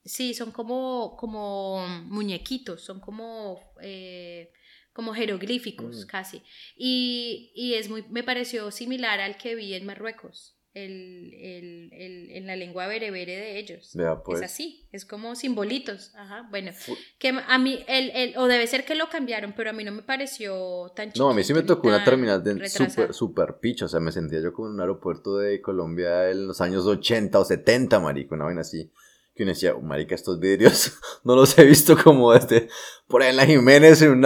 sí, 0.05 0.34
son 0.36 0.51
como, 0.51 1.15
como 1.17 1.86
muñequitos, 2.05 2.81
son 2.84 2.99
como. 2.99 3.60
eh, 3.81 4.53
como 4.93 5.13
jeroglíficos 5.13 6.03
Mm. 6.03 6.07
casi. 6.07 6.43
Y, 6.75 7.53
y 7.55 7.75
es 7.75 7.89
muy, 7.89 8.03
me 8.10 8.23
pareció 8.23 8.69
similar 8.71 9.21
al 9.21 9.38
que 9.38 9.55
vi 9.55 9.73
en 9.73 9.86
Marruecos, 9.86 10.57
el, 10.73 11.34
el- 11.34 11.89
el- 11.93 12.31
en 12.31 12.47
la 12.47 12.55
lengua 12.55 12.88
berebere 12.88 13.36
de 13.36 13.60
ellos. 13.60 13.91
Vea, 13.93 14.21
pues. 14.23 14.39
Es 14.39 14.45
así, 14.45 14.88
es 14.93 15.05
como 15.05 15.36
simbolitos. 15.36 16.13
Ajá, 16.15 16.47
bueno. 16.49 16.71
Fu- 16.73 16.95
Que 17.19 17.29
a 17.45 17.57
mí, 17.57 17.84
el, 17.88 18.10
el- 18.12 18.38
o 18.38 18.47
debe 18.47 18.65
ser 18.67 18.86
que 18.86 18.95
lo 18.95 19.10
cambiaron, 19.10 19.53
pero 19.55 19.71
a 19.71 19.73
mí 19.73 19.84
no 19.84 19.91
me 19.91 20.01
pareció 20.03 20.91
tan 20.95 21.07
chiquito. 21.10 21.23
No, 21.25 21.31
a 21.31 21.34
mí 21.34 21.43
sí 21.43 21.53
me 21.53 21.63
tocó 21.63 21.88
una 21.89 22.03
terminal 22.05 22.41
de 22.43 22.53
retrasado. 22.53 22.89
super, 22.89 23.13
super 23.13 23.60
picho. 23.60 23.86
O 23.86 23.89
sea, 23.89 23.99
me 23.99 24.12
sentía 24.13 24.39
yo 24.41 24.53
como 24.53 24.69
en 24.69 24.75
un 24.75 24.79
aeropuerto 24.81 25.38
de 25.38 25.62
Colombia 25.62 26.29
en 26.29 26.47
los 26.47 26.62
años 26.62 26.86
80 26.86 27.38
o 27.38 27.43
70, 27.43 27.99
marico, 27.99 28.36
una 28.36 28.45
vaina 28.45 28.62
así. 28.62 28.91
Que 29.36 29.43
uno 29.43 29.51
decía, 29.53 29.73
oh, 29.75 29.81
marica, 29.81 30.13
estos 30.15 30.39
vidrios 30.39 30.93
no 31.23 31.36
los 31.36 31.57
he 31.57 31.65
visto 31.65 31.97
como 32.01 32.34
este, 32.34 32.67
por 33.07 33.23
ahí 33.23 33.29
en 33.31 33.38
la 33.38 33.45
Jiménez, 33.45 34.01
en 34.01 34.12
un 34.12 34.25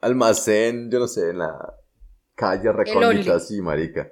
almacén, 0.00 0.90
yo 0.90 0.98
no 0.98 1.08
sé, 1.08 1.30
en 1.30 1.38
la 1.38 1.74
calle 2.34 2.72
recóndita, 2.72 3.34
así, 3.36 3.60
marica. 3.60 4.10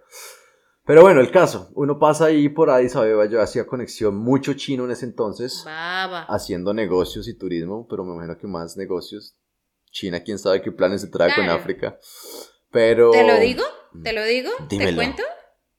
Pero 0.91 1.03
bueno, 1.03 1.21
el 1.21 1.31
caso, 1.31 1.71
uno 1.77 2.01
pasa 2.01 2.25
ahí 2.25 2.49
por 2.49 2.69
Addis 2.69 2.97
Abeba, 2.97 3.25
yo 3.27 3.41
hacía 3.41 3.65
conexión 3.65 4.17
mucho 4.17 4.55
chino 4.55 4.87
en 4.87 4.91
ese 4.91 5.05
entonces, 5.05 5.63
Baba. 5.65 6.27
haciendo 6.29 6.75
negocios 6.75 7.29
y 7.29 7.39
turismo, 7.39 7.87
pero 7.89 8.03
me 8.05 8.13
imagino 8.13 8.37
que 8.37 8.49
más 8.49 8.77
negocios. 8.77 9.37
China, 9.93 10.25
quién 10.25 10.41
sabe 10.41 10.61
qué 10.63 10.73
planes 10.73 11.03
se 11.03 11.07
trae 11.07 11.33
con 11.33 11.45
Claro. 11.45 11.61
África. 11.61 11.97
Pero... 12.73 13.13
¿Te 13.13 13.23
lo 13.25 13.39
digo? 13.39 13.63
¿Te 14.03 14.13
lo 14.13 14.25
digo? 14.25 14.51
¿Te 14.69 14.79
Dímelo. 14.79 14.97
cuento? 14.97 15.23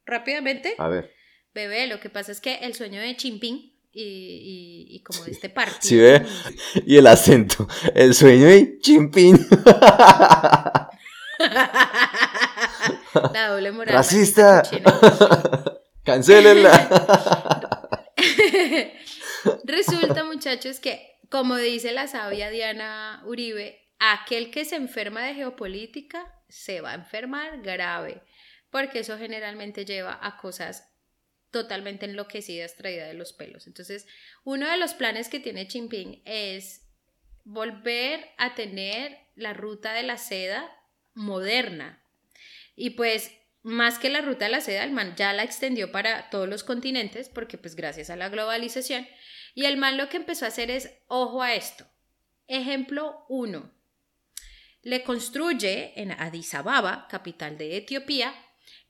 Rápidamente. 0.06 0.76
A 0.78 0.88
ver. 0.88 1.12
Bebé, 1.54 1.88
lo 1.88 2.00
que 2.00 2.10
pasa 2.10 2.32
es 2.32 2.40
que 2.40 2.60
el 2.60 2.74
sueño 2.74 3.02
de 3.02 3.14
Chimping 3.18 3.56
y, 3.92 4.04
y, 4.04 4.96
y 4.96 5.04
como 5.04 5.26
de 5.26 5.32
este 5.32 5.50
partido. 5.50 5.82
Sí, 5.82 5.98
ve. 5.98 6.26
Y 6.86 6.96
el 6.96 7.08
acento. 7.08 7.68
El 7.94 8.14
sueño 8.14 8.46
de 8.48 8.80
chimpín. 8.80 9.38
La 13.34 13.50
doble 13.50 13.72
moral. 13.72 13.96
Racista. 13.96 14.62
China. 14.64 15.00
Cancélenla. 16.04 16.90
Resulta, 19.64 20.24
muchachos, 20.24 20.80
que, 20.80 21.20
como 21.30 21.58
dice 21.58 21.92
la 21.92 22.08
sabia 22.08 22.50
Diana 22.50 23.22
Uribe, 23.26 23.82
aquel 24.00 24.52
que 24.52 24.66
se 24.66 24.76
enferma 24.76 25.24
de 25.24 25.36
geopolítica 25.36 26.26
se 26.50 26.82
va 26.82 26.92
a 26.92 26.96
enfermar 26.96 27.62
grave, 27.62 28.24
porque 28.70 29.00
eso 29.00 29.18
generalmente 29.18 29.86
lleva 29.86 30.20
a 30.22 30.38
cosas 30.38 30.92
totalmente 31.52 32.06
enloquecidas 32.06 32.76
traídas 32.76 33.08
de 33.08 33.14
los 33.14 33.34
pelos. 33.34 33.68
Entonces, 33.68 34.08
uno 34.44 34.70
de 34.70 34.78
los 34.78 34.94
planes 34.94 35.30
que 35.30 35.40
tiene 35.40 35.66
Jinping 35.66 36.22
es 36.26 36.88
volver 37.44 38.26
a 38.38 38.56
tener 38.56 39.18
la 39.36 39.54
ruta 39.54 39.94
de 39.94 40.04
la 40.04 40.18
seda 40.18 40.72
moderna. 41.14 42.01
Y 42.76 42.92
pues 42.92 43.32
más 43.64 44.00
que 44.00 44.10
la 44.10 44.22
ruta 44.22 44.46
de 44.46 44.52
la 44.52 44.62
seda, 44.62 44.84
el 44.84 44.92
man 44.92 45.16
ya 45.16 45.34
la 45.34 45.44
extendió 45.44 45.92
para 45.92 46.30
todos 46.30 46.50
los 46.50 46.64
continentes, 46.64 47.30
porque 47.30 47.58
pues 47.58 47.76
gracias 47.76 48.10
a 48.10 48.16
la 48.16 48.30
globalización. 48.30 49.08
Y 49.54 49.66
el 49.66 49.78
man 49.78 49.98
lo 49.98 50.10
que 50.10 50.18
empezó 50.18 50.46
a 50.46 50.50
hacer 50.50 50.72
es, 50.72 50.92
ojo 51.08 51.42
a 51.42 51.54
esto. 51.54 51.86
Ejemplo 52.48 53.26
1. 53.30 53.72
le 54.84 55.04
construye 55.04 55.94
en 56.02 56.12
Addis 56.12 56.54
Ababa, 56.54 57.08
capital 57.08 57.58
de 57.58 57.78
Etiopía, 57.78 58.34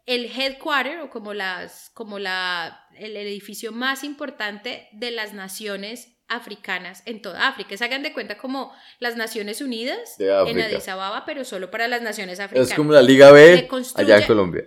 el 0.06 0.26
headquarter 0.26 1.00
o 1.02 1.10
como, 1.10 1.34
las, 1.34 1.92
como 1.94 2.18
la, 2.18 2.88
el 2.96 3.16
edificio 3.18 3.72
más 3.72 4.04
importante 4.04 4.90
de 4.94 5.12
las 5.12 5.34
naciones 5.34 6.21
africanas 6.32 7.04
en 7.06 7.22
toda 7.22 7.48
África. 7.48 7.78
Se 7.78 7.86
hagan 7.86 8.04
de 8.04 8.14
cuenta 8.14 8.38
como 8.38 8.74
las 9.00 9.16
Naciones 9.16 9.62
Unidas 9.62 10.16
en. 10.20 10.60
Addis 10.62 10.88
Ababa, 10.88 11.26
pero 11.26 11.46
solo 11.46 11.70
para 11.70 11.88
las 11.88 12.02
naciones 12.02 12.40
africanas. 12.40 12.72
Es 12.72 12.76
como 12.76 12.94
la 12.94 13.02
Liga 13.02 13.32
B 13.32 13.68
allá 13.96 14.18
en 14.18 14.26
Colombia. 14.26 14.64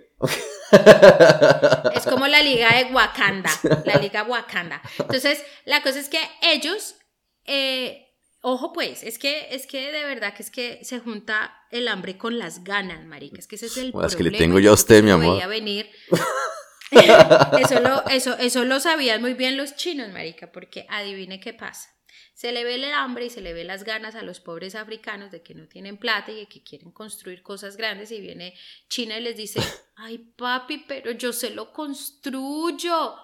Es 1.93 2.05
como 2.05 2.27
la 2.27 2.41
liga 2.41 2.69
de 2.75 2.91
Wakanda, 2.93 3.49
la 3.85 3.95
liga 4.01 4.23
Wakanda. 4.23 4.81
Entonces, 4.99 5.43
la 5.65 5.81
cosa 5.81 5.99
es 5.99 6.09
que 6.09 6.19
ellos, 6.41 6.95
eh, 7.45 8.07
ojo 8.41 8.73
pues, 8.73 9.03
es 9.03 9.19
que, 9.19 9.47
es 9.51 9.67
que 9.67 9.91
de 9.91 10.03
verdad 10.05 10.33
que 10.33 10.43
es 10.43 10.51
que 10.51 10.79
se 10.83 10.99
junta 10.99 11.53
el 11.71 11.87
hambre 11.87 12.17
con 12.17 12.37
las 12.39 12.63
ganas, 12.63 13.05
marica. 13.05 13.37
Es 13.39 13.47
que 13.47 13.55
ese 13.55 13.67
es 13.67 13.77
el 13.77 13.91
Bueno, 13.91 14.07
es 14.07 14.13
que 14.15 14.23
problema. 14.23 14.37
le 14.37 14.43
tengo 14.43 14.59
yo 14.59 14.71
a 14.71 14.73
usted, 14.73 15.03
mi 15.03 15.11
amor. 15.11 15.35
veía 15.35 15.47
venir. 15.47 15.89
eso, 17.59 17.79
lo, 17.79 18.05
eso, 18.07 18.37
eso 18.37 18.63
lo 18.65 18.79
sabían 18.79 19.21
muy 19.21 19.33
bien 19.33 19.57
los 19.57 19.75
chinos, 19.75 20.09
marica, 20.11 20.51
porque 20.51 20.85
adivine 20.89 21.39
qué 21.39 21.53
pasa. 21.53 21.89
Se 22.33 22.51
le 22.51 22.63
ve 22.65 22.75
el 22.75 22.83
hambre 22.85 23.25
y 23.25 23.29
se 23.29 23.41
le 23.41 23.53
ve 23.53 23.63
las 23.63 23.85
ganas 23.85 24.13
a 24.15 24.21
los 24.21 24.41
pobres 24.41 24.75
africanos 24.75 25.31
de 25.31 25.41
que 25.41 25.55
no 25.55 25.67
tienen 25.67 25.97
plata 25.97 26.31
y 26.31 26.35
de 26.35 26.47
que 26.47 26.63
quieren 26.63 26.91
construir 26.91 27.41
cosas 27.41 27.77
grandes 27.77 28.11
y 28.11 28.19
viene 28.19 28.53
China 28.89 29.17
y 29.17 29.21
les 29.21 29.37
dice, 29.37 29.61
ay 29.95 30.17
papi, 30.17 30.79
pero 30.87 31.11
yo 31.11 31.31
se 31.31 31.51
lo 31.51 31.71
construyo, 31.71 33.15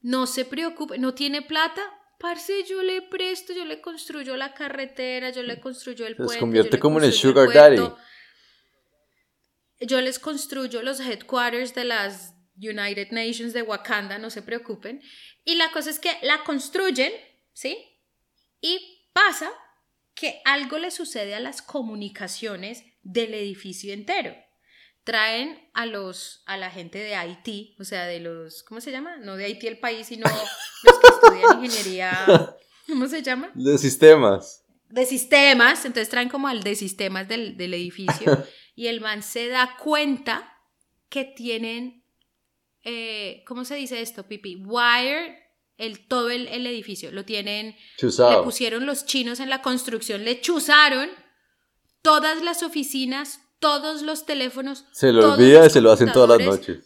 no 0.00 0.26
se 0.26 0.44
preocupe, 0.44 0.98
no 0.98 1.14
tiene 1.14 1.42
plata, 1.42 1.82
parce, 2.18 2.64
yo 2.64 2.82
le 2.82 3.02
presto, 3.02 3.52
yo 3.52 3.64
le 3.64 3.80
construyo 3.80 4.36
la 4.36 4.52
carretera, 4.52 5.30
yo 5.30 5.42
le 5.42 5.60
construyo 5.60 6.06
el 6.06 6.16
Se 6.16 6.22
puente. 6.22 6.40
convierte 6.40 6.70
yo 6.70 6.76
le 6.76 6.80
como 6.80 6.98
en 6.98 7.04
el 7.04 7.12
sugar 7.12 7.52
daddy. 7.52 7.88
Yo 9.80 10.00
les 10.00 10.18
construyo 10.18 10.82
los 10.82 11.00
headquarters 11.00 11.74
de 11.74 11.84
las 11.84 12.35
United 12.56 13.10
Nations 13.10 13.52
de 13.52 13.62
Wakanda, 13.62 14.18
no 14.18 14.30
se 14.30 14.42
preocupen. 14.42 15.02
Y 15.44 15.54
la 15.56 15.70
cosa 15.70 15.90
es 15.90 15.98
que 15.98 16.16
la 16.22 16.42
construyen, 16.44 17.12
¿sí? 17.52 17.78
Y 18.60 19.08
pasa 19.12 19.50
que 20.14 20.40
algo 20.44 20.78
le 20.78 20.90
sucede 20.90 21.34
a 21.34 21.40
las 21.40 21.62
comunicaciones 21.62 22.84
del 23.02 23.34
edificio 23.34 23.92
entero. 23.92 24.34
Traen 25.04 25.70
a 25.72 25.86
los 25.86 26.42
a 26.46 26.56
la 26.56 26.70
gente 26.70 26.98
de 26.98 27.14
Haití, 27.14 27.76
o 27.78 27.84
sea, 27.84 28.06
de 28.06 28.18
los 28.18 28.64
¿cómo 28.64 28.80
se 28.80 28.90
llama? 28.90 29.18
No 29.18 29.36
de 29.36 29.44
Haití 29.44 29.68
el 29.68 29.78
país, 29.78 30.08
sino 30.08 30.26
los 30.82 30.98
que 30.98 31.06
estudian 31.06 31.64
ingeniería, 31.64 32.56
¿cómo 32.88 33.06
se 33.06 33.22
llama? 33.22 33.52
De 33.54 33.78
sistemas. 33.78 34.64
de 34.88 35.06
sistemas, 35.06 35.84
entonces 35.84 36.08
traen 36.08 36.28
como 36.28 36.48
al 36.48 36.62
de 36.62 36.74
sistemas 36.74 37.28
del, 37.28 37.56
del 37.56 37.74
edificio 37.74 38.44
y 38.74 38.88
el 38.88 39.00
man 39.00 39.22
se 39.22 39.48
da 39.48 39.76
cuenta 39.76 40.52
que 41.08 41.24
tienen, 41.24 42.04
eh, 42.86 43.42
¿cómo 43.46 43.64
se 43.64 43.74
dice 43.74 44.00
esto, 44.00 44.26
Pipi? 44.28 44.62
Wire, 44.64 45.38
el, 45.76 46.06
todo 46.06 46.30
el, 46.30 46.46
el 46.48 46.66
edificio, 46.66 47.10
lo 47.10 47.24
tienen, 47.24 47.66
le 47.72 47.76
Chuzado. 47.98 48.44
pusieron 48.44 48.86
los 48.86 49.04
chinos 49.04 49.40
en 49.40 49.50
la 49.50 49.60
construcción, 49.60 50.24
le 50.24 50.40
chuzaron 50.40 51.10
todas 52.00 52.42
las 52.42 52.62
oficinas, 52.62 53.40
todos 53.58 54.02
los 54.02 54.24
teléfonos. 54.24 54.84
Se 54.92 55.12
lo 55.12 55.32
olvida 55.32 55.66
y 55.66 55.70
se 55.70 55.80
lo 55.80 55.90
hacen 55.90 56.12
todas 56.12 56.38
las 56.38 56.46
noches. 56.48 56.78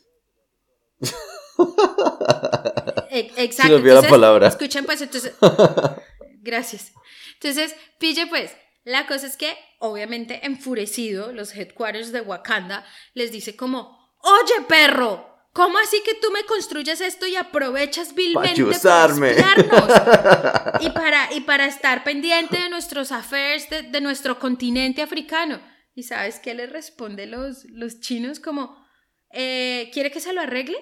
E- 3.10 3.30
Exacto. 3.36 3.62
Se 3.62 3.68
le 3.68 3.74
olvidó 3.74 4.00
la 4.02 4.08
palabra. 4.08 4.48
Escuchen 4.48 4.84
pues, 4.84 5.02
entonces. 5.02 5.34
Gracias. 6.42 6.92
Entonces, 7.34 7.74
pille 7.98 8.26
pues, 8.26 8.56
la 8.84 9.06
cosa 9.06 9.26
es 9.26 9.36
que, 9.36 9.56
obviamente, 9.78 10.40
enfurecido, 10.46 11.32
los 11.32 11.54
headquarters 11.54 12.12
de 12.12 12.22
Wakanda 12.22 12.86
les 13.14 13.30
dice 13.32 13.56
como, 13.56 13.98
oye 14.22 14.64
perro, 14.68 15.29
¿cómo 15.52 15.78
así 15.78 16.02
que 16.04 16.14
tú 16.14 16.30
me 16.32 16.44
construyes 16.44 17.00
esto 17.00 17.26
y 17.26 17.36
aprovechas 17.36 18.14
vilmente 18.14 18.56
chuzarme". 18.56 19.34
para 19.34 19.54
espiarnos? 19.56 20.80
y 20.80 20.90
para, 20.90 21.32
y 21.34 21.40
para 21.40 21.66
estar 21.66 22.04
pendiente 22.04 22.58
de 22.58 22.68
nuestros 22.68 23.12
affairs 23.12 23.68
de, 23.70 23.82
de 23.82 24.00
nuestro 24.00 24.38
continente 24.38 25.02
africano. 25.02 25.60
¿Y 25.94 26.04
sabes 26.04 26.38
qué 26.38 26.54
le 26.54 26.66
responde 26.66 27.26
los, 27.26 27.64
los 27.66 28.00
chinos? 28.00 28.40
Como, 28.40 28.76
eh, 29.32 29.90
¿quiere 29.92 30.10
que 30.10 30.20
se 30.20 30.32
lo 30.32 30.40
arregle? 30.40 30.76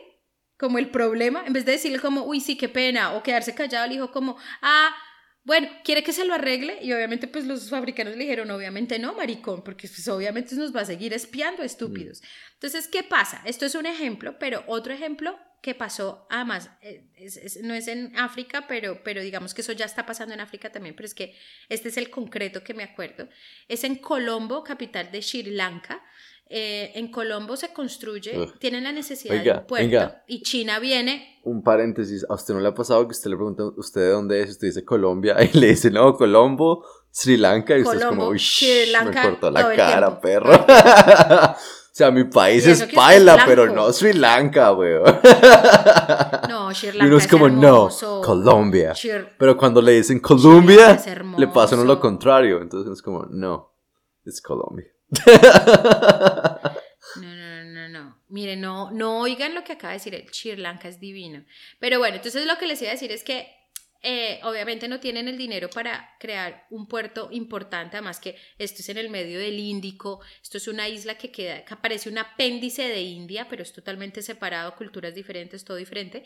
Como 0.58 0.78
el 0.78 0.90
problema, 0.90 1.44
en 1.46 1.52
vez 1.52 1.64
de 1.64 1.72
decirle 1.72 2.00
como, 2.00 2.24
uy, 2.24 2.40
sí, 2.40 2.56
qué 2.56 2.68
pena, 2.68 3.14
o 3.14 3.22
quedarse 3.22 3.54
callado, 3.54 3.86
le 3.86 3.94
dijo 3.94 4.10
como, 4.10 4.36
ah, 4.60 4.94
bueno, 5.48 5.68
¿quiere 5.82 6.02
que 6.02 6.12
se 6.12 6.26
lo 6.26 6.34
arregle? 6.34 6.78
Y 6.82 6.92
obviamente 6.92 7.26
pues 7.26 7.46
los 7.46 7.70
fabricanos 7.70 8.14
le 8.14 8.24
dijeron, 8.24 8.50
obviamente 8.50 8.98
no, 8.98 9.14
maricón, 9.14 9.64
porque 9.64 9.88
pues 9.88 10.06
obviamente 10.08 10.54
nos 10.54 10.76
va 10.76 10.82
a 10.82 10.84
seguir 10.84 11.14
espiando, 11.14 11.62
estúpidos. 11.62 12.22
Entonces, 12.52 12.86
¿qué 12.86 13.02
pasa? 13.02 13.40
Esto 13.46 13.64
es 13.64 13.74
un 13.74 13.86
ejemplo, 13.86 14.38
pero 14.38 14.62
otro 14.66 14.92
ejemplo 14.92 15.38
que 15.62 15.74
pasó, 15.74 16.26
además, 16.28 16.68
eh, 16.82 17.02
es- 17.16 17.38
es- 17.38 17.62
no 17.62 17.72
es 17.72 17.88
en 17.88 18.14
África, 18.16 18.66
pero, 18.68 19.02
pero 19.02 19.22
digamos 19.22 19.54
que 19.54 19.62
eso 19.62 19.72
ya 19.72 19.86
está 19.86 20.04
pasando 20.04 20.34
en 20.34 20.40
África 20.40 20.70
también, 20.70 20.94
pero 20.94 21.06
es 21.06 21.14
que 21.14 21.34
este 21.70 21.88
es 21.88 21.96
el 21.96 22.10
concreto 22.10 22.62
que 22.62 22.74
me 22.74 22.82
acuerdo, 22.84 23.28
es 23.68 23.84
en 23.84 23.96
Colombo, 23.96 24.62
capital 24.62 25.10
de 25.10 25.22
Sri 25.22 25.44
Lanka. 25.44 26.04
Eh, 26.50 26.92
en 26.94 27.10
Colombo 27.10 27.56
se 27.56 27.72
construye, 27.74 28.38
Ugh. 28.38 28.54
tienen 28.58 28.82
la 28.84 28.92
necesidad 28.92 29.34
de 29.34 29.40
Oiga, 29.40 29.58
un 29.60 29.66
puerto 29.66 29.84
venga. 29.86 30.24
y 30.26 30.40
China 30.42 30.78
viene 30.78 31.40
Un 31.44 31.62
paréntesis, 31.62 32.24
¿a 32.26 32.32
usted 32.34 32.54
no 32.54 32.60
le 32.60 32.68
ha 32.68 32.74
pasado 32.74 33.06
que 33.06 33.12
usted 33.12 33.28
le 33.28 33.36
pregunta, 33.36 33.64
¿usted 33.76 34.00
de 34.00 34.08
dónde 34.10 34.40
es? 34.42 34.50
Usted 34.52 34.68
dice 34.68 34.82
Colombia 34.84 35.36
y 35.42 35.58
le 35.58 35.66
dice, 35.68 35.90
no, 35.90 36.14
Colombo, 36.16 36.84
Sri 37.10 37.36
Lanka. 37.36 37.76
Y 37.76 37.82
usted 37.82 37.98
es 37.98 38.04
como, 38.06 38.20
Colombo, 38.22 38.38
Sri 38.38 38.86
Lanka, 38.90 39.22
me 39.24 39.28
cortó 39.30 39.50
la 39.50 39.74
cara, 39.76 40.18
perro. 40.20 40.52
o 41.52 41.54
sea, 41.92 42.10
mi 42.10 42.24
país 42.24 42.66
Y 42.66 42.70
es 42.70 42.82
paila, 42.94 43.42
pero 43.44 43.66
no 43.66 43.92
Sri 43.92 44.14
Lanka, 44.14 44.72
weón. 44.72 45.04
No, 46.48 46.72
Sri 46.74 46.88
Y 46.92 46.92
Lanka 46.92 47.06
uno 47.08 47.16
es 47.18 47.24
es 47.24 47.30
como, 47.30 47.46
hermoso. 47.46 48.16
no, 48.16 48.22
Colombia. 48.22 48.92
Sri- 48.94 49.26
Pero 49.38 49.56
cuando 49.58 49.82
le 49.82 49.92
dicen 49.92 50.18
Colombia, 50.20 50.98
le 51.36 51.48
pasa 51.48 51.74
a 51.74 51.78
uno 51.78 51.86
lo 51.86 52.00
contrario. 52.00 52.62
Entonces 52.62 52.90
es 52.92 53.02
como, 53.02 53.26
no, 53.30 53.72
es 54.24 54.40
Colombia. 54.40 54.86
No, 57.16 57.34
no, 57.34 57.64
no, 57.64 57.64
no, 57.64 57.88
no. 57.88 58.22
Mire, 58.28 58.56
no, 58.56 58.90
no 58.90 59.20
oigan 59.20 59.54
lo 59.54 59.64
que 59.64 59.72
acaba 59.72 59.92
de 59.92 59.98
decir 59.98 60.14
él. 60.14 60.26
Sri 60.30 60.56
Lanka 60.56 60.88
es 60.88 61.00
divino. 61.00 61.44
Pero 61.78 61.98
bueno, 61.98 62.16
entonces 62.16 62.46
lo 62.46 62.58
que 62.58 62.66
les 62.66 62.80
iba 62.82 62.90
a 62.90 62.94
decir 62.94 63.10
es 63.12 63.24
que 63.24 63.58
eh, 64.00 64.38
obviamente 64.44 64.86
no 64.86 65.00
tienen 65.00 65.26
el 65.26 65.36
dinero 65.36 65.68
para 65.70 66.14
crear 66.20 66.66
un 66.70 66.86
puerto 66.86 67.30
importante, 67.32 67.96
además 67.96 68.20
que 68.20 68.36
esto 68.56 68.80
es 68.80 68.88
en 68.90 68.98
el 68.98 69.10
medio 69.10 69.40
del 69.40 69.58
Índico, 69.58 70.20
esto 70.40 70.56
es 70.58 70.68
una 70.68 70.88
isla 70.88 71.18
que 71.18 71.32
queda, 71.32 71.64
que 71.64 71.74
parece 71.74 72.08
un 72.08 72.18
apéndice 72.18 72.86
de 72.86 73.00
India, 73.02 73.48
pero 73.50 73.64
es 73.64 73.72
totalmente 73.72 74.22
separado, 74.22 74.76
culturas 74.76 75.16
diferentes, 75.16 75.64
todo 75.64 75.76
diferente. 75.76 76.22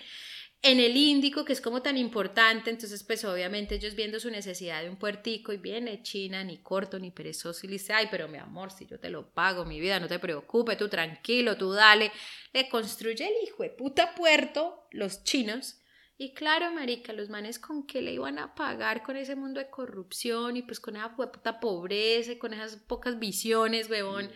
En 0.64 0.78
el 0.78 0.96
Índico, 0.96 1.44
que 1.44 1.52
es 1.52 1.60
como 1.60 1.82
tan 1.82 1.96
importante, 1.96 2.70
entonces 2.70 3.02
pues 3.02 3.24
obviamente 3.24 3.74
ellos 3.74 3.96
viendo 3.96 4.20
su 4.20 4.30
necesidad 4.30 4.80
de 4.80 4.90
un 4.90 4.96
puertico 4.96 5.52
y 5.52 5.56
viene 5.56 6.04
China, 6.04 6.44
ni 6.44 6.58
corto, 6.58 7.00
ni 7.00 7.10
perezoso, 7.10 7.66
y 7.66 7.68
le 7.68 7.72
dice, 7.72 7.92
ay, 7.92 8.06
pero 8.12 8.28
mi 8.28 8.38
amor, 8.38 8.70
si 8.70 8.86
yo 8.86 9.00
te 9.00 9.10
lo 9.10 9.28
pago, 9.28 9.64
mi 9.64 9.80
vida, 9.80 9.98
no 9.98 10.06
te 10.06 10.20
preocupes, 10.20 10.78
tú 10.78 10.88
tranquilo, 10.88 11.56
tú 11.56 11.72
dale. 11.72 12.12
Le 12.52 12.68
construye 12.68 13.26
el 13.26 13.34
hijo 13.42 13.64
de 13.64 13.70
puta 13.70 14.14
puerto, 14.14 14.86
los 14.92 15.24
chinos, 15.24 15.82
y 16.16 16.32
claro, 16.34 16.70
marica, 16.70 17.12
los 17.12 17.28
manes 17.28 17.58
con 17.58 17.84
qué 17.84 18.00
le 18.00 18.12
iban 18.12 18.38
a 18.38 18.54
pagar 18.54 19.02
con 19.02 19.16
ese 19.16 19.34
mundo 19.34 19.58
de 19.58 19.68
corrupción 19.68 20.56
y 20.56 20.62
pues 20.62 20.78
con 20.78 20.94
esa 20.94 21.16
puta 21.16 21.58
pobreza 21.58 22.30
y 22.30 22.38
con 22.38 22.54
esas 22.54 22.76
pocas 22.76 23.18
visiones, 23.18 23.90
huevón. 23.90 24.30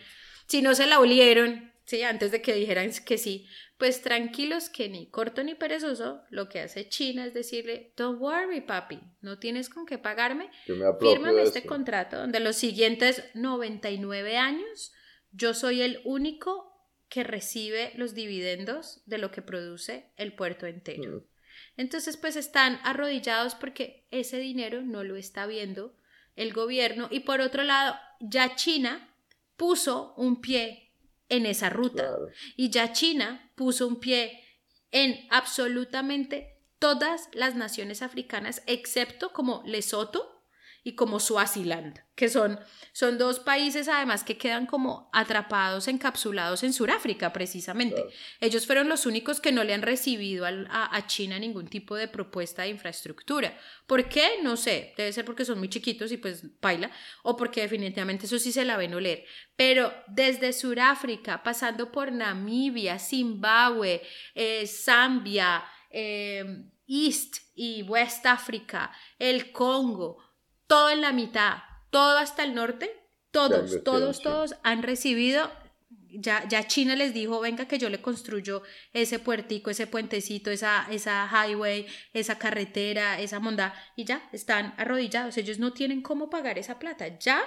Si 0.47 0.61
no 0.61 0.75
se 0.75 0.87
la 0.87 0.99
olieron, 0.99 1.71
sí, 1.87 2.03
antes 2.03 2.31
de 2.31 2.41
que 2.41 2.53
dijeran 2.53 2.91
que 3.05 3.17
sí, 3.17 3.47
pues 3.77 4.01
tranquilos 4.01 4.69
que 4.69 4.89
ni 4.89 5.09
corto 5.09 5.43
ni 5.43 5.55
perezoso, 5.55 6.21
lo 6.29 6.49
que 6.49 6.59
hace 6.59 6.89
China 6.89 7.25
es 7.25 7.33
decirle, 7.33 7.93
don't 7.95 8.21
worry, 8.21 8.61
papi, 8.61 8.99
no 9.21 9.39
tienes 9.39 9.69
con 9.69 9.85
qué 9.85 9.97
pagarme, 9.97 10.51
fírmame 10.65 11.41
este 11.41 11.59
eso. 11.59 11.67
contrato 11.67 12.17
donde 12.17 12.39
los 12.39 12.57
siguientes 12.57 13.23
99 13.33 14.37
años 14.37 14.93
yo 15.31 15.53
soy 15.53 15.81
el 15.81 16.01
único 16.03 16.73
que 17.09 17.23
recibe 17.23 17.93
los 17.95 18.13
dividendos 18.13 19.01
de 19.05 19.17
lo 19.17 19.31
que 19.31 19.41
produce 19.41 20.11
el 20.17 20.33
puerto 20.33 20.67
entero. 20.67 21.21
Mm. 21.21 21.23
Entonces, 21.77 22.17
pues 22.17 22.35
están 22.35 22.79
arrodillados 22.83 23.55
porque 23.55 24.07
ese 24.11 24.39
dinero 24.39 24.81
no 24.81 25.03
lo 25.03 25.15
está 25.15 25.47
viendo 25.47 25.95
el 26.35 26.51
gobierno 26.53 27.07
y 27.11 27.21
por 27.21 27.39
otro 27.39 27.63
lado, 27.63 27.95
ya 28.19 28.55
China 28.55 29.13
puso 29.55 30.13
un 30.17 30.41
pie 30.41 30.86
en 31.29 31.45
esa 31.45 31.69
ruta 31.69 32.03
Claro. 32.03 32.27
y 32.55 32.69
ya 32.69 32.93
China 32.93 33.51
puso 33.55 33.87
un 33.87 33.99
pie 33.99 34.43
en 34.91 35.27
absolutamente 35.29 36.61
todas 36.79 37.29
las 37.33 37.55
naciones 37.55 38.01
africanas 38.01 38.61
excepto 38.67 39.33
como 39.33 39.63
Lesoto 39.65 40.36
y 40.87 40.95
como 40.95 41.19
Swaziland, 41.19 41.99
que 42.15 42.29
son, 42.29 42.61
son 42.93 43.17
dos 43.17 43.41
países 43.41 43.89
además 43.89 44.23
que 44.23 44.37
quedan 44.37 44.65
como 44.65 45.09
atrapados, 45.11 45.89
encapsulados 45.89 46.63
en 46.63 46.71
Sudáfrica 46.71 47.33
precisamente. 47.33 48.05
Ellos 48.39 48.65
fueron 48.65 48.87
los 48.87 49.05
únicos 49.05 49.41
que 49.41 49.51
no 49.51 49.65
le 49.65 49.73
han 49.73 49.81
recibido 49.81 50.45
a 50.45 51.07
China 51.07 51.39
ningún 51.39 51.67
tipo 51.67 51.97
de 51.97 52.07
propuesta 52.07 52.61
de 52.61 52.69
infraestructura. 52.69 53.59
¿Por 53.85 54.07
qué? 54.07 54.39
No 54.43 54.55
sé, 54.55 54.93
debe 54.95 55.11
ser 55.11 55.25
porque 55.25 55.43
son 55.43 55.59
muy 55.59 55.67
chiquitos 55.67 56.09
y 56.13 56.15
pues 56.15 56.57
baila, 56.61 56.89
o 57.21 57.35
porque 57.35 57.63
definitivamente 57.63 58.25
eso 58.25 58.39
sí 58.39 58.53
se 58.53 58.63
la 58.63 58.77
ven 58.77 58.93
oler. 58.93 59.25
Pero 59.57 59.93
desde 60.07 60.53
Sudáfrica, 60.53 61.43
pasando 61.43 61.91
por 61.91 62.13
Namibia, 62.13 62.97
Zimbabue, 62.97 64.01
eh, 64.35 64.65
Zambia, 64.65 65.65
eh, 65.89 66.63
East 66.87 67.39
y 67.55 67.83
West 67.83 68.25
África, 68.25 68.93
el 69.19 69.51
Congo, 69.51 70.26
todo 70.67 70.89
en 70.89 71.01
la 71.01 71.11
mitad, 71.13 71.57
todo 71.89 72.17
hasta 72.17 72.43
el 72.43 72.53
norte, 72.53 72.91
todos, 73.31 73.83
todos, 73.83 74.21
todos 74.21 74.55
han 74.63 74.83
recibido. 74.83 75.51
Ya, 76.09 76.47
ya 76.47 76.65
China 76.67 76.95
les 76.95 77.13
dijo, 77.13 77.39
venga 77.39 77.67
que 77.67 77.77
yo 77.77 77.89
le 77.89 78.01
construyo 78.01 78.63
ese 78.93 79.19
puertico, 79.19 79.69
ese 79.69 79.87
puentecito, 79.87 80.49
esa, 80.51 80.87
esa 80.89 81.29
highway, 81.31 81.85
esa 82.13 82.37
carretera, 82.39 83.19
esa 83.19 83.39
monda, 83.39 83.73
y 83.95 84.03
ya 84.05 84.27
están 84.33 84.73
arrodillados. 84.77 85.37
Ellos 85.37 85.59
no 85.59 85.73
tienen 85.73 86.01
cómo 86.01 86.29
pagar 86.29 86.57
esa 86.57 86.79
plata. 86.79 87.17
Ya 87.19 87.41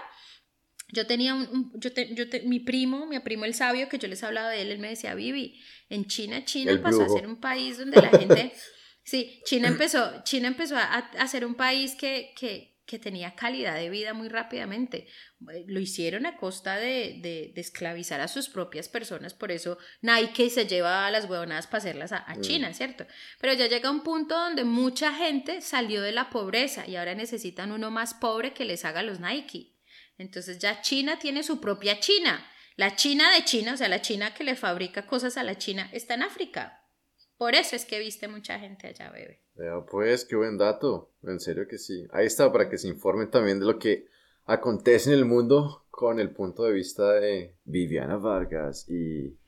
yo 0.93 1.07
tenía 1.07 1.35
un, 1.35 1.43
un- 1.49 1.73
yo 1.81 1.93
te- 1.93 2.15
yo 2.15 2.29
te- 2.29 2.43
mi 2.43 2.61
primo, 2.61 3.07
mi 3.07 3.19
primo 3.21 3.45
el 3.45 3.55
sabio, 3.55 3.89
que 3.89 3.99
yo 3.99 4.09
les 4.09 4.23
hablaba 4.23 4.51
de 4.51 4.63
él, 4.63 4.73
él 4.73 4.79
me 4.79 4.89
decía, 4.89 5.15
Vivi, 5.15 5.61
en 5.89 6.07
China, 6.07 6.45
China 6.45 6.73
El 6.73 6.81
pasó 6.81 7.03
a 7.03 7.09
ser 7.09 7.27
un 7.27 7.41
país 7.41 7.79
donde 7.79 8.01
la 8.03 8.11
gente, 8.11 8.53
sí, 9.05 9.41
China 9.45 9.69
empezó, 9.69 10.23
China 10.25 10.49
empezó 10.49 10.77
a, 10.77 10.83
a 10.97 11.29
ser 11.29 11.45
un 11.47 11.55
país 11.55 11.95
que, 11.95 12.33
que, 12.37 12.80
que 12.91 12.99
tenía 12.99 13.37
calidad 13.37 13.77
de 13.77 13.89
vida 13.89 14.13
muy 14.15 14.29
rápidamente. 14.29 15.07
Eh, 15.53 15.65
Lo 15.69 15.79
hicieron 15.79 16.27
a 16.27 16.37
costa 16.37 16.77
de, 16.77 17.21
de, 17.23 17.53
de 17.55 17.61
esclavizar 17.61 18.21
a 18.21 18.27
sus 18.27 18.49
propias 18.49 18.89
personas, 18.89 19.33
por 19.33 19.53
eso 19.53 19.79
Nike 20.03 20.51
se 20.51 20.67
lleva 20.67 21.07
a 21.07 21.11
las 21.13 21.27
huevonadas 21.31 21.69
para 21.69 21.79
hacerlas 21.79 22.11
a, 22.13 22.19
a 22.19 22.35
Mm. 22.35 22.41
China, 22.41 22.75
¿cierto? 22.75 23.07
Pero 23.41 23.53
ya 23.53 23.69
llega 23.69 23.91
un 23.91 24.03
punto 24.03 24.35
donde 24.37 24.65
mucha 24.65 25.15
gente 25.15 25.61
salió 25.61 26.03
de 26.03 26.11
la 26.13 26.31
pobreza 26.31 26.85
y 26.89 26.97
ahora 26.97 27.15
necesitan 27.15 27.71
uno 27.71 27.91
más 27.93 28.15
pobre 28.15 28.53
que 28.53 28.65
les 28.65 28.85
haga 28.85 29.03
los 29.05 29.21
Nike. 29.21 29.77
Entonces 30.19 30.59
ya 30.59 30.81
China 30.83 31.19
tiene 31.19 31.43
su 31.45 31.61
propia 31.61 32.01
China. 32.01 32.45
La 32.77 32.97
China 32.97 33.31
de 33.33 33.45
China, 33.45 33.75
o 33.75 33.77
sea, 33.77 33.89
la 33.89 34.01
China 34.01 34.35
que 34.35 34.43
le 34.45 34.57
fabrica 34.57 35.07
cosas 35.07 35.37
a 35.37 35.43
la 35.43 35.57
China, 35.59 35.89
está 35.93 36.15
en 36.15 36.23
África. 36.23 36.80
Por 37.41 37.55
eso 37.55 37.75
es 37.75 37.87
que 37.87 37.99
viste 37.99 38.29
mucha 38.29 38.59
gente 38.59 38.89
allá, 38.89 39.11
bebé. 39.11 39.41
Pues, 39.91 40.27
qué 40.27 40.37
buen 40.37 40.59
dato. 40.59 41.11
En 41.23 41.41
serio 41.41 41.67
que 41.67 41.79
sí. 41.79 42.07
Ahí 42.13 42.27
está, 42.27 42.53
para 42.53 42.69
que 42.69 42.77
se 42.77 42.87
informen 42.87 43.31
también 43.31 43.59
de 43.59 43.65
lo 43.65 43.79
que 43.79 44.09
acontece 44.45 45.11
en 45.11 45.17
el 45.21 45.25
mundo 45.25 45.87
con 45.91 46.21
el 46.21 46.33
punto 46.33 46.65
de 46.65 46.73
vista 46.75 47.15
de 47.15 47.57
Viviana 47.65 48.19
Vargas 48.19 48.85
y 48.91 49.39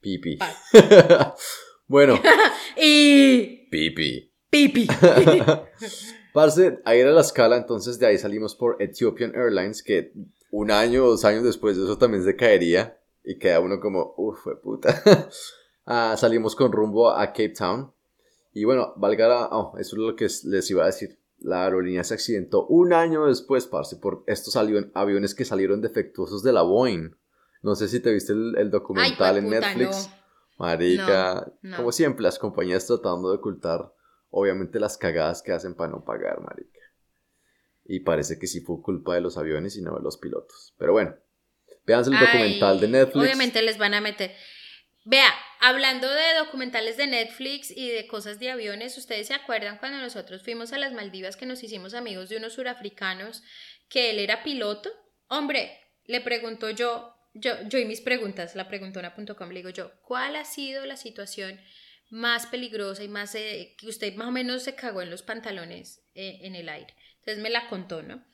Pipi. 0.00 0.38
bueno, 1.86 2.18
Y 2.80 3.68
Pipi. 3.68 4.30
pipi. 4.48 4.88
Parce, 6.32 6.80
ahí 6.86 7.00
era 7.00 7.12
la 7.12 7.20
escala, 7.20 7.58
entonces 7.58 7.98
de 7.98 8.06
ahí 8.06 8.16
salimos 8.16 8.54
por 8.54 8.80
Ethiopian 8.80 9.34
Airlines, 9.34 9.82
que 9.82 10.14
un 10.50 10.70
año 10.70 11.04
o 11.04 11.10
dos 11.10 11.26
años 11.26 11.44
después 11.44 11.76
de 11.76 11.84
eso 11.84 11.98
también 11.98 12.24
se 12.24 12.36
caería 12.36 12.98
y 13.22 13.38
queda 13.38 13.60
uno 13.60 13.80
como, 13.80 14.14
uff, 14.16 14.44
fue 14.44 14.58
puta. 14.58 15.28
Ah, 15.86 16.14
salimos 16.18 16.56
con 16.56 16.72
rumbo 16.72 17.10
a 17.10 17.26
Cape 17.28 17.50
Town 17.50 17.92
y 18.52 18.64
bueno, 18.64 18.94
valga 18.96 19.28
la, 19.28 19.48
oh, 19.52 19.76
eso 19.78 19.96
es 19.96 19.98
lo 20.02 20.16
que 20.16 20.28
les 20.44 20.70
iba 20.70 20.84
a 20.84 20.86
decir. 20.86 21.18
La 21.40 21.64
aerolínea 21.64 22.04
se 22.04 22.14
accidentó 22.14 22.66
un 22.66 22.92
año 22.94 23.26
después, 23.26 23.66
parce, 23.66 23.96
por 23.96 24.22
estos 24.26 24.56
avion- 24.56 24.90
aviones 24.94 25.34
que 25.34 25.44
salieron 25.44 25.82
defectuosos 25.82 26.42
de 26.42 26.52
la 26.52 26.62
Boeing. 26.62 27.14
No 27.62 27.74
sé 27.74 27.88
si 27.88 28.00
te 28.00 28.12
viste 28.12 28.32
el, 28.32 28.54
el 28.56 28.70
documental 28.70 29.36
en 29.36 29.48
jueputa, 29.48 29.74
Netflix. 29.74 30.08
no. 30.08 30.24
Marica, 30.56 31.52
No, 31.62 31.70
no. 31.70 31.76
como 31.76 31.92
siempre, 31.92 32.22
las 32.22 32.38
compañías 32.38 32.86
tratando 32.86 33.30
de 33.30 33.36
ocultar, 33.38 33.92
obviamente, 34.30 34.78
las 34.78 34.96
cagadas 34.96 35.42
que 35.42 35.52
hacen 35.52 35.74
para 35.74 35.90
no 35.90 36.04
pagar, 36.04 36.40
marica. 36.40 36.80
Y 37.84 38.00
parece 38.00 38.38
que 38.38 38.46
sí 38.46 38.60
fue 38.60 38.80
culpa 38.80 39.14
de 39.14 39.20
los 39.20 39.36
aviones 39.36 39.76
y 39.76 39.82
no 39.82 39.94
de 39.96 40.02
los 40.02 40.16
pilotos. 40.16 40.74
Pero 40.78 40.92
bueno, 40.92 41.14
véanse 41.84 42.10
el 42.10 42.16
Ay, 42.16 42.24
documental 42.26 42.80
de 42.80 42.88
Netflix. 42.88 43.16
Obviamente 43.26 43.60
les 43.62 43.76
van 43.76 43.92
a 43.94 44.00
meter. 44.00 44.32
Vea, 45.06 45.34
hablando 45.60 46.08
de 46.08 46.34
documentales 46.38 46.96
de 46.96 47.06
Netflix 47.06 47.70
y 47.70 47.90
de 47.90 48.06
cosas 48.06 48.38
de 48.38 48.50
aviones, 48.50 48.96
¿ustedes 48.96 49.26
se 49.26 49.34
acuerdan 49.34 49.76
cuando 49.76 49.98
nosotros 49.98 50.42
fuimos 50.42 50.72
a 50.72 50.78
las 50.78 50.94
Maldivas 50.94 51.36
que 51.36 51.44
nos 51.44 51.62
hicimos 51.62 51.92
amigos 51.92 52.30
de 52.30 52.38
unos 52.38 52.54
surafricanos 52.54 53.42
que 53.90 54.08
él 54.08 54.18
era 54.18 54.42
piloto? 54.42 54.90
Hombre, 55.28 55.78
le 56.06 56.22
pregunto 56.22 56.70
yo, 56.70 57.14
yo, 57.34 57.52
yo 57.68 57.78
y 57.78 57.84
mis 57.84 58.00
preguntas, 58.00 58.56
la 58.56 58.66
preguntona.com, 58.66 59.48
le 59.50 59.56
digo 59.56 59.68
yo, 59.68 59.92
¿cuál 60.00 60.36
ha 60.36 60.44
sido 60.46 60.86
la 60.86 60.96
situación 60.96 61.60
más 62.08 62.46
peligrosa 62.46 63.02
y 63.02 63.08
más 63.08 63.34
eh, 63.34 63.74
que 63.76 63.88
usted 63.88 64.14
más 64.14 64.28
o 64.28 64.32
menos 64.32 64.62
se 64.62 64.74
cagó 64.74 65.02
en 65.02 65.10
los 65.10 65.22
pantalones 65.22 66.02
eh, 66.14 66.38
en 66.42 66.54
el 66.54 66.70
aire? 66.70 66.94
Entonces 67.18 67.42
me 67.42 67.50
la 67.50 67.68
contó, 67.68 68.02
¿no? 68.02 68.24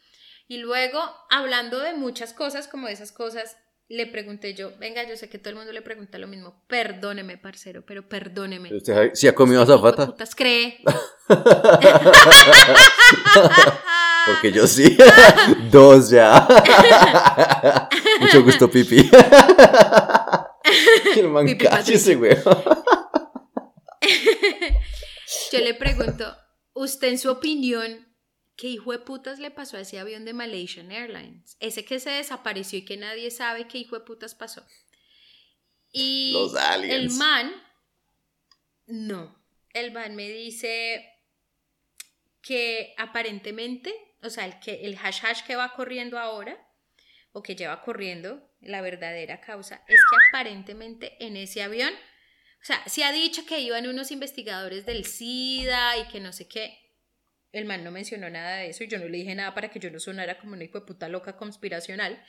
Y 0.46 0.58
luego, 0.58 1.00
hablando 1.30 1.80
de 1.80 1.94
muchas 1.94 2.32
cosas, 2.32 2.68
como 2.68 2.86
de 2.86 2.92
esas 2.92 3.10
cosas, 3.10 3.56
le 3.90 4.06
pregunté 4.06 4.54
yo, 4.54 4.70
venga, 4.78 5.02
yo 5.02 5.16
sé 5.16 5.28
que 5.28 5.38
todo 5.38 5.50
el 5.50 5.56
mundo 5.56 5.72
le 5.72 5.82
pregunta 5.82 6.16
lo 6.16 6.28
mismo, 6.28 6.62
perdóneme, 6.68 7.36
parcero, 7.38 7.82
pero 7.84 8.08
perdóneme. 8.08 8.72
¿Usted 8.72 9.10
sí 9.14 9.26
ha 9.26 9.34
comido 9.34 9.62
¿Usted 9.62 9.74
qué 9.74 9.78
hijo 9.78 9.84
de 9.84 9.90
azafata? 9.90 10.06
putas 10.06 10.34
cree? 10.36 10.78
Porque 14.26 14.52
yo 14.52 14.68
sí. 14.68 14.96
Dos 15.72 16.10
ya. 16.10 16.46
Mucho 18.20 18.44
gusto, 18.44 18.70
Pipi. 18.70 19.10
el 21.16 21.28
man 21.28 21.46
Pipi 21.46 21.64
cállese, 21.64 22.14
güey. 22.14 22.36
Yo 25.50 25.58
le 25.58 25.74
pregunto, 25.74 26.32
usted 26.74 27.08
en 27.08 27.18
su 27.18 27.28
opinión, 27.28 28.06
¿qué 28.60 28.68
hijo 28.68 28.92
de 28.92 28.98
putas 28.98 29.38
le 29.38 29.50
pasó 29.50 29.78
a 29.78 29.80
ese 29.80 29.98
avión 29.98 30.26
de 30.26 30.34
Malaysian 30.34 30.92
Airlines? 30.92 31.56
Ese 31.60 31.82
que 31.82 31.98
se 31.98 32.10
desapareció 32.10 32.78
y 32.78 32.84
que 32.84 32.98
nadie 32.98 33.30
sabe 33.30 33.66
qué 33.66 33.78
hijo 33.78 33.98
de 33.98 34.04
putas 34.04 34.34
pasó. 34.34 34.62
Y 35.92 36.32
Los 36.32 36.54
aliens. 36.54 36.94
el 36.94 37.10
man, 37.18 37.50
no, 38.86 39.34
el 39.72 39.92
man 39.92 40.14
me 40.14 40.28
dice 40.28 41.10
que 42.42 42.94
aparentemente, 42.98 43.94
o 44.22 44.28
sea, 44.28 44.44
el, 44.44 44.60
que, 44.60 44.84
el 44.84 44.98
hash 45.02 45.24
hash 45.24 45.42
que 45.44 45.56
va 45.56 45.72
corriendo 45.72 46.18
ahora, 46.18 46.62
o 47.32 47.42
que 47.42 47.56
lleva 47.56 47.80
corriendo, 47.80 48.46
la 48.60 48.82
verdadera 48.82 49.40
causa, 49.40 49.82
es 49.88 50.00
que 50.00 50.16
aparentemente 50.28 51.16
en 51.24 51.38
ese 51.38 51.62
avión, 51.62 51.94
o 51.94 52.64
sea, 52.64 52.86
se 52.86 53.04
ha 53.04 53.12
dicho 53.12 53.46
que 53.46 53.60
iban 53.60 53.86
unos 53.86 54.10
investigadores 54.10 54.84
del 54.84 55.06
SIDA 55.06 55.96
y 55.96 56.08
que 56.08 56.20
no 56.20 56.34
sé 56.34 56.46
qué. 56.46 56.89
El 57.52 57.64
man 57.64 57.82
no 57.82 57.90
mencionó 57.90 58.30
nada 58.30 58.56
de 58.56 58.70
eso 58.70 58.84
y 58.84 58.88
yo 58.88 58.98
no 58.98 59.08
le 59.08 59.18
dije 59.18 59.34
nada 59.34 59.54
para 59.54 59.70
que 59.70 59.80
yo 59.80 59.90
no 59.90 59.98
sonara 59.98 60.38
como 60.38 60.52
una 60.52 60.64
hijo 60.64 60.84
puta 60.86 61.08
loca 61.08 61.36
conspiracional. 61.36 62.22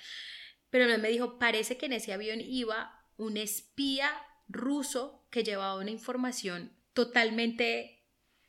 Pero 0.70 0.86
el 0.86 1.02
me 1.02 1.10
dijo, 1.10 1.38
parece 1.38 1.78
que 1.78 1.86
en 1.86 1.94
ese 1.94 2.14
avión 2.14 2.42
iba 2.42 3.06
un 3.18 3.38
espía 3.38 4.10
ruso 4.48 5.28
que 5.30 5.44
llevaba 5.44 5.78
una 5.78 5.92
información 5.92 6.76
totalmente, 6.94 8.04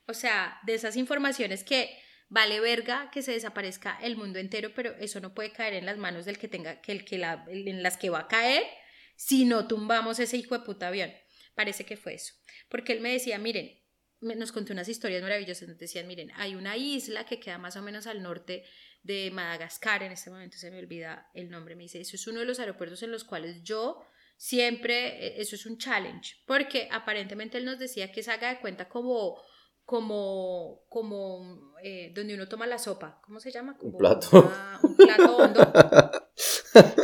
o 0.06 0.14
sea, 0.14 0.58
de 0.64 0.74
esas 0.74 0.96
informaciones 0.96 1.64
que 1.64 1.90
vale 2.28 2.60
verga 2.60 3.10
que 3.10 3.22
se 3.22 3.32
desaparezca 3.32 3.98
el 4.00 4.16
mundo 4.16 4.38
entero, 4.38 4.72
pero 4.74 4.94
eso 4.98 5.20
no 5.20 5.34
puede 5.34 5.52
caer 5.52 5.74
en 5.74 5.84
las 5.84 5.98
manos 5.98 6.24
del 6.24 6.38
que 6.38 6.48
tenga, 6.48 6.80
que 6.80 6.92
el 6.92 7.04
que 7.04 7.18
la, 7.18 7.44
en 7.48 7.82
las 7.82 7.98
que 7.98 8.08
va 8.08 8.20
a 8.20 8.28
caer 8.28 8.64
si 9.16 9.44
no 9.44 9.68
tumbamos 9.68 10.18
ese 10.18 10.38
hijo 10.38 10.56
de 10.56 10.64
puta 10.64 10.88
avión. 10.88 11.12
Parece 11.54 11.84
que 11.84 11.98
fue 11.98 12.14
eso. 12.14 12.34
Porque 12.68 12.94
él 12.94 13.00
me 13.00 13.12
decía, 13.12 13.38
miren, 13.38 13.78
nos 14.22 14.52
contó 14.52 14.72
unas 14.72 14.88
historias 14.88 15.22
maravillosas. 15.22 15.68
Nos 15.68 15.78
decían, 15.78 16.06
miren, 16.06 16.30
hay 16.36 16.54
una 16.54 16.76
isla 16.76 17.26
que 17.26 17.40
queda 17.40 17.58
más 17.58 17.76
o 17.76 17.82
menos 17.82 18.06
al 18.06 18.22
norte 18.22 18.64
de 19.02 19.30
Madagascar. 19.32 20.02
En 20.02 20.12
este 20.12 20.30
momento 20.30 20.56
se 20.56 20.70
me 20.70 20.78
olvida 20.78 21.30
el 21.34 21.50
nombre. 21.50 21.76
Me 21.76 21.82
dice, 21.82 22.00
eso 22.00 22.16
es 22.16 22.26
uno 22.26 22.40
de 22.40 22.46
los 22.46 22.60
aeropuertos 22.60 23.02
en 23.02 23.10
los 23.10 23.24
cuales 23.24 23.62
yo 23.62 24.02
siempre, 24.36 25.26
eh, 25.26 25.34
eso 25.40 25.56
es 25.56 25.66
un 25.66 25.78
challenge. 25.78 26.36
Porque 26.46 26.88
aparentemente 26.90 27.58
él 27.58 27.64
nos 27.64 27.78
decía 27.78 28.12
que 28.12 28.22
se 28.22 28.30
haga 28.30 28.48
de 28.48 28.60
cuenta 28.60 28.88
como, 28.88 29.42
como, 29.84 30.84
como 30.88 31.74
eh, 31.82 32.12
donde 32.14 32.34
uno 32.34 32.48
toma 32.48 32.66
la 32.66 32.78
sopa. 32.78 33.20
¿Cómo 33.24 33.40
se 33.40 33.50
llama? 33.50 33.76
Como 33.76 33.98
plato. 33.98 34.28
una- 34.32 34.80
un 34.82 34.96
plato 34.96 35.36
hondo. 35.36 35.72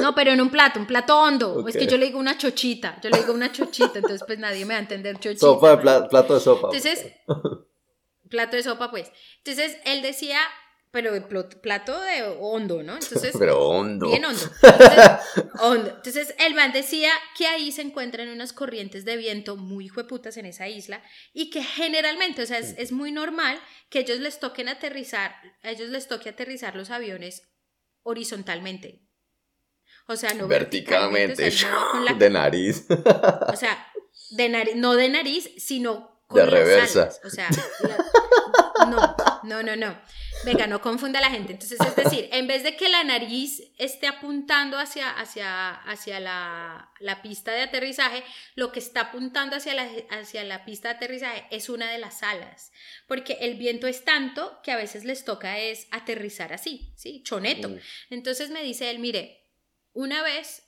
No, 0.01 0.15
pero 0.15 0.33
en 0.33 0.41
un 0.41 0.49
plato, 0.51 0.81
un 0.81 0.87
plato 0.87 1.19
hondo. 1.21 1.69
Es 1.69 1.77
que 1.77 1.87
yo 1.87 1.99
le 1.99 2.07
digo 2.07 2.19
una 2.19 2.39
chochita, 2.39 2.99
yo 3.03 3.11
le 3.11 3.19
digo 3.19 3.35
una 3.35 3.53
chochita, 3.53 3.99
entonces 3.99 4.23
pues 4.27 4.39
nadie 4.39 4.65
me 4.65 4.73
va 4.73 4.79
a 4.79 4.83
entender 4.83 5.17
chochita. 5.19 5.41
Sopa 5.41 5.73
de 5.73 5.77
pla- 5.79 6.09
plato 6.09 6.35
de 6.35 6.41
sopa. 6.41 6.69
Entonces, 6.73 7.13
plato 8.31 8.57
de 8.57 8.63
sopa, 8.63 8.91
pues. 8.91 9.13
Entonces, 9.45 9.77
él 9.85 10.01
decía 10.01 10.39
pero 10.91 11.13
plato 11.63 12.01
de 12.01 12.23
hondo, 12.41 12.83
¿no? 12.83 12.95
Entonces, 12.95 13.35
Pero 13.39 13.69
hondo. 13.69 14.09
Bien 14.09 14.25
hondo. 14.25 14.41
Entonces, 14.63 15.11
hondo. 15.61 15.91
Entonces, 15.97 16.35
el 16.39 16.55
man 16.55 16.73
decía 16.73 17.11
que 17.37 17.47
ahí 17.47 17.71
se 17.73 17.83
encuentran 17.83 18.29
unas 18.29 18.53
corrientes 18.53 19.05
de 19.05 19.17
viento 19.17 19.57
muy 19.57 19.87
hijueputas 19.87 20.37
en 20.39 20.47
esa 20.47 20.67
isla 20.69 21.03
y 21.35 21.51
que 21.51 21.63
generalmente, 21.63 22.43
o 22.43 22.47
sea, 22.47 22.59
es, 22.59 22.75
es 22.79 22.91
muy 22.93 23.13
normal 23.13 23.61
que 23.91 24.01
ellos 24.01 24.19
les 24.21 24.41
toquen 24.41 24.69
aterrizar, 24.69 25.35
a 25.63 25.71
ellos 25.71 25.91
les 25.91 26.09
toque 26.09 26.31
aterrizar 26.31 26.75
los 26.75 26.91
aviones 26.91 27.43
horizontalmente. 28.03 29.03
O 30.07 30.17
sea, 30.17 30.33
no 30.33 30.49
Verticalmente. 30.49 31.43
verticalmente, 31.43 31.49
o 31.49 31.51
sea, 31.51 31.71
no 31.71 31.91
con 31.91 32.05
la- 32.07 32.13
De 32.19 32.31
nariz. 32.31 32.87
o 33.47 33.57
sea, 33.57 33.87
de 34.31 34.49
nariz, 34.49 34.75
no 34.77 34.95
de 34.95 35.09
nariz, 35.11 35.51
sino 35.59 36.23
con 36.27 36.39
De 36.41 36.45
las 36.47 36.55
reversa. 36.55 37.03
alas. 37.03 37.21
O 37.25 37.31
sea, 37.31 37.49
la- 37.81 38.87
no, 38.87 39.08
no, 39.49 39.63
no, 39.63 39.75
no. 39.75 40.01
Venga, 40.45 40.67
no 40.67 40.81
confunda 40.81 41.19
a 41.19 41.23
la 41.23 41.31
gente. 41.31 41.53
Entonces, 41.53 41.81
es 41.81 41.97
decir, 41.97 42.29
en 42.31 42.47
vez 42.47 42.63
de 42.63 42.77
que 42.77 42.89
la 42.89 43.03
nariz 43.03 43.63
esté 43.79 44.07
apuntando 44.07 44.79
hacia, 44.79 45.11
hacia, 45.11 45.75
hacia 45.75 46.21
la, 46.21 46.93
la 47.01 47.23
pista 47.23 47.51
de 47.53 47.63
aterrizaje, 47.63 48.23
lo 48.55 48.71
que 48.71 48.79
está 48.79 49.01
apuntando 49.01 49.57
hacia 49.57 49.75
la, 49.75 49.89
hacia 50.11 50.45
la 50.45 50.65
pista 50.65 50.89
de 50.89 50.95
aterrizaje 50.95 51.47
es 51.51 51.69
una 51.69 51.91
de 51.91 51.99
las 51.99 52.23
alas. 52.23 52.71
Porque 53.09 53.39
el 53.41 53.57
viento 53.57 53.87
es 53.87 54.05
tanto 54.05 54.61
que 54.63 54.71
a 54.71 54.77
veces 54.77 55.05
les 55.05 55.25
toca 55.25 55.59
es 55.59 55.89
aterrizar 55.91 56.53
así, 56.53 56.93
¿sí? 56.97 57.23
Choneto. 57.25 57.75
Entonces 58.11 58.51
me 58.51 58.63
dice 58.63 58.91
él, 58.91 59.01
mire, 59.01 59.49
una 59.93 60.23
vez 60.23 60.63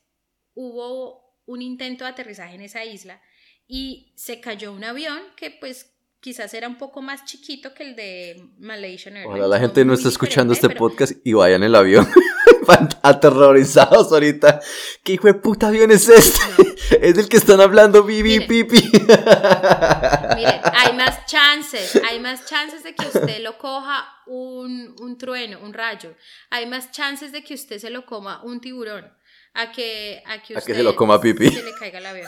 hubo 0.55 1.39
un 1.47 1.62
intento 1.62 2.05
de 2.05 2.11
aterrizaje 2.11 2.55
en 2.55 2.62
esa 2.62 2.85
isla 2.85 3.22
y 3.66 4.12
se 4.16 4.41
cayó 4.41 4.72
un 4.72 4.83
avión 4.83 5.20
que 5.37 5.51
pues 5.51 5.95
quizás 6.20 6.52
era 6.54 6.68
un 6.68 6.76
poco 6.78 7.02
más 7.02 7.24
chiquito 7.24 7.74
que 7.74 7.82
el 7.82 7.96
de 7.96 8.50
Malaysian 8.58 9.16
Airlines. 9.16 9.38
Ojalá 9.40 9.56
la 9.56 9.60
gente 9.60 9.84
no 9.84 9.94
esté 9.94 10.08
escuchando 10.08 10.52
este 10.52 10.68
pero- 10.68 10.78
podcast 10.78 11.12
y 11.24 11.32
vayan 11.32 11.62
en 11.62 11.68
el 11.68 11.74
avión. 11.74 12.08
Aterrorizados 13.02 14.12
ahorita. 14.12 14.60
¿Qué 15.02 15.14
hijo 15.14 15.26
de 15.26 15.34
puta 15.34 15.68
avión 15.68 15.90
es 15.90 16.08
este? 16.08 16.40
Es 17.00 17.14
del 17.14 17.28
que 17.28 17.36
están 17.36 17.60
hablando 17.60 18.02
Bibi. 18.02 18.40
Pipi. 18.40 18.82
Miren, 18.92 20.60
hay 20.74 20.92
más 20.96 21.24
chances, 21.26 22.00
hay 22.04 22.18
más 22.18 22.46
chances 22.46 22.82
de 22.82 22.96
que 22.96 23.06
usted 23.06 23.40
lo 23.42 23.56
coja 23.58 24.04
un, 24.26 24.96
un 25.00 25.16
trueno, 25.16 25.60
un 25.62 25.72
rayo. 25.72 26.16
Hay 26.50 26.66
más 26.66 26.90
chances 26.90 27.30
de 27.30 27.44
que 27.44 27.54
usted 27.54 27.78
se 27.78 27.90
lo 27.90 28.04
coma 28.04 28.42
un 28.42 28.60
tiburón. 28.60 29.08
A 29.54 29.70
que, 29.70 30.20
a 30.26 30.42
que, 30.42 30.54
A 30.54 30.56
que 30.56 30.58
usted 30.58 30.74
se 30.74 30.82
lo 30.82 30.96
coma 30.96 31.20
Pipi. 31.20 31.48
Se 31.50 31.62
le 31.62 31.74
caiga 31.78 31.98
el 31.98 32.06
avión. 32.06 32.26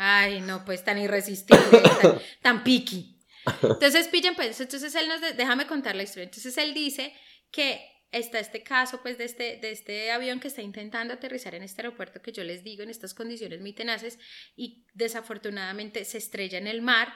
Ay, 0.00 0.40
no, 0.42 0.64
pues 0.64 0.84
tan 0.84 0.96
irresistible, 0.98 1.80
tan, 2.00 2.20
tan 2.42 2.64
piqui. 2.64 3.18
Entonces, 3.62 4.06
pillen, 4.08 4.34
pues, 4.36 4.60
entonces 4.60 4.94
él 4.94 5.08
nos, 5.08 5.20
de- 5.20 5.32
déjame 5.32 5.66
contar 5.66 5.96
la 5.96 6.04
historia. 6.04 6.24
Entonces 6.24 6.56
él 6.58 6.72
dice 6.72 7.12
que 7.50 7.80
está 8.12 8.38
este 8.38 8.62
caso, 8.62 9.00
pues, 9.02 9.18
de 9.18 9.24
este, 9.24 9.56
de 9.56 9.70
este 9.72 10.10
avión 10.12 10.38
que 10.38 10.48
está 10.48 10.62
intentando 10.62 11.14
aterrizar 11.14 11.54
en 11.54 11.62
este 11.62 11.82
aeropuerto 11.82 12.22
que 12.22 12.30
yo 12.32 12.44
les 12.44 12.62
digo, 12.62 12.82
en 12.82 12.90
estas 12.90 13.12
condiciones 13.12 13.60
muy 13.60 13.72
tenaces, 13.72 14.18
y 14.54 14.86
desafortunadamente 14.94 16.04
se 16.04 16.18
estrella 16.18 16.58
en 16.58 16.66
el 16.68 16.80
mar. 16.82 17.12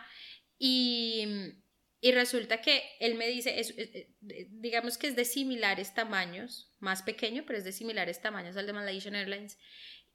Y, 0.58 1.24
y 2.00 2.12
resulta 2.12 2.60
que 2.60 2.82
él 3.00 3.14
me 3.14 3.28
dice, 3.28 3.60
es- 3.60 3.74
es- 3.76 4.06
digamos 4.50 4.98
que 4.98 5.06
es 5.08 5.16
de 5.16 5.24
similares 5.24 5.94
tamaños, 5.94 6.72
más 6.80 7.02
pequeño, 7.02 7.44
pero 7.46 7.58
es 7.58 7.64
de 7.64 7.72
similares 7.72 8.20
tamaños 8.20 8.56
al 8.56 8.66
de 8.66 8.72
Malaysian 8.72 9.14
Airlines. 9.14 9.58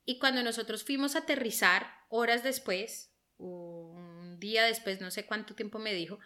Y 0.09 0.19
cuando 0.19 0.41
nosotros 0.41 0.85
fuimos 0.85 1.15
a 1.15 1.19
aterrizar, 1.19 1.85
horas 2.07 2.41
después, 2.41 3.13
un 3.37 4.37
día 4.39 4.63
después, 4.63 5.01
no 5.01 5.11
sé 5.11 5.25
cuánto 5.25 5.53
tiempo 5.53 5.79
me 5.79 5.93
dijo, 5.93 6.17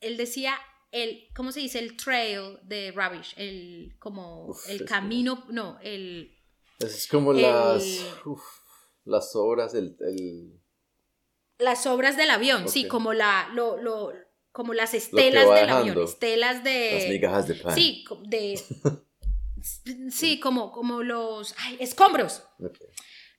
él 0.00 0.18
decía 0.18 0.54
el, 0.92 1.28
¿cómo 1.34 1.50
se 1.50 1.60
dice? 1.60 1.78
El 1.78 1.96
trail 1.96 2.58
de 2.62 2.92
rubbish, 2.92 3.32
el, 3.38 3.96
como, 3.98 4.48
Uf, 4.48 4.68
el 4.68 4.84
camino, 4.84 5.46
no, 5.48 5.78
el, 5.80 6.36
Es 6.78 7.08
como 7.08 7.32
El- 7.32 7.40
las. 7.40 8.04
uf, 8.26 8.42
las 9.04 9.34
obras, 9.34 9.74
el. 9.74 9.96
el- 10.00 10.60
las 11.58 11.86
obras 11.86 12.18
del 12.18 12.28
avión, 12.30 12.68
sí, 12.68 12.86
como 12.86 13.14
la, 13.14 13.48
lo, 13.54 13.78
lo, 13.78 14.12
como 14.52 14.74
las 14.74 14.92
estelas 14.92 15.48
del 15.48 15.54
dejando. 15.66 15.90
avión, 15.92 16.04
estelas 16.04 16.62
de... 16.64 16.90
las 16.94 17.08
migajas 17.08 17.48
de 17.48 17.54
pan. 17.54 17.74
Sí, 17.74 18.04
de... 18.28 18.60
sí, 20.10 20.40
como, 20.40 20.72
como 20.72 21.02
los 21.02 21.54
ay, 21.58 21.76
escombros. 21.80 22.42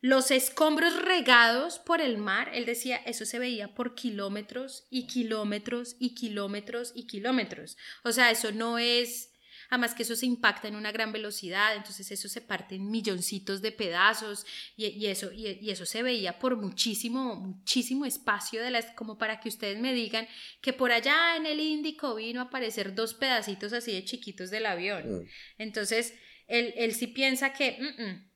Los 0.01 0.29
escombros 0.29 1.01
regados 1.01 1.79
por 1.79 1.99
el 1.99 2.17
mar, 2.17 2.51
él 2.53 2.65
decía, 2.65 2.97
eso 2.97 3.25
se 3.25 3.39
veía 3.39 3.73
por 3.73 3.95
kilómetros 3.95 4.85
y 4.89 5.07
kilómetros 5.07 5.95
y 5.99 6.13
kilómetros 6.13 6.91
y 6.93 7.07
kilómetros. 7.07 7.77
O 8.03 8.11
sea, 8.11 8.29
eso 8.29 8.51
no 8.51 8.77
es, 8.77 9.31
además 9.69 9.93
que 9.93 10.03
eso 10.03 10.15
se 10.15 10.25
impacta 10.25 10.67
en 10.67 10.75
una 10.75 10.91
gran 10.91 11.11
velocidad, 11.11 11.75
entonces 11.75 12.11
eso 12.11 12.29
se 12.29 12.41
parte 12.41 12.75
en 12.75 12.89
milloncitos 12.89 13.61
de 13.61 13.71
pedazos 13.71 14.45
y, 14.75 14.87
y 14.87 15.07
eso, 15.07 15.31
y, 15.31 15.59
y 15.61 15.71
eso 15.71 15.85
se 15.85 16.03
veía 16.03 16.39
por 16.39 16.57
muchísimo, 16.57 17.35
muchísimo 17.35 18.05
espacio 18.05 18.61
de 18.61 18.71
las, 18.71 18.85
como 18.91 19.17
para 19.17 19.39
que 19.39 19.49
ustedes 19.49 19.79
me 19.79 19.93
digan 19.93 20.27
que 20.61 20.73
por 20.73 20.91
allá 20.91 21.35
en 21.35 21.45
el 21.45 21.59
Índico 21.59 22.15
vino 22.15 22.39
a 22.39 22.45
aparecer 22.45 22.95
dos 22.95 23.13
pedacitos 23.13 23.73
así 23.73 23.93
de 23.93 24.05
chiquitos 24.05 24.49
del 24.49 24.65
avión. 24.65 25.21
Mm. 25.21 25.27
Entonces, 25.57 26.13
él, 26.47 26.73
él 26.77 26.93
sí 26.93 27.07
piensa 27.07 27.53
que, 27.53 27.77
mm, 27.79 28.03
mm, 28.03 28.29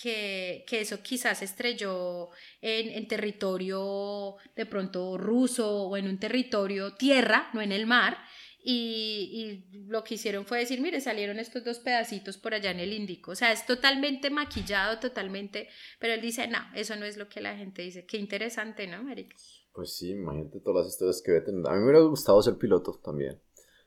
que, 0.00 0.64
que 0.68 0.80
eso 0.80 1.02
quizás 1.02 1.42
estrelló 1.42 2.30
en, 2.60 2.90
en 2.90 3.08
territorio 3.08 4.36
de 4.54 4.66
pronto 4.66 5.18
ruso 5.18 5.88
o 5.88 5.96
en 5.96 6.06
un 6.06 6.18
territorio 6.18 6.94
tierra, 6.94 7.50
no 7.52 7.60
en 7.60 7.72
el 7.72 7.86
mar. 7.86 8.18
Y, 8.60 9.64
y 9.72 9.86
lo 9.86 10.02
que 10.04 10.14
hicieron 10.14 10.44
fue 10.44 10.58
decir, 10.58 10.80
mire, 10.80 11.00
salieron 11.00 11.38
estos 11.38 11.64
dos 11.64 11.78
pedacitos 11.78 12.36
por 12.38 12.54
allá 12.54 12.70
en 12.70 12.80
el 12.80 12.92
Índico. 12.92 13.30
O 13.30 13.34
sea, 13.34 13.52
es 13.52 13.64
totalmente 13.66 14.30
maquillado, 14.30 14.98
totalmente. 14.98 15.68
Pero 15.98 16.14
él 16.14 16.20
dice, 16.20 16.48
no, 16.48 16.58
eso 16.74 16.96
no 16.96 17.04
es 17.04 17.16
lo 17.16 17.28
que 17.28 17.40
la 17.40 17.56
gente 17.56 17.82
dice. 17.82 18.04
Qué 18.04 18.16
interesante, 18.16 18.86
¿no, 18.86 19.02
Marica? 19.02 19.36
Pues 19.72 19.94
sí, 19.94 20.10
imagínate 20.10 20.60
todas 20.60 20.84
las 20.84 20.92
historias 20.92 21.22
que 21.22 21.30
voy 21.30 21.40
a 21.40 21.44
tener. 21.44 21.66
A 21.68 21.72
mí 21.72 21.78
me 21.78 21.84
hubiera 21.84 22.00
gustado 22.00 22.42
ser 22.42 22.56
piloto 22.56 23.00
también. 23.02 23.40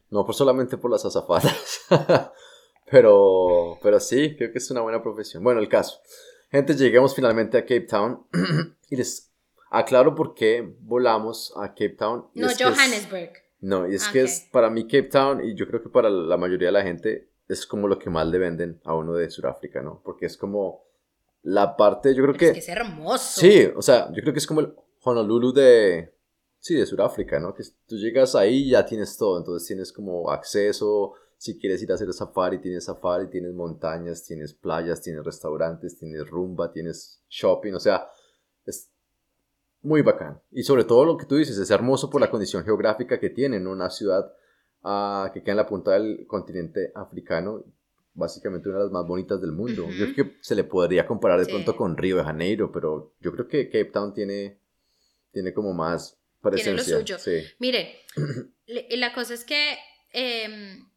No 0.10 0.26
por 0.26 0.36
solamente 0.36 0.78
por 0.78 0.90
las 0.90 1.04
azafatas. 1.04 1.82
pero, 2.90 3.78
pero 3.84 4.00
sí, 4.00 4.36
creo 4.38 4.52
que 4.52 4.58
es 4.58 4.72
una 4.72 4.82
buena 4.82 5.04
profesión. 5.04 5.44
Bueno, 5.44 5.60
el 5.60 5.68
caso. 5.68 6.02
Gente, 6.50 6.76
llegamos 6.76 7.14
finalmente 7.14 7.58
a 7.58 7.62
Cape 7.62 7.82
Town. 7.82 8.26
y 8.90 8.96
les 8.96 9.32
aclaro 9.70 10.16
por 10.16 10.34
qué 10.34 10.76
volamos 10.80 11.54
a 11.58 11.70
Cape 11.70 11.96
Town. 11.98 12.28
No, 12.36 12.48
Johannesburg. 12.58 13.32
No, 13.62 13.88
y 13.88 13.96
es 13.96 14.08
que 14.08 14.22
es 14.22 14.48
para 14.52 14.70
mí 14.70 14.84
Cape 14.84 15.04
Town, 15.04 15.44
y 15.44 15.56
yo 15.56 15.68
creo 15.68 15.82
que 15.82 15.90
para 15.90 16.10
la 16.10 16.36
mayoría 16.38 16.68
de 16.68 16.72
la 16.74 16.84
gente, 16.84 17.30
es 17.48 17.66
como 17.66 17.88
lo 17.88 18.00
que 18.00 18.10
más 18.10 18.28
le 18.28 18.38
venden 18.38 18.82
a 18.84 18.96
uno 18.96 19.14
de 19.14 19.30
Sudáfrica, 19.30 19.82
¿no? 19.82 20.02
Porque 20.04 20.26
es 20.26 20.38
como 20.38 20.84
la 21.44 21.76
parte, 21.76 22.16
yo 22.16 22.24
creo 22.24 22.34
Pero 22.34 22.40
que... 22.40 22.46
es 22.48 22.54
que 22.54 22.60
es 22.60 22.70
hermoso. 22.70 23.40
Sí, 23.42 23.68
o 23.76 23.82
sea, 23.82 24.12
yo 24.12 24.22
creo 24.22 24.34
que 24.34 24.40
es 24.40 24.48
como 24.48 24.62
el 24.62 24.74
Honolulu 25.04 25.52
de... 25.54 26.14
Sí, 26.60 26.76
de 26.76 26.86
Sudáfrica, 26.86 27.40
¿no? 27.40 27.56
Que 27.56 27.64
tú 27.88 27.98
llegas 27.98 28.36
ahí 28.36 28.68
y 28.68 28.70
ya 28.70 28.86
tienes 28.86 29.18
todo, 29.18 29.38
entonces 29.38 29.68
tienes 29.68 29.92
como 29.92 30.30
acceso, 30.30 31.14
si 31.42 31.58
quieres 31.58 31.82
ir 31.82 31.92
a 31.92 31.96
hacer 31.96 32.14
safari, 32.14 32.60
tienes 32.60 32.84
safari, 32.86 33.28
tienes 33.28 33.54
montañas, 33.54 34.24
tienes 34.24 34.54
playas, 34.54 35.02
tienes 35.02 35.26
restaurantes, 35.26 35.98
tienes 35.98 36.30
rumba, 36.30 36.72
tienes 36.72 37.24
shopping, 37.30 37.74
o 37.74 37.80
sea, 37.80 38.08
es 38.64 38.91
muy 39.84 40.02
bacán. 40.02 40.40
Y 40.52 40.64
sobre 40.64 40.84
todo 40.84 41.06
lo 41.06 41.18
que 41.18 41.26
tú 41.26 41.36
dices, 41.38 41.58
es 41.58 41.70
hermoso 41.72 42.10
por 42.10 42.22
la 42.22 42.30
condición 42.30 42.64
geográfica 42.64 43.20
que 43.20 43.30
tiene, 43.30 43.60
¿no? 43.60 43.72
Una 43.72 43.90
ciudad 43.90 44.32
ah, 44.84 45.30
que 45.34 45.42
queda 45.42 45.52
en 45.52 45.58
la 45.58 45.68
punta 45.68 45.92
del 45.92 46.26
continente 46.28 46.92
africano, 46.96 47.64
básicamente 48.14 48.68
una 48.70 48.80
de 48.80 48.84
las 48.86 48.92
más 48.92 49.06
bonitas 49.08 49.40
del 49.42 49.52
mundo. 49.52 49.88
Yo 49.92 50.14
creo 50.14 50.16
que 50.16 50.38
se 50.42 50.56
le 50.56 50.64
podría 50.64 51.06
comparar 51.08 51.40
de 51.40 51.46
Sí. 51.46 51.52
pronto 51.52 51.76
con 51.76 51.98
Río 51.98 52.18
de 52.18 52.24
Janeiro, 52.24 52.72
pero 52.72 53.14
yo 53.22 53.32
creo 53.32 53.48
que 53.48 53.66
Cape 53.68 53.86
Town 53.92 54.14
tiene, 54.14 54.60
tiene 55.32 55.54
como 55.54 55.74
más 55.74 56.12
Tiene 56.12 56.26
lo 56.44 56.52
presencia. 56.52 56.98
suyo. 57.00 57.18
Sí. 57.20 57.44
Mire, 57.60 57.96
la 58.98 59.14
cosa 59.14 59.34
es 59.34 59.44
que 59.46 59.78
em, 60.14 60.88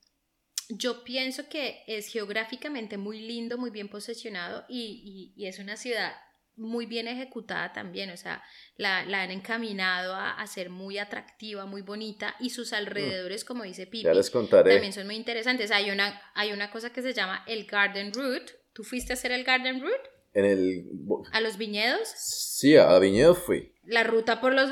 yo 0.70 1.04
pienso 1.04 1.48
que 1.48 1.82
es 1.86 2.08
geográficamente 2.08 2.96
muy 2.98 3.20
lindo, 3.20 3.58
muy 3.58 3.70
bien 3.70 3.88
posicionado 3.88 4.64
y, 4.68 5.32
y- 5.36 5.42
y 5.42 5.46
es 5.46 5.58
una 5.58 5.76
ciudad 5.76 6.12
muy 6.56 6.86
bien 6.86 7.08
ejecutada 7.08 7.72
también, 7.72 8.10
o 8.10 8.16
sea, 8.16 8.42
la, 8.76 9.04
la 9.04 9.22
han 9.22 9.30
encaminado 9.30 10.14
a, 10.14 10.30
a 10.32 10.46
ser 10.46 10.70
muy 10.70 10.98
atractiva, 10.98 11.66
muy 11.66 11.82
bonita 11.82 12.36
y 12.40 12.50
sus 12.50 12.72
alrededores, 12.72 13.44
como 13.44 13.64
dice 13.64 13.86
Pipi, 13.86 14.04
Mm. 14.04 14.06
Ya 14.06 14.14
les 14.14 14.30
contaré. 14.30 14.70
también 14.72 14.92
son 14.92 15.06
muy 15.06 15.16
interesantes. 15.16 15.70
Hay 15.70 15.90
una, 15.90 16.20
hay 16.34 16.52
una 16.52 16.70
cosa 16.70 16.92
que 16.92 17.02
se 17.02 17.12
llama 17.12 17.42
el 17.46 17.64
Garden 17.66 18.12
Route. 18.12 18.52
¿Tú 18.72 18.84
fuiste 18.84 19.12
a 19.12 19.14
hacer 19.14 19.32
el 19.32 19.44
Garden 19.44 19.80
Route? 19.80 20.10
En 20.32 20.44
el... 20.44 20.84
¿A 21.32 21.40
los 21.40 21.56
viñedos? 21.58 22.08
Sí, 22.08 22.76
a 22.76 22.98
Viñedo 22.98 23.34
fui. 23.36 23.72
La 23.84 24.02
ruta 24.02 24.40
por 24.40 24.52
los... 24.52 24.68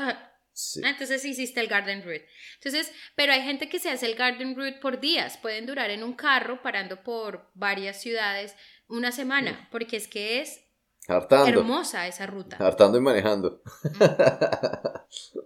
Sí. 0.51 0.81
Ah, 0.83 0.89
entonces 0.91 1.23
hiciste 1.25 1.59
el 1.61 1.67
Garden 1.67 2.03
Route. 2.03 2.27
Entonces, 2.55 2.91
pero 3.15 3.33
hay 3.33 3.41
gente 3.41 3.69
que 3.69 3.79
se 3.79 3.89
hace 3.89 4.05
el 4.05 4.15
Garden 4.15 4.55
Route 4.55 4.79
por 4.81 4.99
días. 4.99 5.37
Pueden 5.37 5.65
durar 5.65 5.89
en 5.89 6.03
un 6.03 6.13
carro 6.13 6.61
parando 6.61 7.01
por 7.01 7.49
varias 7.55 8.01
ciudades 8.01 8.55
una 8.87 9.11
semana, 9.11 9.67
porque 9.71 9.95
es 9.97 10.07
que 10.07 10.41
es 10.41 10.61
Hartando. 11.07 11.59
hermosa 11.59 12.07
esa 12.07 12.25
ruta. 12.25 12.57
Hartando 12.57 12.97
y 12.97 13.01
manejando. 13.01 13.61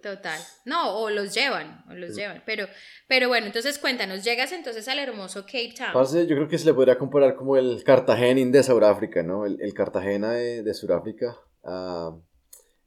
Total. 0.02 0.40
No, 0.66 0.98
o 1.00 1.10
los 1.10 1.34
llevan, 1.34 1.84
o 1.90 1.94
los 1.94 2.16
llevan. 2.16 2.44
Pero, 2.46 2.68
pero 3.08 3.28
bueno, 3.28 3.48
entonces 3.48 3.80
cuéntanos, 3.80 4.24
llegas 4.24 4.52
entonces 4.52 4.88
al 4.88 5.00
hermoso 5.00 5.42
Cape 5.44 5.74
Town. 5.78 5.94
Parce, 5.94 6.28
yo 6.28 6.36
creo 6.36 6.48
que 6.48 6.58
se 6.58 6.66
le 6.66 6.74
podría 6.74 6.98
comparar 6.98 7.36
como 7.36 7.58
el 7.58 7.84
Cartagena 7.84 8.40
de 8.52 8.64
Sudáfrica, 8.64 9.24
¿no? 9.24 9.46
El, 9.46 9.60
el 9.62 9.74
Cartagena 9.74 10.32
de, 10.32 10.64
de 10.64 10.74
Sudáfrica. 10.74 11.38
ah, 11.64 12.16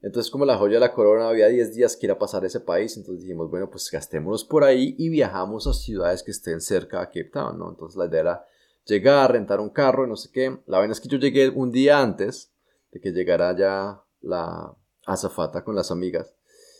entonces, 0.03 0.31
como 0.31 0.45
la 0.45 0.57
joya 0.57 0.75
de 0.75 0.79
la 0.79 0.93
corona, 0.93 1.29
había 1.29 1.47
10 1.47 1.75
días 1.75 1.95
que 1.95 2.07
ir 2.07 2.11
a 2.11 2.17
pasar 2.17 2.43
ese 2.43 2.59
país. 2.59 2.97
Entonces 2.97 3.21
dijimos, 3.21 3.51
bueno, 3.51 3.69
pues 3.69 3.87
gastémonos 3.91 4.43
por 4.43 4.63
ahí 4.63 4.95
y 4.97 5.09
viajamos 5.09 5.67
a 5.67 5.73
ciudades 5.73 6.23
que 6.23 6.31
estén 6.31 6.59
cerca 6.59 7.01
a 7.01 7.05
Cape 7.05 7.29
Town, 7.31 7.59
¿no? 7.59 7.69
Entonces 7.69 7.95
la 7.97 8.07
idea 8.07 8.19
era 8.21 8.45
llegar, 8.85 9.31
rentar 9.31 9.59
un 9.59 9.69
carro 9.69 10.05
y 10.05 10.09
no 10.09 10.15
sé 10.15 10.29
qué. 10.33 10.57
La 10.65 10.79
vaina 10.79 10.93
es 10.93 10.99
que 10.99 11.07
yo 11.07 11.19
llegué 11.19 11.49
un 11.49 11.71
día 11.71 12.01
antes 12.01 12.50
de 12.91 12.99
que 12.99 13.11
llegara 13.11 13.55
ya 13.55 14.03
la 14.21 14.75
azafata 15.05 15.63
con 15.63 15.75
las 15.75 15.91
amigas. 15.91 16.35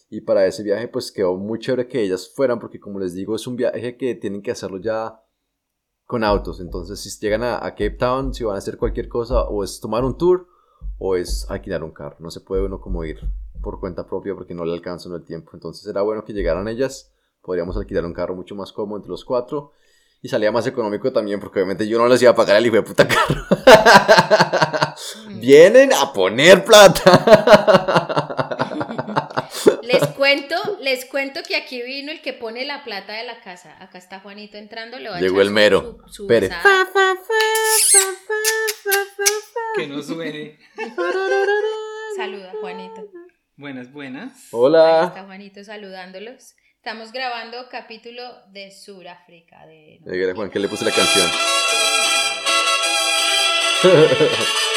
Y 0.10 0.22
para 0.22 0.46
ese 0.46 0.64
viaje 0.64 0.88
pues 0.88 1.12
quedó 1.12 1.36
muy 1.38 1.60
chévere 1.60 1.88
que 1.88 2.02
ellas 2.02 2.30
fueran 2.36 2.60
porque 2.60 2.80
como 2.80 3.00
les 3.00 3.14
digo 3.14 3.36
es 3.36 3.48
un 3.48 3.56
viaje 3.56 3.96
que 3.96 4.14
tienen 4.16 4.42
que 4.42 4.52
hacerlo 4.52 4.78
ya 4.78 5.24
con 6.06 6.24
autos. 6.24 6.60
Entonces 6.60 7.00
si 7.00 7.10
llegan 7.20 7.44
a, 7.44 7.60
Cape 7.62 7.92
Town, 7.92 8.34
si 8.34 8.44
van 8.44 8.56
a 8.56 8.58
hacer 8.58 8.78
cualquier 8.78 9.08
cosa 9.08 9.44
o 9.44 9.64
es 9.64 9.80
tomar 9.80 10.04
un 10.04 10.18
tour 10.18 10.48
o 10.98 11.16
es 11.16 11.50
alquilar 11.50 11.84
un 11.84 11.92
carro. 11.92 12.18
No 12.20 12.30
se 12.30 12.42
puede 12.42 12.66
uno 12.66 12.82
como 12.82 13.06
ir 13.06 13.20
por 13.62 13.80
cuenta 13.80 14.06
propia 14.06 14.36
porque 14.36 14.54
no 14.54 14.66
le 14.66 14.74
alcanza 14.74 15.08
uno 15.08 15.18
el 15.18 15.24
tiempo. 15.24 15.52
Entonces 15.54 15.88
era 15.88 16.02
bueno 16.02 16.26
que 16.26 16.34
llegaran 16.34 16.68
ellas. 16.68 17.14
Podríamos 17.42 17.78
alquilar 17.78 18.06
un 18.06 18.14
carro 18.14 18.36
mucho 18.36 18.54
más 18.54 18.74
cómodo 18.74 18.98
entre 18.98 19.12
los 19.12 19.24
cuatro. 19.24 19.72
Y 20.22 20.28
salía 20.28 20.52
más 20.52 20.68
económico 20.68 21.12
también 21.12 21.40
porque 21.40 21.60
obviamente 21.60 21.88
yo 21.88 21.98
no 21.98 22.08
les 22.08 22.22
iba 22.22 22.32
a 22.32 22.36
pagar 22.36 22.58
el 22.58 22.66
hijo 22.66 22.76
de 22.76 22.84
puta 22.84 23.08
carro. 23.08 23.42
Vienen 25.28 25.92
a 25.94 26.12
poner 26.14 26.64
plata. 26.66 28.48
Les 29.84 30.08
cuento, 30.16 30.56
les 30.80 31.04
cuento 31.06 31.42
que 31.44 31.56
aquí 31.58 31.82
vino 31.82 32.12
el 32.12 32.22
que 32.22 32.32
pone 32.34 32.64
la 32.66 32.84
plata 32.86 33.12
de 33.14 33.24
la 33.26 33.42
casa. 33.42 33.76
Acá 33.84 33.98
está 33.98 34.22
Juanito 34.22 34.58
entrando, 34.58 34.98
le 34.98 35.10
va 35.10 35.18
a 35.18 35.20
Llegó 35.20 35.36
echar 35.42 35.48
el 35.48 35.52
mero. 35.52 35.98
su- 36.08 36.14
su 36.14 36.28
Pere. 36.28 36.48
besada. 36.48 36.88
Que 39.76 39.88
no 39.88 40.02
suene. 40.02 40.58
Saluda, 42.16 42.54
Juanito. 42.62 43.10
Buenas, 43.58 43.92
buenas. 43.92 44.32
Ahí 44.34 44.50
Hola. 44.54 45.06
está 45.08 45.24
Juanito 45.26 45.62
saludándolos. 45.64 46.56
Estamos 46.78 47.12
grabando 47.12 47.68
capítulo 47.70 48.24
de 48.52 48.72
Suráfrica. 48.72 49.66
De... 49.66 50.00
Juan 50.36 50.50
que 50.50 50.60
le 50.60 50.70
puse 50.70 50.86
la 50.86 50.92
canción. 50.92 51.30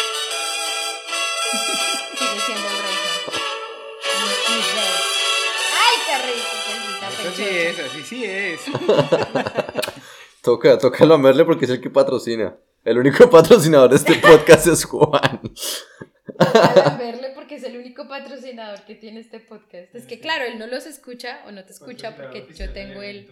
Cosita 7.34 7.50
es, 7.50 7.78
así 7.80 8.02
sí 8.02 8.24
es. 8.24 8.60
Toca, 10.42 10.76
toca 10.76 11.06
lamerle 11.06 11.44
porque 11.46 11.64
es 11.64 11.70
el 11.70 11.80
que 11.80 11.88
patrocina. 11.88 12.54
El 12.84 12.98
único 12.98 13.30
patrocinador 13.30 13.88
de 13.88 13.96
este 13.96 14.16
podcast 14.16 14.66
es 14.66 14.84
Juan. 14.84 15.40
A 16.38 16.96
verle 16.98 17.30
porque 17.34 17.54
es 17.54 17.64
el 17.64 17.78
único 17.78 18.06
patrocinador 18.06 18.84
que 18.84 18.94
tiene 18.94 19.20
este 19.20 19.40
podcast. 19.40 19.94
Es 19.94 20.04
que 20.04 20.20
claro, 20.20 20.44
él 20.44 20.58
no 20.58 20.66
los 20.66 20.84
escucha 20.84 21.40
o 21.46 21.50
no 21.50 21.64
te 21.64 21.72
escucha 21.72 22.14
porque 22.14 22.46
yo 22.54 22.72
tengo 22.74 23.00
el... 23.00 23.30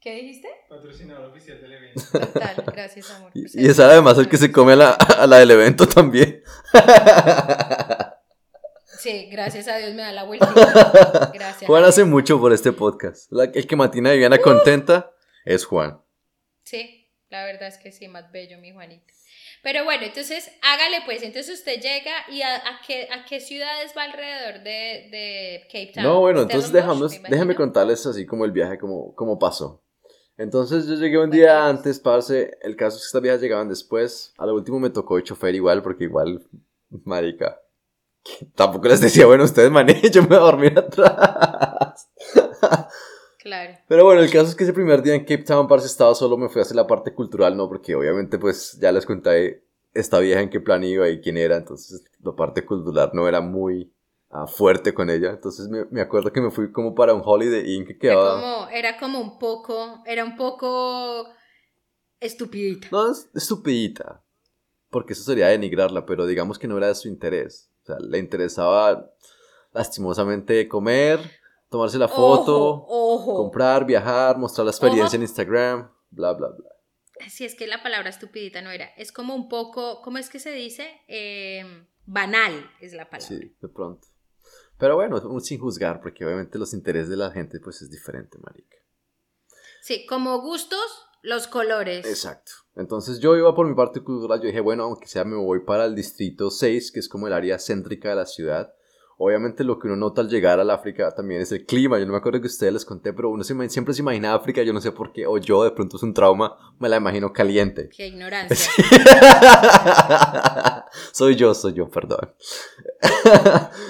¿Qué 0.00 0.14
dijiste? 0.14 0.48
Patrocinador 0.68 1.24
oficial 1.24 1.60
del 1.60 1.72
evento. 1.72 2.02
Total, 2.12 2.64
gracias 2.72 3.10
amor. 3.10 3.32
Y, 3.34 3.60
y 3.60 3.66
es 3.66 3.80
además 3.80 4.16
el 4.18 4.28
que 4.28 4.36
se 4.36 4.52
come 4.52 4.74
a 4.74 4.76
la, 4.76 4.90
a 4.92 5.26
la 5.26 5.38
del 5.38 5.50
evento 5.50 5.88
también. 5.88 6.40
Sí, 8.98 9.28
gracias 9.30 9.68
a 9.68 9.76
Dios 9.78 9.94
me 9.94 10.02
da 10.02 10.12
la 10.12 10.24
vuelta. 10.24 10.52
Gracias. 11.34 11.66
Juan 11.66 11.84
hace 11.84 12.04
mucho 12.04 12.40
por 12.40 12.52
este 12.52 12.72
podcast. 12.72 13.30
La- 13.32 13.44
el 13.44 13.66
que 13.66 13.76
mantiene 13.76 14.10
a 14.10 14.12
Viviana 14.12 14.38
contenta 14.38 15.12
es 15.44 15.64
Juan. 15.64 16.00
Sí, 16.64 17.08
la 17.30 17.44
verdad 17.44 17.68
es 17.68 17.78
que 17.78 17.92
sí, 17.92 18.08
más 18.08 18.30
bello 18.32 18.58
mi 18.58 18.72
Juanito. 18.72 19.04
Pero 19.62 19.84
bueno, 19.84 20.04
entonces 20.04 20.50
hágale 20.62 20.98
pues, 21.04 21.22
entonces 21.22 21.58
usted 21.58 21.80
llega 21.80 22.12
y 22.30 22.42
a, 22.42 22.56
a 22.56 22.80
qué, 22.86 23.08
a 23.12 23.24
qué 23.24 23.40
ciudades 23.40 23.92
va 23.96 24.04
alrededor 24.04 24.62
de, 24.62 25.08
de 25.10 25.60
Cape 25.66 25.92
Town. 25.94 26.04
No, 26.04 26.20
bueno, 26.20 26.42
entonces 26.42 26.70
dejamos, 26.72 27.12
déjame 27.28 27.54
contarles 27.56 28.04
así 28.06 28.24
como 28.26 28.44
el 28.44 28.52
viaje, 28.52 28.78
como, 28.78 29.14
como 29.14 29.38
pasó. 29.38 29.82
Entonces 30.36 30.86
yo 30.86 30.94
llegué 30.94 31.18
un 31.18 31.30
día 31.30 31.46
Cuéntanos. 31.54 31.78
antes, 31.78 31.98
parce. 31.98 32.56
El 32.62 32.76
caso 32.76 32.96
es 32.96 33.02
que 33.02 33.06
estas 33.06 33.22
viejas 33.22 33.40
llegaban 33.40 33.68
después. 33.68 34.32
A 34.38 34.46
lo 34.46 34.54
último 34.54 34.78
me 34.78 34.90
tocó 34.90 35.18
el 35.18 35.24
chofer 35.24 35.54
igual, 35.56 35.82
porque 35.82 36.04
igual, 36.04 36.46
marica. 37.04 37.60
Tampoco 38.54 38.88
les 38.88 39.00
decía, 39.00 39.26
bueno, 39.26 39.44
ustedes 39.44 39.70
manejen, 39.70 40.10
yo 40.12 40.22
me 40.22 40.28
voy 40.28 40.36
a 40.36 40.40
dormir 40.40 40.78
atrás. 40.78 42.08
Claro. 43.40 43.78
Pero 43.86 44.04
bueno, 44.04 44.20
el 44.20 44.30
caso 44.30 44.48
es 44.48 44.56
que 44.56 44.64
ese 44.64 44.72
primer 44.74 45.00
día 45.00 45.14
en 45.14 45.20
Cape 45.20 45.44
Town, 45.44 45.68
parce, 45.68 45.86
estaba 45.86 46.14
solo, 46.14 46.36
me 46.36 46.48
fui 46.50 46.58
a 46.58 46.62
hacer 46.62 46.76
la 46.76 46.88
parte 46.88 47.14
cultural, 47.14 47.56
¿no? 47.56 47.68
Porque 47.68 47.94
obviamente, 47.94 48.36
pues, 48.36 48.76
ya 48.78 48.92
les 48.92 49.06
conté 49.06 49.64
esta 49.94 50.18
vieja 50.18 50.40
en 50.40 50.50
qué 50.50 50.60
plan 50.60 50.84
iba 50.84 51.08
y 51.08 51.20
quién 51.20 51.36
era, 51.36 51.56
entonces 51.56 52.04
la 52.20 52.32
parte 52.34 52.66
cultural 52.66 53.10
no 53.14 53.26
era 53.26 53.40
muy 53.40 53.92
ah, 54.30 54.46
fuerte 54.46 54.92
con 54.92 55.08
ella. 55.08 55.30
Entonces 55.30 55.68
me, 55.68 55.84
me 55.90 56.00
acuerdo 56.00 56.32
que 56.32 56.40
me 56.40 56.50
fui 56.50 56.72
como 56.72 56.94
para 56.94 57.14
un 57.14 57.22
Holiday 57.24 57.74
Inn 57.74 57.86
que 57.86 57.92
Era 57.92 58.00
quedaba... 58.00 58.40
como, 58.40 58.68
era 58.70 58.98
como 58.98 59.20
un 59.20 59.38
poco, 59.38 60.02
era 60.04 60.24
un 60.24 60.36
poco 60.36 61.28
estupidita. 62.20 62.88
No, 62.90 63.10
es 63.10 63.30
estupidita, 63.34 64.22
porque 64.90 65.14
eso 65.14 65.22
sería 65.22 65.48
denigrarla, 65.48 66.04
pero 66.06 66.26
digamos 66.26 66.58
que 66.58 66.68
no 66.68 66.76
era 66.76 66.88
de 66.88 66.94
su 66.94 67.08
interés. 67.08 67.67
O 67.88 67.94
sea, 67.94 68.06
le 68.06 68.18
interesaba 68.18 69.10
lastimosamente 69.72 70.68
comer, 70.68 71.20
tomarse 71.70 71.96
la 71.96 72.08
foto, 72.08 72.84
Ojo, 72.84 73.14
ojo. 73.14 73.36
comprar, 73.36 73.86
viajar, 73.86 74.36
mostrar 74.36 74.66
la 74.66 74.72
experiencia 74.72 75.06
Ojo. 75.06 75.16
en 75.16 75.22
Instagram, 75.22 75.90
bla, 76.10 76.34
bla, 76.34 76.48
bla. 76.48 76.68
Si 77.30 77.46
es 77.46 77.54
que 77.54 77.66
la 77.66 77.82
palabra 77.82 78.10
estupidita 78.10 78.60
no 78.60 78.70
era, 78.70 78.86
es 78.96 79.10
como 79.10 79.34
un 79.34 79.48
poco, 79.48 80.02
¿cómo 80.02 80.18
es 80.18 80.28
que 80.28 80.38
se 80.38 80.52
dice? 80.52 81.00
Eh, 81.08 81.86
banal 82.04 82.70
es 82.80 82.92
la 82.92 83.08
palabra. 83.08 83.26
Sí, 83.26 83.56
de 83.58 83.68
pronto. 83.68 84.06
Pero 84.76 84.96
bueno, 84.96 85.40
sin 85.40 85.58
juzgar, 85.58 86.02
porque 86.02 86.26
obviamente 86.26 86.58
los 86.58 86.74
intereses 86.74 87.08
de 87.08 87.16
la 87.16 87.30
gente 87.30 87.58
pues 87.58 87.80
es 87.80 87.90
diferente, 87.90 88.36
marica. 88.38 88.76
Sí, 89.80 90.04
como 90.04 90.42
gustos, 90.42 91.06
los 91.22 91.46
colores. 91.46 92.04
Exacto. 92.06 92.52
Entonces 92.78 93.18
yo 93.18 93.36
iba 93.36 93.56
por 93.56 93.66
mi 93.66 93.74
parte 93.74 94.00
cultural, 94.00 94.40
yo 94.40 94.46
dije, 94.46 94.60
bueno, 94.60 94.84
aunque 94.84 95.08
sea 95.08 95.24
me 95.24 95.34
voy 95.34 95.60
para 95.64 95.84
el 95.84 95.96
distrito 95.96 96.48
6, 96.48 96.92
que 96.92 97.00
es 97.00 97.08
como 97.08 97.26
el 97.26 97.32
área 97.32 97.58
céntrica 97.58 98.08
de 98.08 98.14
la 98.14 98.24
ciudad. 98.24 98.72
Obviamente 99.20 99.64
lo 99.64 99.80
que 99.80 99.88
uno 99.88 99.96
nota 99.96 100.20
al 100.20 100.28
llegar 100.28 100.60
al 100.60 100.70
África 100.70 101.12
también 101.12 101.40
es 101.40 101.50
el 101.50 101.66
clima. 101.66 101.98
Yo 101.98 102.06
no 102.06 102.12
me 102.12 102.18
acuerdo 102.18 102.40
que 102.40 102.46
ustedes 102.46 102.72
les 102.72 102.84
conté, 102.84 103.12
pero 103.12 103.30
uno 103.30 103.42
se 103.42 103.68
siempre 103.68 103.92
se 103.92 104.00
imagina 104.00 104.32
África, 104.32 104.62
yo 104.62 104.72
no 104.72 104.80
sé 104.80 104.92
por 104.92 105.12
qué, 105.12 105.26
o 105.26 105.38
yo 105.38 105.64
de 105.64 105.72
pronto 105.72 105.96
es 105.96 106.04
un 106.04 106.14
trauma, 106.14 106.56
me 106.78 106.88
la 106.88 106.98
imagino 106.98 107.32
caliente. 107.32 107.88
Qué 107.88 108.06
ignorancia. 108.06 108.56
soy 111.12 111.34
yo, 111.34 111.52
soy 111.52 111.72
yo, 111.72 111.90
perdón. 111.90 112.32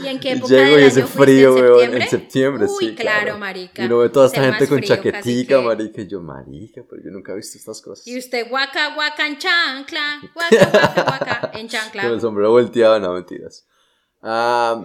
¿Y 0.03 0.07
en 0.07 0.19
qué 0.19 0.33
época 0.37 0.55
Llego 0.55 0.77
del 0.77 0.85
y 0.85 0.87
ese 0.87 1.01
año 1.01 1.09
frío, 1.09 1.57
¿En 1.59 1.63
weón, 1.63 2.03
en 2.03 2.09
septiembre, 2.09 2.65
Uy, 2.65 2.71
sí, 2.79 2.95
claro, 2.95 3.25
claro. 3.25 3.39
marica. 3.39 3.83
Y 3.83 3.87
uno 3.87 3.99
ve 3.99 4.09
toda 4.09 4.29
esta 4.29 4.43
gente 4.43 4.67
con 4.67 4.79
frío, 4.79 4.97
chaquetica, 4.97 5.59
que- 5.59 5.63
marica, 5.63 6.01
y 6.01 6.09
yo, 6.09 6.23
marica, 6.23 6.81
pero 6.89 7.03
yo 7.05 7.11
nunca 7.11 7.33
he 7.33 7.37
visto 7.37 7.59
estas 7.59 7.83
cosas. 7.83 8.07
Y 8.07 8.19
usted 8.19 8.49
guaca, 8.49 8.95
guaca 8.95 9.27
en 9.27 9.37
chancla, 9.37 10.23
guaca, 10.33 10.71
guaca, 10.71 11.03
guaca 11.03 11.51
en 11.53 11.69
chancla. 11.73 12.05
Con 12.05 12.13
el 12.13 12.21
sombrero 12.23 12.51
volteado, 12.51 12.99
no, 12.99 13.13
mentiras. 13.13 13.67
Ah, 14.23 14.85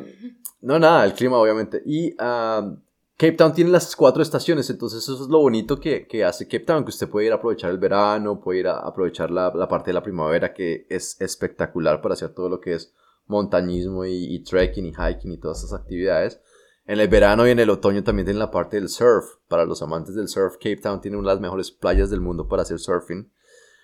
no, 0.61 0.79
nada, 0.79 1.05
el 1.05 1.13
clima, 1.13 1.37
obviamente. 1.37 1.81
Y 1.85 2.15
ah, 2.19 2.75
Cape 3.17 3.33
Town 3.33 3.53
tiene 3.53 3.71
las 3.71 3.95
cuatro 3.95 4.21
estaciones, 4.21 4.69
entonces 4.69 5.03
eso 5.03 5.23
es 5.23 5.29
lo 5.29 5.39
bonito 5.39 5.79
que, 5.79 6.07
que 6.07 6.23
hace 6.23 6.45
Cape 6.45 6.65
Town, 6.65 6.83
que 6.83 6.89
usted 6.89 7.09
puede 7.09 7.27
ir 7.27 7.31
a 7.31 7.35
aprovechar 7.35 7.71
el 7.71 7.77
verano, 7.77 8.41
puede 8.41 8.59
ir 8.59 8.67
a 8.67 8.79
aprovechar 8.79 9.31
la, 9.31 9.51
la 9.53 9.67
parte 9.67 9.91
de 9.91 9.93
la 9.93 10.03
primavera, 10.03 10.53
que 10.53 10.85
es 10.89 11.19
espectacular 11.21 12.01
para 12.01 12.13
hacer 12.13 12.33
todo 12.33 12.49
lo 12.49 12.59
que 12.59 12.73
es 12.73 12.93
montañismo 13.27 14.05
y, 14.05 14.35
y 14.35 14.43
trekking 14.43 14.87
y 14.87 14.93
hiking 14.93 15.31
y 15.31 15.37
todas 15.37 15.59
esas 15.63 15.79
actividades. 15.79 16.41
En 16.85 16.99
el 16.99 17.07
verano 17.07 17.47
y 17.47 17.51
en 17.51 17.59
el 17.59 17.69
otoño 17.69 18.03
también 18.03 18.25
tienen 18.25 18.39
la 18.39 18.51
parte 18.51 18.77
del 18.77 18.89
surf. 18.89 19.35
Para 19.47 19.65
los 19.65 19.81
amantes 19.81 20.15
del 20.15 20.27
surf, 20.27 20.55
Cape 20.55 20.77
Town 20.77 20.99
tiene 20.99 21.17
una 21.17 21.29
de 21.29 21.35
las 21.35 21.41
mejores 21.41 21.71
playas 21.71 22.09
del 22.09 22.19
mundo 22.19 22.47
para 22.47 22.63
hacer 22.63 22.79
surfing. 22.79 23.31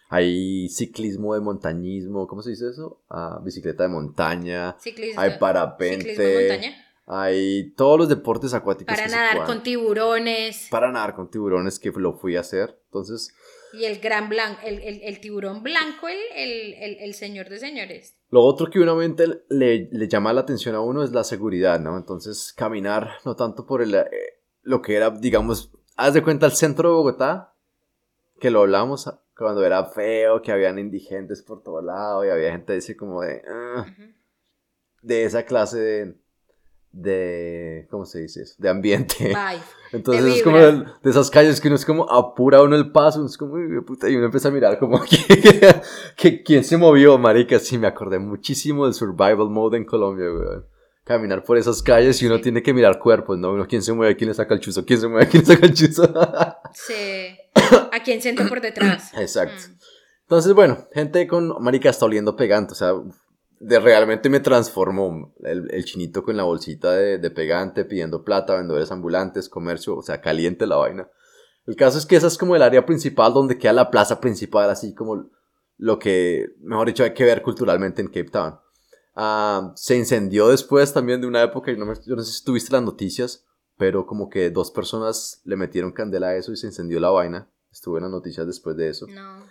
Hay 0.09 0.67
ciclismo 0.69 1.35
de 1.35 1.39
montañismo, 1.41 2.27
¿cómo 2.27 2.41
se 2.41 2.49
dice 2.49 2.69
eso? 2.69 2.99
Ah, 3.09 3.39
bicicleta 3.43 3.83
de 3.83 3.89
montaña, 3.89 4.75
Ciclismo, 4.79 5.21
hay 5.21 5.37
parapente, 5.37 6.15
ciclismo 6.15 6.39
montaña. 6.39 6.85
hay 7.05 7.71
todos 7.77 7.99
los 7.99 8.09
deportes 8.09 8.53
acuáticos 8.55 8.95
Para 8.95 9.07
que 9.07 9.13
nadar 9.15 9.45
con 9.45 9.61
tiburones. 9.61 10.67
Para 10.71 10.91
nadar 10.91 11.15
con 11.15 11.29
tiburones 11.29 11.77
que 11.79 11.91
lo 11.91 12.13
fui 12.13 12.35
a 12.37 12.39
hacer. 12.39 12.79
Entonces, 12.85 13.35
Y 13.71 13.85
el 13.85 13.99
gran 13.99 14.29
blanco, 14.29 14.59
el, 14.65 14.79
el, 14.79 15.01
el 15.03 15.19
tiburón 15.19 15.61
blanco, 15.61 16.07
el, 16.07 16.17
el, 16.35 16.73
el, 16.73 16.97
el 17.01 17.13
señor 17.13 17.47
de 17.49 17.59
señores. 17.59 18.15
Lo 18.31 18.41
otro 18.41 18.71
que 18.71 18.79
obviamente 18.79 19.27
le, 19.49 19.89
le 19.91 20.07
llama 20.07 20.33
la 20.33 20.41
atención 20.41 20.73
a 20.73 20.81
uno 20.81 21.03
es 21.03 21.11
la 21.11 21.23
seguridad, 21.23 21.79
¿no? 21.79 21.97
Entonces, 21.97 22.51
caminar 22.55 23.11
no 23.25 23.35
tanto 23.35 23.67
por 23.67 23.83
el, 23.83 23.93
eh, 23.93 24.07
lo 24.63 24.81
que 24.81 24.95
era, 24.95 25.11
digamos, 25.11 25.71
haz 25.95 26.15
de 26.15 26.23
cuenta 26.23 26.47
el 26.47 26.53
centro 26.53 26.89
de 26.89 26.95
Bogotá, 26.95 27.53
que 28.39 28.49
lo 28.49 28.61
hablamos 28.61 29.07
cuando 29.39 29.65
era 29.65 29.85
feo, 29.85 30.41
que 30.41 30.51
habían 30.51 30.77
indigentes 30.77 31.41
por 31.41 31.63
todo 31.63 31.81
lado 31.81 32.25
y 32.25 32.29
había 32.29 32.51
gente 32.51 32.77
así 32.77 32.95
como 32.95 33.21
de... 33.21 33.41
"Ah". 33.47 33.85
De 35.01 35.23
esa 35.23 35.43
clase 35.43 35.79
de, 35.79 36.15
de 36.91 37.87
¿cómo 37.89 38.05
se 38.05 38.19
dice 38.19 38.41
eso? 38.41 38.55
De 38.57 38.69
ambiente. 38.69 39.29
Bye. 39.29 39.61
Entonces 39.93 40.35
es 40.35 40.43
como 40.43 40.57
de 40.57 40.85
esas 41.09 41.31
calles 41.31 41.61
que 41.61 41.67
uno 41.67 41.75
es 41.75 41.85
como 41.85 42.11
apura 42.11 42.61
uno 42.61 42.75
el 42.75 42.91
paso, 42.91 43.19
uno 43.19 43.27
es 43.27 43.37
como, 43.37 43.55
puta, 43.85 44.09
y 44.09 44.15
uno 44.15 44.25
empieza 44.25 44.49
a 44.49 44.51
mirar 44.51 44.77
como 44.77 45.01
que, 45.09 45.81
que 46.15 46.43
quién 46.43 46.63
se 46.63 46.77
movió, 46.77 47.17
marica. 47.17 47.57
Sí, 47.59 47.77
me 47.77 47.87
acordé 47.87 48.19
muchísimo 48.19 48.85
del 48.85 48.93
survival 48.93 49.49
mode 49.49 49.77
en 49.77 49.85
Colombia, 49.85 50.25
weón. 50.25 50.65
Caminar 51.09 51.43
por 51.43 51.57
esas 51.57 51.81
calles 51.81 52.21
y 52.21 52.27
uno 52.27 52.35
Sí. 52.35 52.43
tiene 52.43 52.61
que 52.61 52.71
mirar 52.71 52.99
cuerpos, 52.99 53.35
¿no? 53.39 53.53
Uno, 53.53 53.65
quién 53.67 53.81
se 53.81 53.91
mueve, 53.93 54.15
quién 54.15 54.27
le 54.27 54.35
saca 54.35 54.53
el 54.53 54.59
chuzo, 54.59 54.85
quién 54.85 54.99
se 55.01 55.07
mueve, 55.07 55.27
quién 55.31 55.41
le 55.41 55.55
saca 55.55 55.65
el 55.65 55.73
chuzo. 55.73 56.03
Sí. 56.71 57.35
¿A 57.91 58.03
quién 58.03 58.21
siento 58.21 58.47
por 58.47 58.61
detrás? 58.61 59.11
Exacto. 59.17 59.55
Mm. 59.69 59.75
Entonces, 60.21 60.53
bueno, 60.53 60.77
gente 60.93 61.25
con 61.25 61.51
marica 61.63 61.89
está 61.89 62.05
oliendo 62.05 62.35
pegante, 62.35 62.73
o 62.73 62.75
sea, 62.75 62.93
de 63.59 63.79
realmente 63.79 64.29
me 64.29 64.39
transformó 64.39 65.33
el, 65.43 65.67
el 65.71 65.83
chinito 65.83 66.21
con 66.21 66.37
la 66.37 66.43
bolsita 66.43 66.91
de, 66.91 67.17
de 67.17 67.31
pegante, 67.31 67.85
pidiendo 67.85 68.23
plata, 68.23 68.55
vendedores 68.55 68.91
ambulantes, 68.91 69.49
comercio, 69.49 69.95
o 69.97 70.03
sea, 70.03 70.21
caliente 70.21 70.67
la 70.67 70.75
vaina. 70.75 71.09
El 71.65 71.75
caso 71.75 71.97
es 71.97 72.05
que 72.05 72.17
esa 72.17 72.27
es 72.27 72.37
como 72.37 72.55
el 72.55 72.61
área 72.61 72.85
principal 72.85 73.33
donde 73.33 73.57
queda 73.57 73.73
la 73.73 73.89
plaza 73.89 74.21
principal, 74.21 74.69
así 74.69 74.93
como 74.93 75.27
lo 75.77 75.97
que, 75.97 76.49
mejor 76.61 76.85
dicho, 76.87 77.03
hay 77.03 77.15
que 77.15 77.23
ver 77.23 77.41
culturalmente 77.41 78.03
en 78.03 78.09
Cape 78.09 78.29
Town. 78.29 78.59
Ah, 79.15 79.73
se 79.75 79.95
incendió 79.97 80.47
después 80.49 80.93
también 80.93 81.19
de 81.21 81.27
una 81.27 81.43
época, 81.43 81.71
y 81.71 81.77
no 81.77 81.85
me- 81.85 81.95
yo 82.05 82.15
no 82.15 82.23
sé 82.23 82.31
si 82.31 82.43
tuviste 82.43 82.71
las 82.71 82.83
noticias, 82.83 83.45
pero 83.77 84.05
como 84.05 84.29
que 84.29 84.49
dos 84.49 84.71
personas 84.71 85.41
le 85.45 85.55
metieron 85.55 85.91
candela 85.91 86.27
a 86.29 86.35
eso 86.35 86.51
y 86.51 86.57
se 86.57 86.67
incendió 86.67 86.99
la 86.99 87.09
vaina. 87.09 87.49
Estuve 87.71 87.97
en 87.99 88.03
las 88.03 88.11
noticias 88.11 88.45
después 88.47 88.75
de 88.77 88.89
eso. 88.89 89.05
No. 89.07 89.45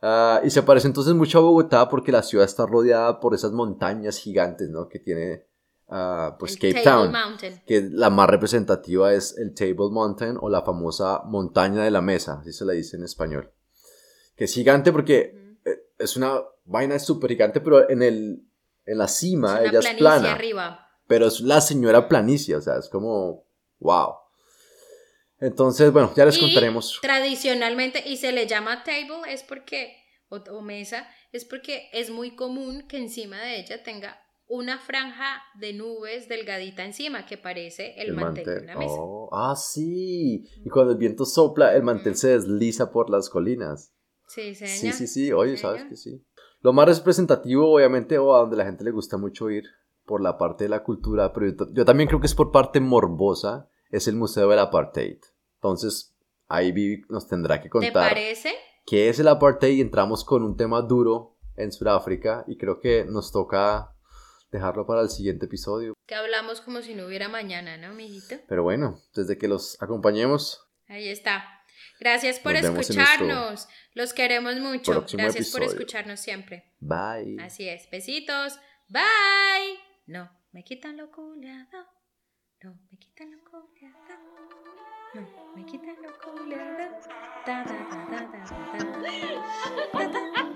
Ah, 0.00 0.40
y 0.44 0.50
se 0.50 0.62
parece 0.62 0.86
entonces 0.86 1.14
mucho 1.14 1.38
a 1.38 1.42
Bogotá 1.42 1.88
porque 1.88 2.12
la 2.12 2.22
ciudad 2.22 2.44
está 2.44 2.66
rodeada 2.66 3.20
por 3.20 3.34
esas 3.34 3.52
montañas 3.52 4.18
gigantes, 4.18 4.68
¿no? 4.68 4.88
Que 4.88 4.98
tiene, 4.98 5.46
ah, 5.88 6.36
pues, 6.38 6.52
El 6.52 6.58
Cape 6.58 6.84
Table 6.84 7.08
Town. 7.08 7.12
Mountain. 7.12 7.62
Que 7.66 7.88
la 7.90 8.10
más 8.10 8.28
representativa 8.28 9.12
es 9.14 9.36
el 9.38 9.54
Table 9.54 9.90
Mountain 9.90 10.36
o 10.40 10.48
la 10.50 10.62
famosa 10.62 11.22
montaña 11.24 11.82
de 11.84 11.90
la 11.90 12.02
mesa, 12.02 12.38
así 12.40 12.52
se 12.52 12.64
le 12.66 12.74
dice 12.74 12.96
en 12.96 13.04
español. 13.04 13.50
Que 14.36 14.44
es 14.44 14.52
gigante 14.52 14.92
porque 14.92 15.56
eh, 15.64 15.86
es 15.98 16.16
una 16.16 16.40
vaina 16.66 16.98
súper 16.98 17.30
gigante, 17.30 17.60
pero 17.60 17.88
en, 17.88 18.02
el, 18.02 18.44
en 18.86 18.98
la 18.98 19.08
cima 19.08 19.62
ella 19.62 19.78
es 19.78 19.88
plana. 19.96 20.32
arriba. 20.32 20.88
Pero 21.06 21.26
es 21.26 21.40
la 21.40 21.60
señora 21.60 22.08
planicie, 22.08 22.56
o 22.56 22.60
sea, 22.60 22.78
es 22.78 22.88
como, 22.88 23.46
wow. 23.78 24.14
Entonces, 25.38 25.92
bueno, 25.92 26.12
ya 26.16 26.24
les 26.24 26.38
Y 26.38 26.40
contaremos. 26.40 26.98
Tradicionalmente, 27.02 28.02
y 28.08 28.16
se 28.16 28.32
le 28.32 28.46
llama 28.46 28.84
table, 28.84 29.32
es 29.32 29.42
porque, 29.42 29.96
o, 30.28 30.36
o 30.36 30.62
mesa, 30.62 31.06
es 31.32 31.44
porque 31.44 31.90
es 31.92 32.10
muy 32.10 32.34
común 32.34 32.86
que 32.88 32.96
encima 32.96 33.40
de 33.40 33.60
ella 33.60 33.82
tenga 33.82 34.18
una 34.46 34.78
franja 34.78 35.42
de 35.58 35.72
nubes 35.72 36.28
delgadita 36.28 36.84
encima 36.84 37.26
que 37.26 37.38
parece 37.38 37.94
el, 38.00 38.12
mantel 38.12 38.44
de 38.44 38.58
una 38.60 38.76
mesa. 38.76 38.94
Oh, 38.98 39.30
ah, 39.32 39.56
sí. 39.56 40.44
Y 40.64 40.68
cuando 40.68 40.92
el 40.92 40.98
viento 40.98 41.24
sopla, 41.24 41.74
el 41.74 41.82
mantel 41.82 42.16
se 42.16 42.28
desliza 42.28 42.90
por 42.90 43.10
las 43.10 43.28
colinas. 43.28 43.92
Sí, 44.28 44.54
Sí, 44.54 44.66
señor. 44.66 44.94
sí, 44.94 45.06
sí. 45.06 45.32
Oye, 45.32 45.56
sabes 45.56 45.84
que 45.84 45.96
sí. 45.96 46.24
Lo 46.64 46.72
más 46.72 46.88
representativo, 46.98 47.74
obviamente, 47.74 48.16
o 48.16 48.34
a 48.34 48.38
donde 48.38 48.56
la 48.56 48.64
gente 48.64 48.84
le 48.84 48.90
gusta 48.90 49.18
mucho 49.18 49.50
ir 49.50 49.64
por 50.06 50.22
la 50.22 50.38
parte 50.38 50.64
de 50.64 50.70
la 50.70 50.82
cultura, 50.82 51.30
pero 51.34 51.46
yo, 51.46 51.66
yo 51.74 51.84
también 51.84 52.08
creo 52.08 52.20
que 52.20 52.26
es 52.26 52.34
por 52.34 52.52
parte 52.52 52.80
morbosa, 52.80 53.68
es 53.90 54.08
el 54.08 54.16
Museo 54.16 54.48
del 54.48 54.58
Apartheid. 54.58 55.18
Entonces, 55.56 56.16
ahí 56.48 56.72
Vivi 56.72 57.02
nos 57.10 57.28
tendrá 57.28 57.58
que 57.58 57.64
¿Te 57.64 57.68
contar 57.68 58.08
parece? 58.08 58.54
qué 58.86 59.10
es 59.10 59.18
el 59.18 59.28
Apartheid 59.28 59.76
y 59.76 59.82
entramos 59.82 60.24
con 60.24 60.42
un 60.42 60.56
tema 60.56 60.80
duro 60.80 61.36
en 61.56 61.70
Sudáfrica 61.70 62.44
y 62.46 62.56
creo 62.56 62.80
que 62.80 63.04
nos 63.04 63.30
toca 63.30 63.94
dejarlo 64.50 64.86
para 64.86 65.02
el 65.02 65.10
siguiente 65.10 65.44
episodio. 65.44 65.92
Que 66.06 66.14
hablamos 66.14 66.62
como 66.62 66.80
si 66.80 66.94
no 66.94 67.04
hubiera 67.04 67.28
mañana, 67.28 67.76
¿no, 67.76 67.92
mijito? 67.94 68.36
Pero 68.48 68.62
bueno, 68.62 69.00
desde 69.14 69.36
que 69.36 69.48
los 69.48 69.76
acompañemos, 69.82 70.66
Ahí 70.88 71.08
está. 71.08 71.44
Gracias 72.04 72.38
por 72.38 72.52
Nos 72.52 72.64
escucharnos. 72.64 73.66
Los 73.94 74.12
queremos 74.12 74.56
mucho. 74.60 74.92
próximo 74.92 75.22
Gracias 75.22 75.48
por 75.48 75.62
escucharnos 75.62 76.20
siempre. 76.20 76.70
bye. 76.78 77.38
Así 77.40 77.66
es. 77.66 77.88
Besitos. 77.90 78.60
Bye. 78.88 79.78
No, 80.04 80.30
me 80.52 80.62
quitan 80.64 80.98
lo 80.98 81.10
culiado. 81.10 81.88
No, 82.62 82.78
me 82.90 82.98
quitan 82.98 83.30
lo 83.30 83.38
culiado. 83.42 83.96
No, 85.14 85.54
me 85.56 85.64
quitan 85.64 85.96
lo 86.02 86.12
culiado. 86.18 87.00
Da, 87.46 87.64
da, 87.64 87.72
da, 87.72 88.04
da, 88.10 88.20
da, 88.20 88.44
da, 88.44 88.84
da. 89.00 89.08
Da, 89.94 90.08
da. 90.08 90.54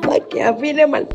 Para 0.00 0.20
que 0.28 0.42
afine 0.42 0.86
mal. 0.86 1.06